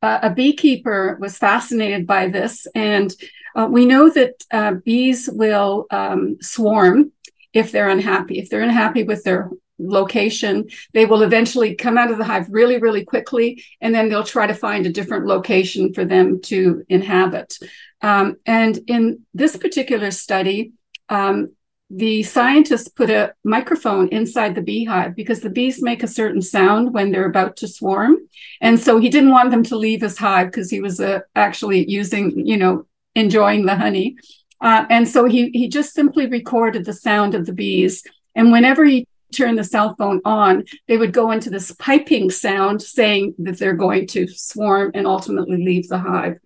uh, 0.03 0.21
a 0.23 0.31
beekeeper 0.31 1.19
was 1.21 1.39
fascinated 1.39 2.07
by 2.07 2.29
this. 2.29 2.67
And 2.75 3.15
uh, 3.55 3.69
we 3.71 3.85
know 3.85 4.09
that 4.11 4.35
uh, 4.51 4.75
bees 4.85 5.29
will 5.31 5.87
um, 5.91 6.39
swarm 6.41 7.13
if 7.53 7.73
they're 7.73 7.89
unhappy. 7.89 8.39
If 8.39 8.49
they're 8.49 8.63
unhappy 8.63 9.03
with 9.03 9.25
their 9.25 9.51
location, 9.81 10.68
they 10.93 11.07
will 11.07 11.22
eventually 11.22 11.74
come 11.74 11.99
out 11.99 12.11
of 12.11 12.18
the 12.18 12.24
hive 12.24 12.47
really, 12.51 12.78
really 12.78 13.05
quickly, 13.05 13.64
and 13.81 13.95
then 13.95 14.09
they'll 14.09 14.24
try 14.24 14.47
to 14.47 14.55
find 14.55 14.87
a 14.87 14.93
different 14.93 15.26
location 15.26 15.93
for 15.95 16.05
them 16.05 16.41
to 16.43 16.85
inhabit. 16.89 17.59
Um, 18.03 18.37
and 18.47 18.78
in 18.87 19.26
this 19.35 19.57
particular 19.57 20.11
study, 20.11 20.72
um, 21.09 21.51
the 21.91 22.22
scientists 22.22 22.89
put 22.89 23.11
a 23.11 23.35
microphone 23.43 24.09
inside 24.09 24.55
the 24.55 24.62
beehive 24.62 25.16
because 25.16 25.41
the 25.41 25.51
bees 25.51 25.83
make 25.83 26.05
a 26.05 26.09
certain 26.09 26.41
sound 26.41 26.95
when 26.95 27.11
they're 27.11 27.26
about 27.26 27.57
to 27.57 27.68
swarm. 27.68 28.16
And 28.61 28.78
so 28.78 28.99
he 28.99 29.09
didn't 29.09 29.33
want 29.33 29.51
them 29.51 29.64
to 29.64 29.76
leave 29.76 30.03
his 30.03 30.16
hive 30.16 30.47
because 30.49 30.70
he 30.70 30.81
was 30.81 31.01
uh, 31.01 31.20
actually 31.35 31.91
using, 31.91 32.47
you 32.47 32.57
know, 32.57 32.87
enjoying 33.16 33.66
the 33.66 33.74
honey. 33.74 34.16
Uh, 34.61 34.85
and 34.89 35.09
so 35.09 35.24
he, 35.24 35.51
he 35.51 35.68
just 35.68 35.93
simply 35.93 36.28
recorded 36.28 36.85
the 36.85 36.93
sound 36.93 37.35
of 37.35 37.45
the 37.47 37.53
bees. 37.53 38.05
And 38.37 38.53
whenever 38.53 38.85
he 38.85 39.09
turned 39.31 39.59
the 39.59 39.64
cell 39.64 39.95
phone 39.97 40.20
on, 40.24 40.64
they 40.89 40.97
would 40.97 41.12
go 41.12 41.31
into 41.31 41.51
this 41.51 41.72
piping 41.72 42.31
sound 42.31 42.83
saying 42.83 43.35
that 43.39 43.59
they're 43.59 43.74
going 43.74 44.07
to 44.09 44.26
swarm 44.28 44.91
and 44.95 45.07
ultimately 45.07 45.64
leave 45.64 45.89
the 45.89 45.99
hive. 45.99 46.39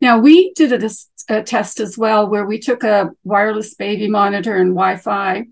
Now, 0.00 0.18
we 0.18 0.52
did 0.54 0.72
a, 0.72 0.90
a 1.28 1.42
test 1.42 1.80
as 1.80 1.98
well 1.98 2.28
where 2.28 2.46
we 2.46 2.58
took 2.58 2.84
a 2.84 3.10
wireless 3.24 3.74
baby 3.74 4.08
monitor 4.08 4.56
and 4.56 4.70
Wi 4.70 4.96
Fi 4.96 5.46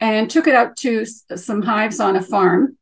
and 0.00 0.30
took 0.30 0.46
it 0.46 0.54
out 0.54 0.76
to 0.78 1.04
some 1.04 1.62
hives 1.62 2.00
on 2.00 2.16
a 2.16 2.22
farm. 2.22 2.78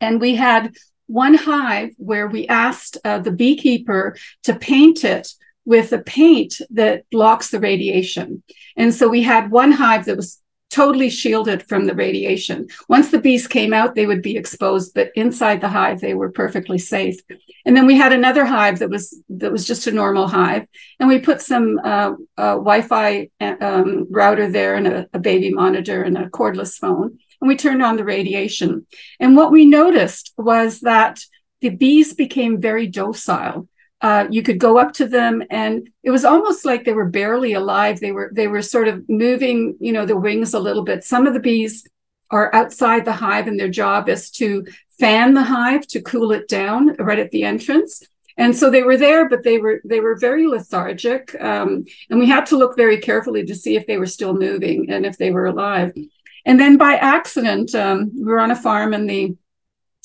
And 0.00 0.20
we 0.20 0.34
had 0.34 0.74
one 1.06 1.34
hive 1.34 1.90
where 1.98 2.26
we 2.26 2.48
asked 2.48 2.98
uh, 3.04 3.18
the 3.18 3.30
beekeeper 3.30 4.16
to 4.44 4.54
paint 4.54 5.04
it 5.04 5.32
with 5.64 5.92
a 5.92 5.98
paint 5.98 6.60
that 6.70 7.08
blocks 7.10 7.50
the 7.50 7.60
radiation. 7.60 8.42
And 8.76 8.92
so 8.92 9.08
we 9.08 9.22
had 9.22 9.50
one 9.50 9.72
hive 9.72 10.06
that 10.06 10.16
was 10.16 10.40
totally 10.70 11.10
shielded 11.10 11.68
from 11.68 11.84
the 11.84 11.94
radiation. 11.94 12.68
Once 12.88 13.10
the 13.10 13.20
bees 13.20 13.46
came 13.46 13.72
out, 13.72 13.94
they 13.94 14.06
would 14.06 14.22
be 14.22 14.36
exposed, 14.36 14.94
but 14.94 15.10
inside 15.14 15.60
the 15.60 15.68
hive, 15.68 16.00
they 16.00 16.14
were 16.14 16.30
perfectly 16.30 16.78
safe. 16.78 17.16
And 17.66 17.76
then 17.76 17.86
we 17.86 17.96
had 17.96 18.12
another 18.12 18.44
hive 18.44 18.78
that 18.78 18.88
was 18.88 19.22
that 19.28 19.52
was 19.52 19.66
just 19.66 19.86
a 19.86 19.92
normal 19.92 20.28
hive, 20.28 20.66
and 20.98 21.08
we 21.08 21.18
put 21.18 21.40
some 21.42 21.78
uh, 21.84 22.12
uh, 22.38 22.54
Wi-Fi 22.54 23.28
um, 23.40 24.06
router 24.10 24.50
there 24.50 24.76
and 24.76 24.86
a, 24.86 25.08
a 25.12 25.18
baby 25.18 25.50
monitor 25.52 26.02
and 26.02 26.16
a 26.16 26.30
cordless 26.30 26.78
phone, 26.78 27.18
and 27.40 27.48
we 27.48 27.56
turned 27.56 27.82
on 27.82 27.96
the 27.96 28.04
radiation. 28.04 28.86
And 29.18 29.36
what 29.36 29.52
we 29.52 29.64
noticed 29.64 30.32
was 30.38 30.80
that 30.80 31.20
the 31.60 31.70
bees 31.70 32.14
became 32.14 32.60
very 32.60 32.86
docile 32.86 33.68
uh, 34.02 34.26
you 34.30 34.42
could 34.42 34.58
go 34.58 34.78
up 34.78 34.92
to 34.94 35.06
them 35.06 35.42
and 35.50 35.88
it 36.02 36.10
was 36.10 36.24
almost 36.24 36.64
like 36.64 36.84
they 36.84 36.92
were 36.92 37.08
barely 37.08 37.52
alive. 37.52 38.00
They 38.00 38.12
were 38.12 38.30
they 38.34 38.48
were 38.48 38.62
sort 38.62 38.88
of 38.88 39.06
moving 39.08 39.76
you 39.80 39.92
know 39.92 40.06
the 40.06 40.16
wings 40.16 40.54
a 40.54 40.60
little 40.60 40.84
bit. 40.84 41.04
Some 41.04 41.26
of 41.26 41.34
the 41.34 41.40
bees 41.40 41.86
are 42.30 42.54
outside 42.54 43.04
the 43.04 43.12
hive 43.12 43.46
and 43.46 43.58
their 43.58 43.68
job 43.68 44.08
is 44.08 44.30
to 44.30 44.64
fan 44.98 45.34
the 45.34 45.42
hive 45.42 45.86
to 45.88 46.00
cool 46.00 46.32
it 46.32 46.48
down 46.48 46.94
right 46.96 47.18
at 47.18 47.30
the 47.30 47.42
entrance. 47.44 48.02
And 48.38 48.56
so 48.56 48.70
they 48.70 48.82
were 48.82 48.96
there 48.96 49.28
but 49.28 49.42
they 49.42 49.58
were 49.58 49.82
they 49.84 50.00
were 50.00 50.16
very 50.16 50.46
lethargic 50.46 51.34
um, 51.40 51.84
and 52.08 52.18
we 52.18 52.26
had 52.26 52.46
to 52.46 52.56
look 52.56 52.76
very 52.76 52.98
carefully 52.98 53.44
to 53.44 53.54
see 53.54 53.76
if 53.76 53.86
they 53.86 53.98
were 53.98 54.06
still 54.06 54.32
moving 54.32 54.90
and 54.90 55.04
if 55.04 55.18
they 55.18 55.30
were 55.30 55.46
alive. 55.46 55.92
And 56.46 56.58
then 56.58 56.78
by 56.78 56.94
accident 56.94 57.74
um, 57.74 58.10
we 58.14 58.24
were 58.24 58.40
on 58.40 58.50
a 58.50 58.56
farm 58.56 58.94
and 58.94 59.10
the 59.10 59.36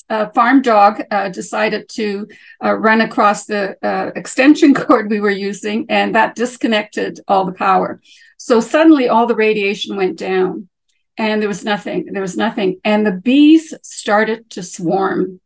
uh, 0.08 0.28
farm 0.30 0.62
dog 0.62 1.02
uh, 1.10 1.28
decided 1.28 1.88
to 1.88 2.28
uh, 2.64 2.74
run 2.74 3.00
across 3.00 3.46
the 3.46 3.76
uh, 3.84 4.10
extension 4.14 4.74
cord 4.82 5.10
we 5.10 5.20
were 5.20 5.30
using, 5.30 5.86
and 5.88 6.14
that 6.14 6.34
disconnected 6.34 7.20
all 7.28 7.44
the 7.44 7.52
power. 7.52 8.00
So 8.38 8.60
suddenly, 8.60 9.08
all 9.08 9.26
the 9.26 9.34
radiation 9.34 9.96
went 9.96 10.18
down, 10.18 10.68
and 11.16 11.40
there 11.40 11.48
was 11.48 11.64
nothing. 11.64 12.12
There 12.12 12.22
was 12.22 12.36
nothing, 12.36 12.80
and 12.84 13.06
the 13.06 13.12
bees 13.12 13.74
started 13.82 14.50
to 14.50 14.62
swarm. 14.62 15.40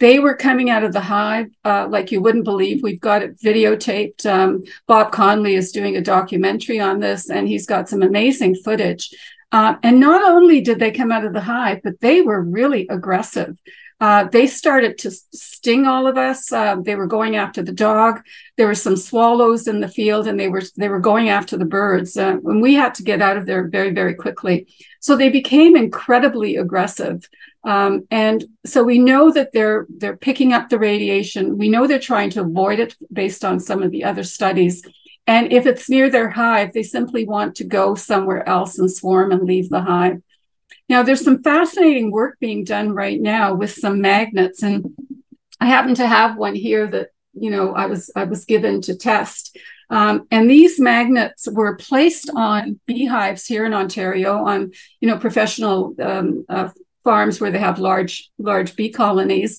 They 0.00 0.18
were 0.18 0.34
coming 0.34 0.70
out 0.70 0.84
of 0.84 0.92
the 0.92 1.00
hive 1.00 1.46
uh, 1.64 1.86
like 1.88 2.10
you 2.10 2.20
wouldn't 2.20 2.44
believe. 2.44 2.82
We've 2.82 3.00
got 3.00 3.22
it 3.22 3.40
videotaped. 3.40 4.26
Um, 4.26 4.64
Bob 4.86 5.12
Conley 5.12 5.54
is 5.54 5.72
doing 5.72 5.96
a 5.96 6.02
documentary 6.02 6.80
on 6.80 7.00
this, 7.00 7.30
and 7.30 7.48
he's 7.48 7.66
got 7.66 7.88
some 7.88 8.02
amazing 8.02 8.56
footage. 8.56 9.10
Uh, 9.52 9.76
and 9.84 10.00
not 10.00 10.28
only 10.28 10.60
did 10.60 10.80
they 10.80 10.90
come 10.90 11.12
out 11.12 11.24
of 11.24 11.32
the 11.32 11.40
hive, 11.40 11.80
but 11.84 12.00
they 12.00 12.20
were 12.20 12.42
really 12.42 12.88
aggressive. 12.88 13.56
Uh, 14.00 14.24
they 14.24 14.46
started 14.46 14.98
to 14.98 15.10
sting 15.10 15.86
all 15.86 16.06
of 16.06 16.18
us. 16.18 16.52
Uh, 16.52 16.76
they 16.80 16.96
were 16.96 17.06
going 17.06 17.36
after 17.36 17.62
the 17.62 17.72
dog. 17.72 18.20
There 18.56 18.66
were 18.66 18.74
some 18.74 18.96
swallows 18.96 19.68
in 19.68 19.80
the 19.80 19.88
field, 19.88 20.26
and 20.26 20.38
they 20.38 20.48
were 20.48 20.62
they 20.76 20.88
were 20.88 21.00
going 21.00 21.28
after 21.28 21.56
the 21.56 21.64
birds. 21.64 22.16
Uh, 22.16 22.38
and 22.44 22.60
we 22.60 22.74
had 22.74 22.94
to 22.96 23.02
get 23.02 23.22
out 23.22 23.36
of 23.36 23.46
there 23.46 23.68
very 23.68 23.92
very 23.92 24.14
quickly. 24.14 24.66
So 25.00 25.16
they 25.16 25.30
became 25.30 25.76
incredibly 25.76 26.56
aggressive. 26.56 27.28
Um, 27.64 28.06
and 28.10 28.44
so 28.66 28.82
we 28.84 28.98
know 28.98 29.30
that 29.30 29.52
they're 29.52 29.86
they're 29.88 30.16
picking 30.16 30.52
up 30.52 30.68
the 30.68 30.78
radiation. 30.78 31.56
We 31.56 31.68
know 31.68 31.86
they're 31.86 31.98
trying 31.98 32.30
to 32.30 32.42
avoid 32.42 32.78
it 32.80 32.94
based 33.12 33.44
on 33.44 33.60
some 33.60 33.82
of 33.82 33.90
the 33.90 34.04
other 34.04 34.24
studies. 34.24 34.82
And 35.26 35.52
if 35.52 35.64
it's 35.66 35.88
near 35.88 36.10
their 36.10 36.28
hive, 36.28 36.72
they 36.72 36.82
simply 36.82 37.24
want 37.24 37.54
to 37.56 37.64
go 37.64 37.94
somewhere 37.94 38.46
else 38.46 38.78
and 38.78 38.90
swarm 38.90 39.32
and 39.32 39.44
leave 39.44 39.70
the 39.70 39.80
hive. 39.80 40.20
Now, 40.88 41.02
there's 41.02 41.24
some 41.24 41.42
fascinating 41.42 42.10
work 42.10 42.38
being 42.40 42.64
done 42.64 42.92
right 42.92 43.20
now 43.20 43.54
with 43.54 43.72
some 43.72 44.00
magnets, 44.00 44.62
and 44.62 44.94
I 45.60 45.66
happen 45.66 45.94
to 45.96 46.06
have 46.06 46.36
one 46.36 46.54
here 46.54 46.86
that 46.86 47.08
you 47.32 47.50
know 47.50 47.74
I 47.74 47.86
was 47.86 48.10
I 48.14 48.24
was 48.24 48.44
given 48.44 48.80
to 48.82 48.96
test. 48.96 49.56
Um, 49.90 50.26
and 50.30 50.48
these 50.48 50.80
magnets 50.80 51.46
were 51.50 51.76
placed 51.76 52.30
on 52.34 52.80
beehives 52.86 53.46
here 53.46 53.64
in 53.66 53.74
Ontario 53.74 54.44
on, 54.44 54.72
you 55.00 55.08
know, 55.08 55.18
professional 55.18 55.94
um, 56.00 56.44
uh, 56.48 56.70
farms 57.04 57.40
where 57.40 57.50
they 57.50 57.58
have 57.58 57.78
large, 57.78 58.30
large 58.38 58.74
bee 58.76 58.90
colonies. 58.90 59.58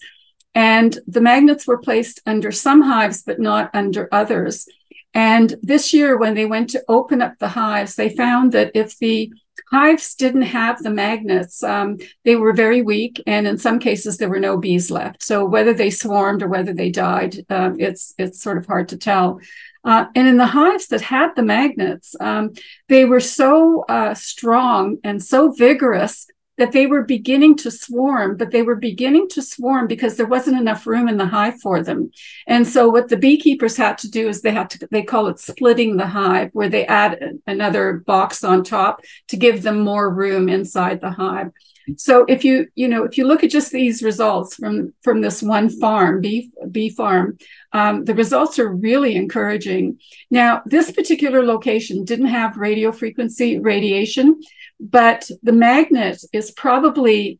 And 0.53 0.97
the 1.07 1.21
magnets 1.21 1.67
were 1.67 1.77
placed 1.77 2.21
under 2.25 2.51
some 2.51 2.81
hives, 2.81 3.23
but 3.23 3.39
not 3.39 3.69
under 3.73 4.09
others. 4.11 4.67
And 5.13 5.55
this 5.61 5.93
year, 5.93 6.17
when 6.17 6.33
they 6.33 6.45
went 6.45 6.71
to 6.71 6.83
open 6.87 7.21
up 7.21 7.37
the 7.39 7.49
hives, 7.49 7.95
they 7.95 8.09
found 8.09 8.51
that 8.53 8.71
if 8.73 8.97
the 8.97 9.31
hives 9.71 10.15
didn't 10.15 10.43
have 10.43 10.81
the 10.81 10.89
magnets, 10.89 11.63
um, 11.63 11.97
they 12.23 12.35
were 12.35 12.53
very 12.53 12.81
weak, 12.81 13.21
and 13.25 13.47
in 13.47 13.57
some 13.57 13.79
cases, 13.79 14.17
there 14.17 14.29
were 14.29 14.39
no 14.39 14.57
bees 14.57 14.91
left. 14.91 15.23
So 15.23 15.45
whether 15.45 15.73
they 15.73 15.89
swarmed 15.89 16.43
or 16.43 16.47
whether 16.47 16.73
they 16.73 16.91
died, 16.91 17.45
um, 17.49 17.77
it's 17.79 18.13
it's 18.17 18.41
sort 18.41 18.57
of 18.57 18.65
hard 18.65 18.89
to 18.89 18.97
tell. 18.97 19.39
Uh, 19.83 20.05
and 20.15 20.27
in 20.27 20.37
the 20.37 20.47
hives 20.47 20.87
that 20.87 21.01
had 21.01 21.35
the 21.35 21.43
magnets, 21.43 22.15
um, 22.19 22.51
they 22.89 23.05
were 23.05 23.19
so 23.19 23.85
uh, 23.87 24.15
strong 24.15 24.97
and 25.03 25.23
so 25.23 25.51
vigorous 25.51 26.27
that 26.57 26.71
they 26.71 26.85
were 26.85 27.03
beginning 27.03 27.55
to 27.57 27.69
swarm, 27.69 28.37
but 28.37 28.51
they 28.51 28.61
were 28.61 28.75
beginning 28.75 29.27
to 29.29 29.41
swarm 29.41 29.87
because 29.87 30.15
there 30.15 30.25
wasn't 30.25 30.57
enough 30.57 30.87
room 30.87 31.07
in 31.07 31.17
the 31.17 31.25
hive 31.25 31.59
for 31.61 31.83
them. 31.83 32.11
And 32.47 32.67
so 32.67 32.89
what 32.89 33.09
the 33.09 33.17
beekeepers 33.17 33.75
had 33.75 33.97
to 33.99 34.09
do 34.09 34.29
is 34.29 34.41
they 34.41 34.51
had 34.51 34.69
to, 34.71 34.87
they 34.91 35.03
call 35.03 35.27
it 35.27 35.39
splitting 35.39 35.97
the 35.97 36.07
hive, 36.07 36.49
where 36.53 36.69
they 36.69 36.85
add 36.85 37.39
another 37.45 37.93
box 37.93 38.43
on 38.43 38.63
top 38.63 39.01
to 39.27 39.37
give 39.37 39.63
them 39.63 39.79
more 39.79 40.09
room 40.09 40.47
inside 40.47 41.01
the 41.01 41.11
hive. 41.11 41.51
So 41.97 42.25
if 42.27 42.43
you, 42.43 42.67
you 42.73 42.87
know, 42.87 43.03
if 43.03 43.17
you 43.17 43.27
look 43.27 43.43
at 43.43 43.51
just 43.51 43.71
these 43.71 44.01
results 44.01 44.55
from, 44.55 44.93
from 45.03 45.21
this 45.21 45.43
one 45.43 45.69
farm, 45.69 46.19
bee, 46.21 46.51
bee 46.71 46.89
farm, 46.89 47.37
um, 47.73 48.05
the 48.05 48.15
results 48.15 48.57
are 48.57 48.67
really 48.67 49.15
encouraging. 49.15 49.99
Now, 50.31 50.63
this 50.65 50.91
particular 50.91 51.45
location 51.45 52.03
didn't 52.03 52.27
have 52.27 52.57
radio 52.57 52.91
frequency 52.91 53.59
radiation, 53.59 54.41
but 54.79 55.29
the 55.43 55.51
magnet 55.51 56.23
is 56.33 56.51
probably 56.51 57.39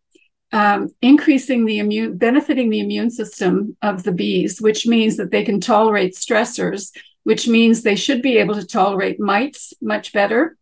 um, 0.51 0.89
increasing 1.01 1.65
the 1.65 1.79
immune, 1.79 2.17
benefiting 2.17 2.69
the 2.69 2.79
immune 2.79 3.09
system 3.09 3.75
of 3.81 4.03
the 4.03 4.11
bees, 4.11 4.61
which 4.61 4.87
means 4.87 5.17
that 5.17 5.31
they 5.31 5.43
can 5.43 5.59
tolerate 5.59 6.15
stressors, 6.15 6.95
which 7.23 7.47
means 7.47 7.81
they 7.81 7.95
should 7.95 8.21
be 8.21 8.37
able 8.37 8.55
to 8.55 8.65
tolerate 8.65 9.19
mites 9.19 9.73
much 9.81 10.13
better. 10.13 10.57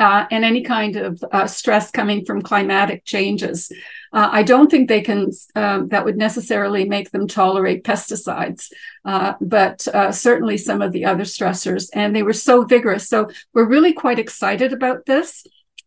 Uh, 0.00 0.26
and 0.30 0.44
any 0.44 0.62
kind 0.62 0.94
of 0.94 1.20
uh, 1.32 1.44
stress 1.44 1.90
coming 1.90 2.24
from 2.24 2.40
climatic 2.40 3.04
changes. 3.04 3.68
Uh, 4.12 4.28
I 4.30 4.44
don't 4.44 4.70
think 4.70 4.88
they 4.88 5.00
can, 5.00 5.32
um, 5.56 5.88
that 5.88 6.04
would 6.04 6.16
necessarily 6.16 6.88
make 6.88 7.10
them 7.10 7.26
tolerate 7.26 7.82
pesticides, 7.82 8.70
uh, 9.04 9.32
but 9.40 9.88
uh, 9.88 10.12
certainly 10.12 10.56
some 10.56 10.82
of 10.82 10.92
the 10.92 11.04
other 11.04 11.24
stressors. 11.24 11.90
And 11.92 12.14
they 12.14 12.22
were 12.22 12.32
so 12.32 12.62
vigorous. 12.62 13.08
So 13.08 13.28
we're 13.52 13.66
really 13.66 13.92
quite 13.92 14.20
excited 14.20 14.72
about 14.72 15.04
this. 15.06 15.44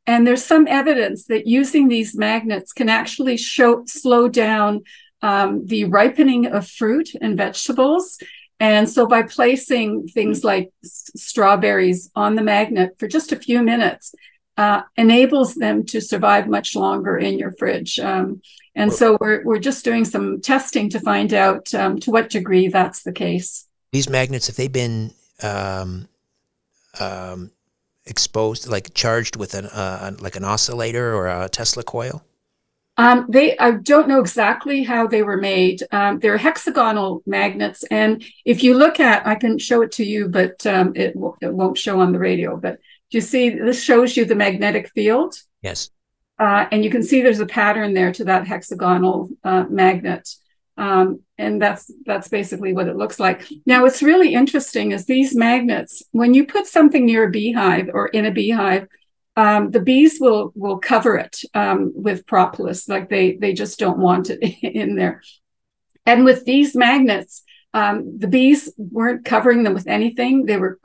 And 0.07 0.25
there's 0.25 0.43
some 0.43 0.67
evidence 0.67 1.25
that 1.25 1.47
using 1.47 1.87
these 1.87 2.15
magnets 2.15 2.73
can 2.73 2.89
actually 2.89 3.37
show 3.37 3.83
slow 3.85 4.27
down 4.27 4.83
um, 5.21 5.65
the 5.67 5.85
ripening 5.85 6.47
of 6.47 6.67
fruit 6.67 7.09
and 7.21 7.37
vegetables. 7.37 8.17
And 8.59 8.89
so 8.89 9.07
by 9.07 9.23
placing 9.23 10.07
things 10.07 10.43
like 10.43 10.71
s- 10.83 11.11
strawberries 11.15 12.09
on 12.15 12.35
the 12.35 12.41
magnet 12.41 12.95
for 12.97 13.07
just 13.07 13.31
a 13.31 13.35
few 13.35 13.61
minutes, 13.61 14.15
uh, 14.57 14.81
enables 14.97 15.55
them 15.55 15.85
to 15.87 16.01
survive 16.01 16.47
much 16.47 16.75
longer 16.75 17.17
in 17.17 17.39
your 17.39 17.51
fridge. 17.51 17.99
Um, 17.99 18.41
and 18.75 18.91
so 18.91 19.17
we're, 19.19 19.43
we're 19.43 19.59
just 19.59 19.83
doing 19.83 20.05
some 20.05 20.41
testing 20.41 20.89
to 20.89 20.99
find 20.99 21.33
out 21.33 21.73
um, 21.73 21.99
to 21.99 22.11
what 22.11 22.29
degree 22.29 22.67
that's 22.67 23.03
the 23.03 23.11
case. 23.11 23.67
These 23.91 24.09
magnets, 24.09 24.49
if 24.49 24.55
they've 24.55 24.71
been 24.71 25.13
um, 25.43 26.07
um 26.99 27.51
exposed, 28.05 28.67
like 28.67 28.93
charged 28.93 29.35
with 29.35 29.53
an 29.53 29.65
uh, 29.67 30.11
like 30.19 30.35
an 30.35 30.43
oscillator 30.43 31.15
or 31.15 31.27
a 31.27 31.49
Tesla 31.49 31.83
coil? 31.83 32.23
Um, 32.97 33.25
they, 33.29 33.57
I 33.57 33.71
don't 33.71 34.07
know 34.07 34.19
exactly 34.19 34.83
how 34.83 35.07
they 35.07 35.23
were 35.23 35.37
made. 35.37 35.81
Um, 35.91 36.19
they're 36.19 36.37
hexagonal 36.37 37.23
magnets, 37.25 37.83
and 37.85 38.23
if 38.45 38.63
you 38.63 38.77
look 38.77 38.99
at, 38.99 39.25
I 39.25 39.35
can 39.35 39.57
show 39.57 39.81
it 39.81 39.91
to 39.93 40.03
you, 40.03 40.27
but 40.27 40.65
um, 40.67 40.93
it, 40.95 41.13
w- 41.13 41.35
it 41.41 41.53
won't 41.53 41.77
show 41.77 41.99
on 41.99 42.11
the 42.11 42.19
radio. 42.19 42.57
But 42.57 42.79
do 43.09 43.17
you 43.17 43.21
see? 43.21 43.49
This 43.49 43.81
shows 43.81 44.15
you 44.17 44.25
the 44.25 44.35
magnetic 44.35 44.89
field. 44.89 45.35
Yes. 45.61 45.89
Uh, 46.37 46.65
and 46.71 46.83
you 46.83 46.89
can 46.89 47.03
see 47.03 47.21
there's 47.21 47.39
a 47.39 47.45
pattern 47.45 47.93
there 47.93 48.11
to 48.11 48.23
that 48.25 48.47
hexagonal 48.47 49.29
uh, 49.43 49.65
magnet. 49.69 50.35
Um, 50.77 51.21
and 51.37 51.61
that's 51.61 51.91
that's 52.05 52.27
basically 52.27 52.73
what 52.73 52.87
it 52.87 52.95
looks 52.95 53.19
like. 53.19 53.47
Now, 53.65 53.83
what's 53.83 54.01
really 54.01 54.33
interesting 54.33 54.91
is 54.91 55.05
these 55.05 55.35
magnets. 55.35 56.03
When 56.11 56.33
you 56.33 56.45
put 56.45 56.67
something 56.67 57.05
near 57.05 57.27
a 57.27 57.29
beehive 57.29 57.89
or 57.93 58.07
in 58.07 58.25
a 58.25 58.31
beehive, 58.31 58.87
um, 59.35 59.71
the 59.71 59.81
bees 59.81 60.17
will 60.19 60.51
will 60.55 60.79
cover 60.79 61.17
it 61.17 61.41
um, 61.53 61.91
with 61.95 62.25
propolis, 62.25 62.87
like 62.89 63.09
they 63.09 63.35
they 63.35 63.53
just 63.53 63.79
don't 63.79 63.99
want 63.99 64.29
it 64.29 64.39
in 64.63 64.95
there. 64.95 65.21
And 66.05 66.25
with 66.25 66.45
these 66.45 66.75
magnets, 66.75 67.43
um, 67.73 68.17
the 68.17 68.27
bees 68.27 68.73
weren't 68.77 69.25
covering 69.25 69.63
them 69.63 69.73
with 69.73 69.87
anything. 69.87 70.45
They 70.45 70.57
were 70.57 70.79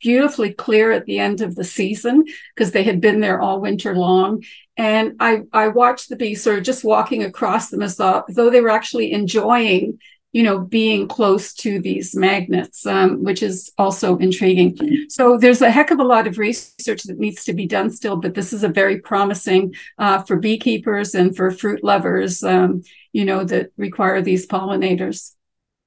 beautifully 0.00 0.52
clear 0.52 0.92
at 0.92 1.06
the 1.06 1.18
end 1.18 1.40
of 1.40 1.54
the 1.54 1.64
season 1.64 2.24
because 2.54 2.72
they 2.72 2.82
had 2.82 3.00
been 3.00 3.20
there 3.20 3.40
all 3.40 3.60
winter 3.60 3.94
long. 3.96 4.42
And 4.76 5.16
I, 5.20 5.42
I 5.52 5.68
watched 5.68 6.08
the 6.08 6.16
bees 6.16 6.42
sort 6.42 6.58
of 6.58 6.64
just 6.64 6.84
walking 6.84 7.22
across 7.22 7.70
them 7.70 7.82
as 7.82 7.96
though, 7.96 8.24
though 8.28 8.50
they 8.50 8.60
were 8.60 8.70
actually 8.70 9.12
enjoying, 9.12 10.00
you 10.32 10.42
know, 10.42 10.58
being 10.58 11.06
close 11.06 11.54
to 11.54 11.80
these 11.80 12.16
magnets, 12.16 12.84
um, 12.84 13.22
which 13.22 13.40
is 13.40 13.72
also 13.78 14.16
intriguing. 14.18 15.06
So 15.08 15.38
there's 15.38 15.62
a 15.62 15.70
heck 15.70 15.92
of 15.92 16.00
a 16.00 16.04
lot 16.04 16.26
of 16.26 16.38
research 16.38 17.04
that 17.04 17.20
needs 17.20 17.44
to 17.44 17.52
be 17.52 17.66
done 17.66 17.90
still, 17.90 18.16
but 18.16 18.34
this 18.34 18.52
is 18.52 18.64
a 18.64 18.68
very 18.68 19.00
promising 19.00 19.74
uh, 19.98 20.22
for 20.22 20.36
beekeepers 20.36 21.14
and 21.14 21.36
for 21.36 21.52
fruit 21.52 21.84
lovers, 21.84 22.42
um, 22.42 22.82
you 23.12 23.24
know, 23.24 23.44
that 23.44 23.70
require 23.76 24.22
these 24.22 24.48
pollinators. 24.48 25.36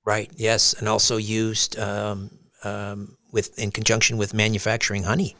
Right. 0.06 0.32
Yes, 0.38 0.72
and 0.72 0.88
also 0.88 1.18
used 1.18 1.78
um, 1.78 2.32
um, 2.64 3.17
with 3.38 3.60
in 3.60 3.70
conjunction 3.70 4.18
with 4.18 4.34
manufacturing 4.34 5.04
honey. 5.04 5.36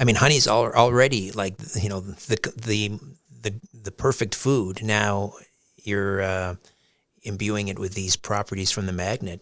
I 0.00 0.04
mean, 0.04 0.16
honey's 0.16 0.46
al- 0.46 0.72
already 0.72 1.30
like 1.30 1.54
you 1.74 1.90
know 1.90 2.00
the 2.00 2.38
the 2.56 2.98
the 3.42 3.52
the 3.74 3.92
perfect 3.92 4.34
food. 4.34 4.82
Now 4.82 5.34
you're 5.76 6.22
uh, 6.22 6.54
imbuing 7.22 7.68
it 7.68 7.78
with 7.78 7.92
these 7.92 8.16
properties 8.16 8.70
from 8.70 8.86
the 8.86 8.92
magnet. 8.92 9.40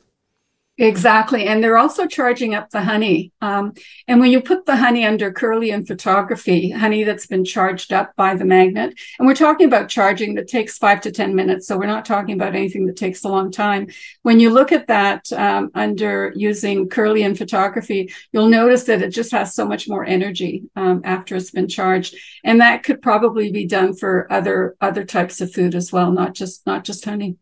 Exactly. 0.78 1.46
And 1.46 1.64
they're 1.64 1.78
also 1.78 2.06
charging 2.06 2.54
up 2.54 2.68
the 2.68 2.82
honey. 2.82 3.32
Um, 3.40 3.72
and 4.06 4.20
when 4.20 4.30
you 4.30 4.42
put 4.42 4.66
the 4.66 4.76
honey 4.76 5.06
under 5.06 5.32
Kirlian 5.32 5.86
photography, 5.86 6.70
honey 6.70 7.02
that's 7.02 7.26
been 7.26 7.46
charged 7.46 7.94
up 7.94 8.14
by 8.14 8.34
the 8.34 8.44
magnet, 8.44 8.92
and 9.18 9.26
we're 9.26 9.34
talking 9.34 9.66
about 9.66 9.88
charging 9.88 10.34
that 10.34 10.48
takes 10.48 10.76
five 10.76 11.00
to 11.02 11.10
10 11.10 11.34
minutes. 11.34 11.66
So 11.66 11.78
we're 11.78 11.86
not 11.86 12.04
talking 12.04 12.34
about 12.34 12.54
anything 12.54 12.86
that 12.86 12.96
takes 12.96 13.24
a 13.24 13.28
long 13.28 13.50
time. 13.50 13.88
When 14.20 14.38
you 14.38 14.50
look 14.50 14.70
at 14.70 14.88
that 14.88 15.32
um, 15.32 15.70
under 15.74 16.34
using 16.36 16.90
Kirlian 16.90 17.38
photography, 17.38 18.12
you'll 18.32 18.50
notice 18.50 18.84
that 18.84 19.00
it 19.00 19.10
just 19.10 19.32
has 19.32 19.54
so 19.54 19.66
much 19.66 19.88
more 19.88 20.04
energy 20.04 20.64
um, 20.76 21.00
after 21.04 21.36
it's 21.36 21.52
been 21.52 21.68
charged. 21.68 22.14
And 22.44 22.60
that 22.60 22.82
could 22.82 23.00
probably 23.00 23.50
be 23.50 23.66
done 23.66 23.96
for 23.96 24.30
other 24.30 24.76
other 24.82 25.04
types 25.06 25.40
of 25.40 25.50
food 25.54 25.74
as 25.74 25.90
well, 25.90 26.12
not 26.12 26.34
just 26.34 26.66
not 26.66 26.84
just 26.84 27.06
honey 27.06 27.38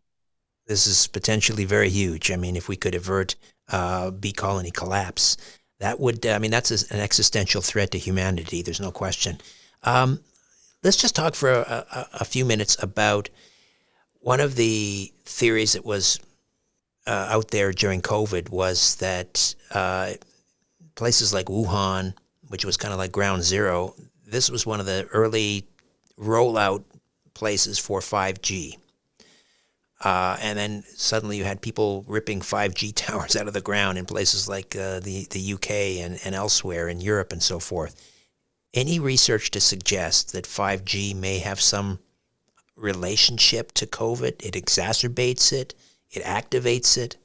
this 0.67 0.87
is 0.87 1.07
potentially 1.07 1.65
very 1.65 1.91
huge. 1.91 2.31
I 2.31 2.37
mean, 2.37 2.57
if 2.57 2.69
we 2.69 2.77
could 2.77 2.95
avert 2.95 3.37
uh, 3.69 4.11
bee 4.11 4.33
colony 4.33 4.71
collapse, 4.71 5.37
that 5.81 6.01
would, 6.01 6.25
I 6.27 6.39
mean, 6.39 6.51
that's 6.51 6.71
an 6.91 7.01
existential 7.01 7.61
threat 7.61 7.91
to 7.93 7.99
humanity. 7.99 8.62
There's 8.62 8.81
no 8.81 8.91
question. 8.91 9.41
Um, 9.83 10.21
let's 10.83 10.97
just 10.97 11.15
talk 11.15 11.35
for 11.35 11.51
a, 11.51 11.87
a, 11.91 12.09
a, 12.21 12.25
few 12.25 12.45
minutes 12.45 12.83
about 12.83 13.29
one 14.21 14.41
of 14.41 14.57
the 14.57 15.12
theories 15.25 15.75
that 15.75 15.85
was 15.85 16.19
uh, 17.07 17.29
out 17.31 17.51
there 17.51 17.73
during 17.73 18.01
COVID 18.01 18.51
was 18.51 18.97
that 18.97 19.55
uh, 19.73 20.12
places 20.95 21.35
like 21.35 21.47
Wuhan, 21.47 22.15
which 22.49 22.65
was 22.65 22.77
kind 22.77 22.93
of 22.93 22.99
like 22.99 23.12
ground 23.12 23.43
zero, 23.43 23.95
this 24.27 24.51
was 24.51 24.65
one 24.65 24.81
of 24.81 24.87
the 24.87 25.07
early 25.12 25.67
rollout 26.19 26.85
places 27.35 27.79
for 27.79 28.01
5G. 28.01 28.79
Uh, 30.05 30.36
and 30.42 30.59
then 30.59 30.84
suddenly 30.94 31.38
you 31.38 31.44
had 31.44 31.62
people 31.62 32.05
ripping 32.07 32.40
5G 32.40 32.92
towers 32.94 33.34
out 33.34 33.48
of 33.48 33.55
the 33.55 33.61
ground 33.62 33.96
in 33.96 34.05
places 34.05 34.48
like 34.48 34.76
uh, 34.76 35.00
the, 35.00 35.26
the 35.30 35.55
UK 35.55 35.70
and, 36.05 36.20
and 36.24 36.34
elsewhere 36.34 36.88
in 36.88 37.00
Europe 37.00 37.32
and 37.32 37.42
so 37.42 37.59
forth. 37.59 38.11
Any 38.74 38.98
research 38.98 39.50
to 39.52 39.61
suggest 39.61 40.32
that 40.32 40.44
5G 40.44 41.16
may 41.16 41.38
have 41.38 41.61
some 41.61 42.00
relationship 42.76 43.72
to 43.72 43.86
COVID? 43.86 44.44
It 44.44 44.55
exacerbates 44.55 45.52
it, 45.52 45.74
it 46.11 46.22
activates 46.22 46.98
it? 46.98 47.16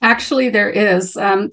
Actually, 0.00 0.50
there 0.50 0.70
is. 0.70 1.16
Um, 1.16 1.50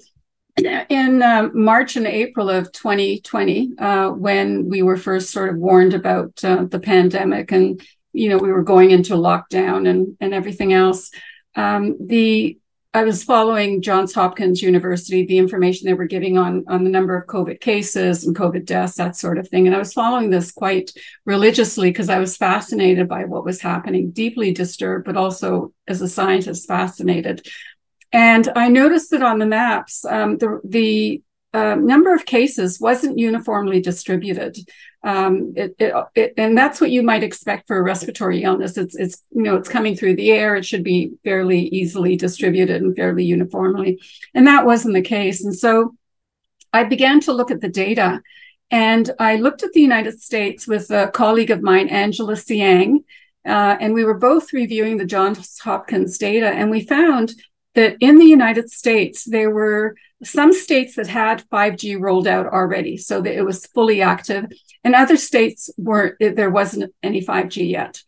in 0.56 1.22
uh, 1.22 1.48
March 1.54 1.96
and 1.96 2.06
April 2.06 2.50
of 2.50 2.70
2020, 2.72 3.72
uh, 3.78 4.10
when 4.10 4.68
we 4.68 4.82
were 4.82 4.96
first 4.96 5.30
sort 5.30 5.48
of 5.48 5.56
warned 5.56 5.94
about 5.94 6.44
uh, 6.44 6.64
the 6.64 6.78
pandemic 6.78 7.50
and 7.52 7.82
you 8.12 8.28
know 8.28 8.38
we 8.38 8.52
were 8.52 8.62
going 8.62 8.90
into 8.90 9.14
lockdown 9.14 9.88
and 9.88 10.16
and 10.20 10.34
everything 10.34 10.72
else 10.72 11.10
um, 11.54 11.96
the 12.00 12.58
I 12.94 13.04
was 13.04 13.24
following 13.24 13.80
Johns 13.80 14.12
Hopkins 14.12 14.60
University, 14.60 15.24
the 15.24 15.38
information 15.38 15.86
they 15.86 15.94
were 15.94 16.04
giving 16.04 16.36
on, 16.36 16.64
on 16.68 16.84
the 16.84 16.90
number 16.90 17.16
of 17.16 17.26
COVID 17.26 17.58
cases 17.58 18.26
and 18.26 18.36
COVID 18.36 18.66
deaths, 18.66 18.96
that 18.96 19.16
sort 19.16 19.38
of 19.38 19.48
thing. 19.48 19.66
And 19.66 19.74
I 19.74 19.78
was 19.78 19.94
following 19.94 20.28
this 20.28 20.52
quite 20.52 20.92
religiously 21.24 21.88
because 21.88 22.10
I 22.10 22.18
was 22.18 22.36
fascinated 22.36 23.08
by 23.08 23.24
what 23.24 23.46
was 23.46 23.62
happening, 23.62 24.10
deeply 24.10 24.52
disturbed, 24.52 25.06
but 25.06 25.16
also 25.16 25.72
as 25.88 26.02
a 26.02 26.08
scientist, 26.08 26.68
fascinated. 26.68 27.46
And 28.12 28.46
I 28.54 28.68
noticed 28.68 29.10
that 29.12 29.22
on 29.22 29.38
the 29.38 29.46
maps, 29.46 30.04
um, 30.04 30.36
the, 30.36 30.60
the 30.62 31.22
uh, 31.54 31.74
number 31.74 32.14
of 32.14 32.24
cases 32.24 32.80
wasn't 32.80 33.18
uniformly 33.18 33.80
distributed. 33.80 34.56
Um, 35.04 35.52
it, 35.56 35.74
it, 35.78 35.92
it, 36.14 36.34
and 36.36 36.56
that's 36.56 36.80
what 36.80 36.90
you 36.90 37.02
might 37.02 37.24
expect 37.24 37.66
for 37.66 37.76
a 37.76 37.82
respiratory 37.82 38.42
illness. 38.42 38.76
It's, 38.76 38.94
it's, 38.94 39.22
you 39.30 39.42
know, 39.42 39.56
it's 39.56 39.68
coming 39.68 39.96
through 39.96 40.16
the 40.16 40.30
air. 40.30 40.54
It 40.56 40.64
should 40.64 40.84
be 40.84 41.12
fairly 41.24 41.66
easily 41.68 42.16
distributed 42.16 42.82
and 42.82 42.96
fairly 42.96 43.24
uniformly. 43.24 44.00
And 44.34 44.46
that 44.46 44.64
wasn't 44.64 44.94
the 44.94 45.02
case. 45.02 45.44
And 45.44 45.54
so 45.54 45.94
I 46.72 46.84
began 46.84 47.20
to 47.20 47.32
look 47.32 47.50
at 47.50 47.60
the 47.60 47.68
data 47.68 48.22
and 48.70 49.10
I 49.18 49.36
looked 49.36 49.62
at 49.62 49.72
the 49.72 49.82
United 49.82 50.22
States 50.22 50.66
with 50.66 50.90
a 50.90 51.08
colleague 51.08 51.50
of 51.50 51.62
mine, 51.62 51.88
Angela 51.88 52.34
Tsiang, 52.34 53.04
uh, 53.44 53.76
and 53.78 53.92
we 53.92 54.04
were 54.04 54.16
both 54.16 54.54
reviewing 54.54 54.96
the 54.96 55.04
Johns 55.04 55.58
Hopkins 55.58 56.16
data. 56.16 56.48
And 56.48 56.70
we 56.70 56.86
found 56.86 57.34
that 57.74 57.96
in 58.00 58.16
the 58.18 58.24
United 58.24 58.70
States, 58.70 59.24
there 59.24 59.50
were 59.50 59.94
some 60.24 60.52
states 60.52 60.96
that 60.96 61.06
had 61.06 61.44
5G 61.50 62.00
rolled 62.00 62.26
out 62.26 62.46
already, 62.46 62.96
so 62.96 63.20
that 63.20 63.34
it 63.34 63.42
was 63.42 63.66
fully 63.66 64.02
active, 64.02 64.46
and 64.84 64.94
other 64.94 65.16
states 65.16 65.70
weren't, 65.76 66.16
there 66.20 66.50
wasn't 66.50 66.94
any 67.02 67.22
5G 67.22 67.70
yet. 67.70 68.02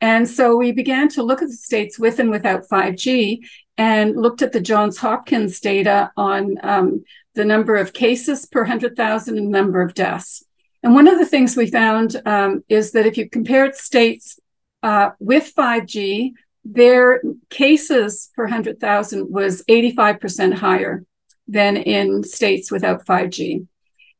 And 0.00 0.28
so 0.28 0.56
we 0.56 0.72
began 0.72 1.08
to 1.10 1.22
look 1.22 1.42
at 1.42 1.48
the 1.48 1.54
states 1.54 1.98
with 1.98 2.20
and 2.20 2.30
without 2.30 2.68
5G 2.68 3.40
and 3.76 4.16
looked 4.16 4.42
at 4.42 4.52
the 4.52 4.60
Johns 4.60 4.98
Hopkins 4.98 5.60
data 5.60 6.12
on 6.16 6.56
um, 6.62 7.04
the 7.34 7.44
number 7.44 7.76
of 7.76 7.92
cases 7.92 8.46
per 8.46 8.60
100,000 8.60 9.38
and 9.38 9.50
number 9.50 9.82
of 9.82 9.94
deaths. 9.94 10.44
And 10.82 10.94
one 10.94 11.08
of 11.08 11.18
the 11.18 11.26
things 11.26 11.56
we 11.56 11.66
found 11.66 12.20
um, 12.24 12.62
is 12.68 12.92
that 12.92 13.06
if 13.06 13.16
you 13.16 13.28
compared 13.28 13.74
states 13.74 14.38
uh, 14.82 15.10
with 15.18 15.52
5G 15.56 16.32
their 16.70 17.22
cases 17.48 18.30
per 18.36 18.44
100,000 18.44 19.30
was 19.30 19.64
85% 19.64 20.54
higher 20.54 21.04
than 21.48 21.76
in 21.76 22.22
states 22.22 22.70
without 22.70 23.06
5G. 23.06 23.66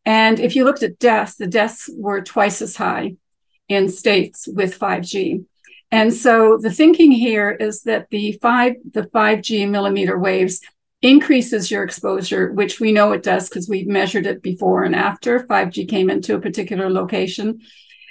And 0.04 0.40
if 0.40 0.56
you 0.56 0.64
looked 0.64 0.82
at 0.82 0.98
deaths, 0.98 1.36
the 1.36 1.46
deaths 1.46 1.90
were 1.94 2.22
twice 2.22 2.62
as 2.62 2.76
high 2.76 3.16
in 3.68 3.88
states 3.88 4.48
with 4.48 4.78
5G. 4.78 5.44
And 5.90 6.12
so 6.12 6.58
the 6.60 6.70
thinking 6.70 7.12
here 7.12 7.50
is 7.50 7.82
that 7.82 8.08
the 8.10 8.32
five 8.42 8.74
the 8.92 9.02
5G 9.02 9.68
millimeter 9.68 10.18
waves 10.18 10.60
increases 11.00 11.70
your 11.70 11.84
exposure, 11.84 12.52
which 12.52 12.80
we 12.80 12.92
know 12.92 13.12
it 13.12 13.22
does 13.22 13.48
because 13.48 13.68
we've 13.68 13.86
measured 13.86 14.26
it 14.26 14.42
before 14.42 14.84
and 14.84 14.94
after 14.94 15.40
5G 15.40 15.88
came 15.88 16.10
into 16.10 16.34
a 16.34 16.40
particular 16.40 16.90
location. 16.90 17.60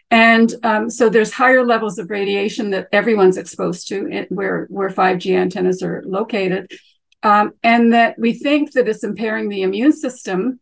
And 0.09 0.53
um, 0.63 0.89
so 0.89 1.09
there's 1.09 1.33
higher 1.33 1.65
levels 1.65 1.99
of 1.99 2.09
radiation 2.09 2.69
that 2.71 2.87
everyone's 2.93 3.37
exposed 3.37 3.89
to 3.89 4.25
where, 4.29 4.65
where 4.69 4.89
5G 4.89 5.37
antennas 5.37 5.83
are 5.83 6.01
located. 6.05 6.71
Um, 7.23 7.53
and 7.63 7.93
that 7.93 8.17
we 8.17 8.33
think 8.33 8.73
that 8.73 8.87
it's 8.87 9.03
impairing 9.03 9.49
the 9.49 9.63
immune 9.63 9.91
system. 9.93 10.59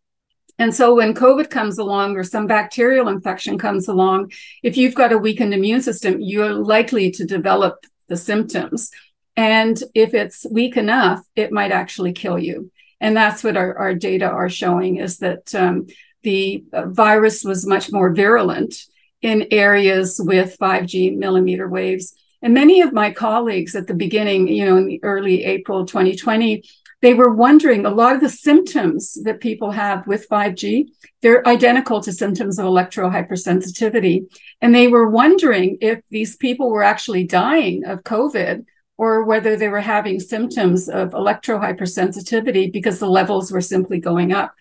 And 0.58 0.74
so 0.74 0.95
when 0.95 1.14
COVID 1.14 1.49
comes 1.49 1.78
along 1.78 2.16
or 2.16 2.24
some 2.24 2.47
bacterial 2.47 3.10
infection 3.10 3.58
comes 3.58 3.88
along, 3.88 4.32
if 4.64 4.78
you've 4.78 4.95
got 4.95 5.12
a 5.12 5.18
weakened 5.18 5.53
immune 5.53 5.82
system, 5.82 6.22
you're 6.22 6.53
likely 6.53 7.12
to 7.12 7.26
develop 7.26 7.86
the 8.08 8.16
symptoms. 8.16 8.89
And 9.36 9.82
if 9.93 10.14
it's 10.14 10.45
weak 10.49 10.78
enough, 10.78 11.26
it 11.36 11.51
might 11.51 11.72
actually 11.72 12.14
kill 12.14 12.39
you. 12.39 12.72
And 13.01 13.16
that's 13.16 13.43
what 13.43 13.58
our, 13.58 13.78
our 13.78 13.93
data 13.93 14.26
are 14.26 14.49
showing 14.49 14.97
is 14.97 15.18
that 15.18 15.53
um, 15.53 15.88
the 16.24 16.64
virus 16.72 17.43
was 17.43 17.68
much 17.68 17.91
more 17.91 18.14
virulent 18.14 18.76
in 19.22 19.47
areas 19.51 20.20
with 20.24 20.58
5G 20.58 21.18
millimeter 21.18 21.68
waves. 21.68 22.16
And 22.45 22.53
many 22.53 22.81
of 22.81 22.93
my 22.93 23.11
colleagues 23.11 23.75
at 23.75 23.87
the 23.87 23.95
beginning, 23.95 24.47
you 24.47 24.65
know, 24.65 24.77
in 24.77 24.85
the 24.85 25.03
early 25.03 25.45
April 25.45 25.83
2020, 25.83 26.63
they 27.01 27.15
were 27.15 27.33
wondering 27.33 27.87
a 27.87 27.89
lot 27.89 28.13
of 28.13 28.21
the 28.21 28.29
symptoms 28.29 29.17
that 29.23 29.39
people 29.39 29.71
have 29.71 30.05
with 30.05 30.29
5G, 30.29 30.89
they're 31.23 31.47
identical 31.47 32.01
to 32.01 32.13
symptoms 32.13 32.59
of 32.59 32.67
electrohypersensitivity. 32.67 34.27
And 34.61 34.75
they 34.75 34.87
were 34.87 35.09
wondering 35.09 35.79
if 35.81 36.01
these 36.11 36.35
people 36.35 36.69
were 36.69 36.83
actually 36.83 37.23
dying 37.23 37.83
of 37.83 38.03
COVID 38.03 38.65
or 38.95 39.23
whether 39.23 39.55
they 39.55 39.67
were 39.67 39.81
having 39.81 40.19
symptoms 40.19 40.87
of 40.87 41.13
electrohypersensitivity 41.13 42.71
because 42.71 42.99
the 42.99 43.09
levels 43.09 43.51
were 43.51 43.59
simply 43.59 43.99
going 43.99 44.31
up. 44.31 44.53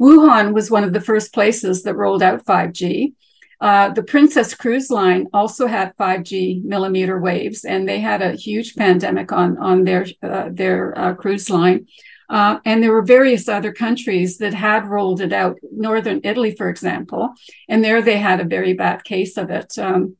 Wuhan 0.00 0.54
was 0.54 0.70
one 0.70 0.84
of 0.84 0.92
the 0.92 1.00
first 1.00 1.34
places 1.34 1.82
that 1.82 1.96
rolled 1.96 2.22
out 2.22 2.44
5G. 2.44 3.14
Uh, 3.62 3.90
the 3.90 4.02
Princess 4.02 4.54
Cruise 4.54 4.90
Line 4.90 5.28
also 5.32 5.68
had 5.68 5.96
5G 5.96 6.64
millimeter 6.64 7.20
waves, 7.20 7.64
and 7.64 7.88
they 7.88 8.00
had 8.00 8.20
a 8.20 8.32
huge 8.32 8.74
pandemic 8.74 9.30
on 9.30 9.56
on 9.58 9.84
their 9.84 10.04
uh, 10.20 10.48
their 10.50 10.98
uh, 10.98 11.14
cruise 11.14 11.48
line. 11.48 11.86
Uh, 12.28 12.58
and 12.64 12.82
there 12.82 12.92
were 12.92 13.04
various 13.04 13.48
other 13.48 13.72
countries 13.72 14.38
that 14.38 14.52
had 14.52 14.88
rolled 14.88 15.20
it 15.20 15.32
out. 15.32 15.58
Northern 15.70 16.20
Italy, 16.24 16.56
for 16.56 16.68
example, 16.68 17.34
and 17.68 17.84
there 17.84 18.02
they 18.02 18.18
had 18.18 18.40
a 18.40 18.44
very 18.56 18.74
bad 18.74 19.04
case 19.04 19.36
of 19.36 19.48
it. 19.48 19.78
Um, 19.78 20.16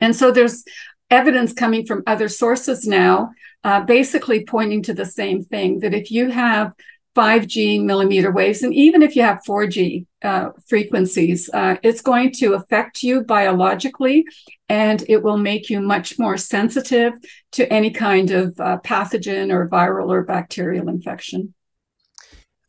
and 0.00 0.16
so 0.16 0.32
there's 0.32 0.64
evidence 1.10 1.52
coming 1.52 1.86
from 1.86 2.02
other 2.08 2.28
sources 2.28 2.88
now, 2.88 3.30
uh, 3.62 3.82
basically 3.82 4.44
pointing 4.44 4.82
to 4.82 4.94
the 4.94 5.06
same 5.06 5.44
thing: 5.44 5.78
that 5.78 5.94
if 5.94 6.10
you 6.10 6.30
have 6.30 6.72
5G 7.20 7.84
millimeter 7.84 8.32
waves, 8.32 8.62
and 8.62 8.72
even 8.72 9.02
if 9.02 9.14
you 9.14 9.22
have 9.22 9.40
4G 9.46 10.06
uh, 10.22 10.50
frequencies, 10.66 11.50
uh, 11.52 11.76
it's 11.82 12.00
going 12.00 12.32
to 12.32 12.54
affect 12.54 13.02
you 13.02 13.22
biologically 13.22 14.24
and 14.70 15.04
it 15.08 15.22
will 15.22 15.36
make 15.36 15.68
you 15.68 15.80
much 15.80 16.18
more 16.18 16.38
sensitive 16.38 17.12
to 17.52 17.70
any 17.70 17.90
kind 17.90 18.30
of 18.30 18.58
uh, 18.58 18.78
pathogen 18.84 19.52
or 19.52 19.68
viral 19.68 20.08
or 20.08 20.22
bacterial 20.22 20.88
infection. 20.88 21.52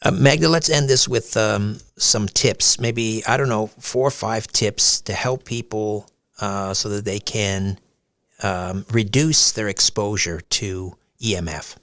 Uh, 0.01 0.11
Magda, 0.11 0.49
let's 0.49 0.69
end 0.69 0.89
this 0.89 1.07
with 1.07 1.37
um, 1.37 1.77
some 1.97 2.27
tips. 2.27 2.79
Maybe, 2.79 3.23
I 3.27 3.37
don't 3.37 3.49
know, 3.49 3.67
four 3.79 4.07
or 4.07 4.11
five 4.11 4.47
tips 4.47 4.99
to 5.01 5.13
help 5.13 5.45
people 5.45 6.09
uh, 6.41 6.73
so 6.73 6.89
that 6.89 7.05
they 7.05 7.19
can 7.19 7.79
um, 8.41 8.85
reduce 8.91 9.51
their 9.51 9.69
exposure 9.69 10.41
to 10.41 10.97
EMF. 11.21 11.77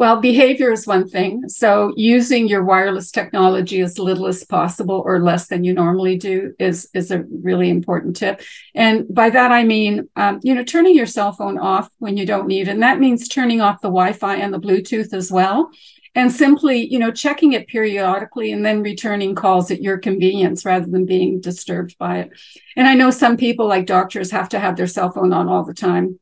Well, 0.00 0.18
behavior 0.18 0.72
is 0.72 0.86
one 0.86 1.06
thing. 1.06 1.46
So 1.50 1.92
using 1.94 2.48
your 2.48 2.64
wireless 2.64 3.10
technology 3.10 3.82
as 3.82 3.98
little 3.98 4.28
as 4.28 4.42
possible 4.44 5.02
or 5.04 5.20
less 5.20 5.48
than 5.48 5.62
you 5.62 5.74
normally 5.74 6.16
do 6.16 6.54
is, 6.58 6.88
is 6.94 7.10
a 7.10 7.24
really 7.42 7.68
important 7.68 8.16
tip. 8.16 8.40
And 8.74 9.04
by 9.14 9.28
that, 9.28 9.52
I 9.52 9.62
mean, 9.62 10.08
um, 10.16 10.40
you 10.42 10.54
know, 10.54 10.64
turning 10.64 10.96
your 10.96 11.04
cell 11.04 11.32
phone 11.32 11.58
off 11.58 11.90
when 11.98 12.16
you 12.16 12.24
don't 12.24 12.46
need 12.46 12.66
it. 12.66 12.70
And 12.70 12.82
that 12.82 12.98
means 12.98 13.28
turning 13.28 13.60
off 13.60 13.82
the 13.82 13.88
Wi-Fi 13.88 14.36
and 14.36 14.54
the 14.54 14.58
Bluetooth 14.58 15.12
as 15.12 15.30
well. 15.30 15.68
And 16.14 16.32
simply, 16.32 16.90
you 16.90 16.98
know, 16.98 17.10
checking 17.10 17.52
it 17.52 17.68
periodically 17.68 18.52
and 18.52 18.64
then 18.64 18.82
returning 18.82 19.34
calls 19.34 19.70
at 19.70 19.82
your 19.82 19.98
convenience 19.98 20.64
rather 20.64 20.86
than 20.86 21.04
being 21.04 21.42
disturbed 21.42 21.98
by 21.98 22.20
it. 22.20 22.30
And 22.74 22.88
I 22.88 22.94
know 22.94 23.10
some 23.10 23.36
people 23.36 23.68
like 23.68 23.84
doctors 23.84 24.30
have 24.30 24.48
to 24.48 24.60
have 24.60 24.76
their 24.76 24.86
cell 24.86 25.12
phone 25.12 25.34
on 25.34 25.50
all 25.50 25.62
the 25.62 25.74
time. 25.74 26.18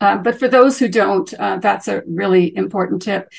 Uh, 0.00 0.16
but 0.16 0.38
for 0.38 0.48
those 0.48 0.78
who 0.78 0.88
don't, 0.88 1.32
uh, 1.34 1.58
that's 1.58 1.88
a 1.88 2.02
really 2.06 2.56
important 2.56 3.02
tip. 3.02 3.30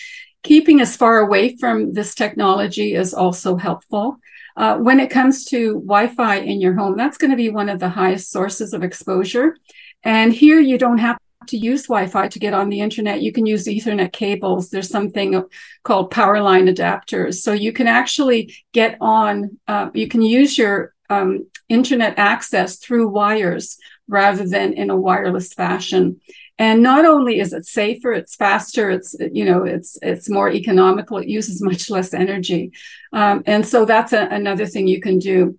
Keeping 0.44 0.82
as 0.82 0.96
far 0.96 1.20
away 1.20 1.56
from 1.58 1.94
this 1.94 2.16
technology 2.16 2.94
is 2.94 3.14
also 3.14 3.56
helpful. 3.56 4.18
Uh, 4.56 4.78
when 4.78 5.00
it 5.00 5.10
comes 5.10 5.46
to 5.46 5.76
Wi 5.76 6.08
Fi 6.08 6.36
in 6.38 6.60
your 6.60 6.74
home, 6.74 6.98
that's 6.98 7.18
going 7.18 7.32
to 7.32 7.38
be 7.38 7.50
one 7.50 7.70
of 7.70 7.80
the 7.80 7.90
highest 7.90 8.32
sources 8.32 8.74
of 8.74 8.84
exposure. 8.84 9.58
And 10.04 10.34
here 10.34 10.60
you 10.60 10.78
don't 10.78 10.98
have 10.98 11.18
to 11.48 11.58
use 11.58 11.84
Wi 11.84 12.08
Fi 12.08 12.28
to 12.28 12.40
get 12.40 12.54
on 12.54 12.70
the 12.70 12.82
internet. 12.82 13.22
You 13.22 13.32
can 13.32 13.46
use 13.46 13.66
Ethernet 13.66 14.12
cables. 14.12 14.70
There's 14.70 14.90
something 14.90 15.44
called 15.84 16.12
power 16.12 16.42
line 16.42 16.68
adapters. 16.68 17.36
So 17.36 17.54
you 17.54 17.72
can 17.72 17.88
actually 17.88 18.56
get 18.74 18.98
on, 19.00 19.58
uh, 19.68 19.90
you 19.94 20.08
can 20.08 20.22
use 20.22 20.58
your 20.58 20.94
um, 21.10 21.48
internet 21.70 22.18
access 22.18 22.78
through 22.78 23.08
wires 23.10 23.78
rather 24.08 24.48
than 24.48 24.74
in 24.74 24.90
a 24.90 24.96
wireless 24.96 25.54
fashion. 25.54 26.20
And 26.62 26.84
not 26.84 27.06
only 27.06 27.40
is 27.40 27.54
it 27.54 27.66
safer, 27.66 28.14
it's 28.14 28.36
faster, 28.36 28.92
it's 28.92 29.16
you 29.32 29.46
know, 29.46 29.64
it's 29.64 29.98
it's 30.04 30.30
more 30.30 30.48
economical, 30.48 31.18
it 31.18 31.28
uses 31.28 31.60
much 31.70 31.90
less 31.90 32.14
energy, 32.14 32.72
um, 33.12 33.42
and 33.48 33.66
so 33.66 33.84
that's 33.84 34.14
a, 34.14 34.28
another 34.30 34.68
thing 34.68 34.88
you 34.88 35.02
can 35.02 35.18
do. 35.18 35.58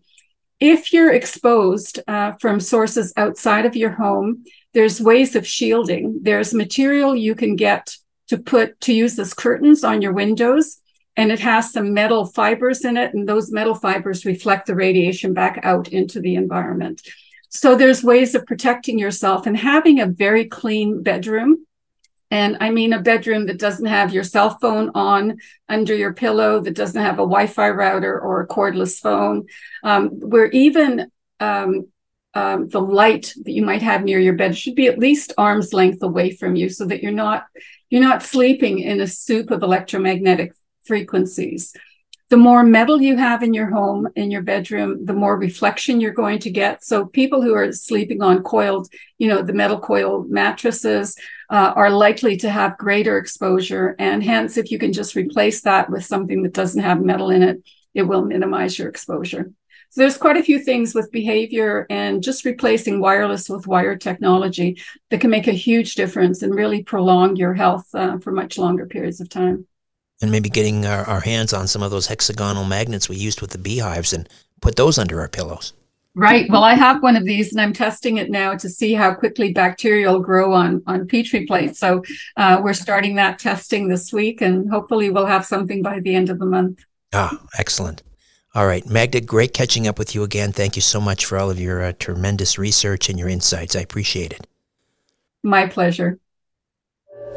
If 0.61 0.93
you're 0.93 1.13
exposed 1.13 1.99
uh, 2.07 2.35
from 2.41 2.61
sources 2.61 3.13
outside 3.17 3.67
of 3.67 3.75
your 3.75 3.91
home, 3.91 4.45
there's 4.75 5.01
ways 5.01 5.35
of 5.35 5.45
shielding. 5.45 6.21
There's 6.23 6.55
material 6.55 7.17
you 7.17 7.35
can 7.35 7.57
get 7.57 7.97
to 8.29 8.39
put 8.39 8.81
to 8.83 8.93
use 8.93 9.19
as 9.19 9.35
curtains 9.35 9.83
on 9.83 10.03
your 10.03 10.13
windows 10.13 10.81
and 11.17 11.33
it 11.33 11.41
has 11.41 11.73
some 11.73 11.93
metal 11.93 12.27
fibers 12.27 12.85
in 12.85 12.97
it 12.97 13.13
and 13.13 13.29
those 13.29 13.51
metal 13.51 13.75
fibers 13.75 14.25
reflect 14.25 14.67
the 14.67 14.77
radiation 14.77 15.35
back 15.35 15.59
out 15.65 15.89
into 15.89 16.21
the 16.21 16.37
environment 16.37 17.03
so 17.55 17.77
there's 17.77 18.03
ways 18.03 18.35
of 18.35 18.47
protecting 18.47 18.99
yourself 18.99 19.47
and 19.47 19.55
having 19.55 20.01
a 20.01 20.07
very 20.07 20.47
clean 20.47 21.03
bedroom. 21.03 21.67
And 22.31 22.57
I 22.61 22.71
mean 22.71 22.95
a 22.95 23.03
bedroom 23.03 23.45
that 23.47 23.59
doesn't 23.59 23.85
have 23.85 24.15
your 24.15 24.25
cell 24.25 24.57
phone 24.59 24.91
on 24.95 25.37
under 25.69 25.95
your 25.95 26.15
pillow, 26.15 26.61
that 26.61 26.75
doesn't 26.75 27.01
have 27.01 27.17
a 27.17 27.29
Wi 27.29 27.47
Fi 27.47 27.69
router 27.69 28.19
or 28.19 28.41
a 28.41 28.49
cordless 28.49 28.99
phone, 28.99 29.45
um, 29.85 30.09
where 30.09 30.47
even 30.47 31.11
um, 31.41 31.89
um, 32.33 32.69
the 32.69 32.81
light 32.81 33.35
that 33.45 33.53
you 33.53 33.63
might 33.63 33.83
have 33.83 34.03
near 34.03 34.19
your 34.19 34.33
bed 34.33 34.57
should 34.57 34.75
be 34.75 34.87
at 34.87 34.99
least 34.99 35.35
arm's 35.37 35.75
length 35.75 36.03
away 36.03 36.31
from 36.31 36.57
you 36.57 36.71
so 36.71 36.87
that 36.87 37.03
you're 37.03 37.13
not 37.13 37.45
you're 37.91 38.01
not 38.01 38.23
sleeping 38.23 38.79
in 38.79 39.03
a 39.03 39.07
soup 39.07 39.51
of 39.51 39.63
electromagnetic 39.63 40.55
frequencies 40.85 41.75
the 42.33 42.39
more 42.39 42.65
metal 42.65 43.03
you 43.03 43.19
have 43.19 43.43
in 43.43 43.53
your 43.53 43.69
home, 43.69 44.09
in 44.17 44.31
your 44.31 44.41
bedroom, 44.41 45.05
the 45.05 45.13
more 45.13 45.37
reflection 45.37 46.01
you're 46.01 46.15
going 46.15 46.39
to 46.39 46.51
get. 46.51 46.83
So 46.83 47.05
people 47.05 47.43
who 47.43 47.53
are 47.53 47.71
sleeping 47.73 48.23
on 48.23 48.43
coiled, 48.43 48.89
you 49.19 49.29
know, 49.29 49.43
the 49.43 49.53
metal 49.53 49.79
coil 49.79 50.25
mattresses 50.27 51.15
uh, 51.51 51.75
are 51.77 51.91
likely 51.91 52.39
to 52.39 52.49
have 52.49 52.79
greater 52.79 53.19
exposure. 53.19 53.95
And 53.99 54.25
hence, 54.25 54.57
if 54.57 54.71
you 54.71 54.79
can 54.79 54.95
just 54.95 55.15
replace 55.15 55.61
that 55.65 55.91
with 55.91 56.07
something 56.07 56.43
that 56.45 56.55
doesn't 56.55 56.81
have 56.81 57.03
metal 57.03 57.29
in 57.29 57.43
it, 57.43 57.63
it 57.93 58.05
will 58.05 58.25
minimize 58.25 58.79
your 58.79 58.89
exposure. 58.89 59.51
So 59.91 60.01
there's 60.01 60.17
quite 60.17 60.39
a 60.39 60.43
few 60.43 60.59
things 60.59 60.95
with 60.95 61.13
behavior 61.13 61.87
and 61.91 62.23
just 62.23 62.47
replacing 62.47 62.99
wireless 62.99 63.51
with 63.51 63.67
wired 63.67 64.01
technology 64.01 64.81
that 65.11 65.21
can 65.21 65.29
make 65.29 65.49
a 65.49 65.53
huge 65.53 65.97
difference 65.97 66.41
and 66.41 66.55
really 66.55 66.83
prolong 66.83 67.37
your 67.37 67.53
health 67.53 67.95
uh, 67.95 68.17
for 68.21 68.33
much 68.33 68.57
longer 68.57 68.87
periods 68.87 69.21
of 69.21 69.29
time 69.29 69.67
and 70.23 70.31
maybe 70.31 70.49
getting 70.49 70.87
our, 70.87 71.05
our 71.05 71.21
hands 71.21 71.53
on 71.53 71.67
some 71.67 71.83
of 71.83 71.91
those 71.91 72.07
hexagonal 72.07 72.65
magnets 72.65 73.09
we 73.09 73.17
used 73.17 73.41
with 73.41 73.51
the 73.51 73.59
beehives 73.59 74.13
and 74.13 74.29
put 74.61 74.77
those 74.77 74.97
under 74.99 75.21
our 75.21 75.29
pillows. 75.29 75.73
Right. 76.15 76.49
Well, 76.51 76.63
I 76.63 76.75
have 76.75 77.03
one 77.03 77.17
of 77.17 77.25
these 77.25 77.53
and 77.53 77.61
I'm 77.61 77.73
testing 77.73 78.19
it 78.19 78.31
now 78.31 78.55
to 78.55 78.69
see 78.69 78.93
how 78.93 79.15
quickly 79.15 79.53
bacteria 79.53 80.13
will 80.13 80.21
grow 80.21 80.53
on, 80.53 80.83
on 80.87 81.07
Petri 81.07 81.47
plates. 81.47 81.79
So 81.79 82.03
uh, 82.37 82.61
we're 82.63 82.75
starting 82.75 83.15
that 83.17 83.39
testing 83.39 83.89
this 83.89 84.13
week 84.13 84.43
and 84.43 84.71
hopefully 84.71 85.09
we'll 85.09 85.27
have 85.27 85.47
something 85.47 85.83
by 85.83 86.01
the 86.01 86.15
end 86.15 86.29
of 86.29 86.39
the 86.39 86.45
month. 86.47 86.85
Ah, 87.15 87.41
excellent. 87.59 88.03
All 88.55 88.67
right. 88.67 88.87
Magda, 88.87 89.23
great 89.23 89.55
catching 89.55 89.89
up 89.89 89.99
with 89.99 90.15
you 90.15 90.23
again. 90.23 90.53
Thank 90.53 90.77
you 90.77 90.83
so 90.83 91.01
much 91.01 91.25
for 91.25 91.39
all 91.39 91.51
of 91.51 91.59
your 91.59 91.83
uh, 91.83 91.93
tremendous 91.99 92.59
research 92.59 93.09
and 93.09 93.19
your 93.19 93.31
insights. 93.31 93.75
I 93.75 93.81
appreciate 93.81 94.33
it. 94.33 94.47
My 95.43 95.67
pleasure. 95.67 96.19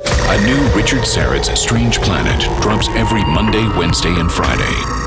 A 0.03 0.45
new 0.45 0.75
Richard 0.75 1.05
Syrett's 1.05 1.57
Strange 1.59 1.99
Planet 2.01 2.41
drops 2.61 2.89
every 2.89 3.23
Monday, 3.23 3.65
Wednesday, 3.77 4.13
and 4.19 4.31
Friday. 4.31 5.05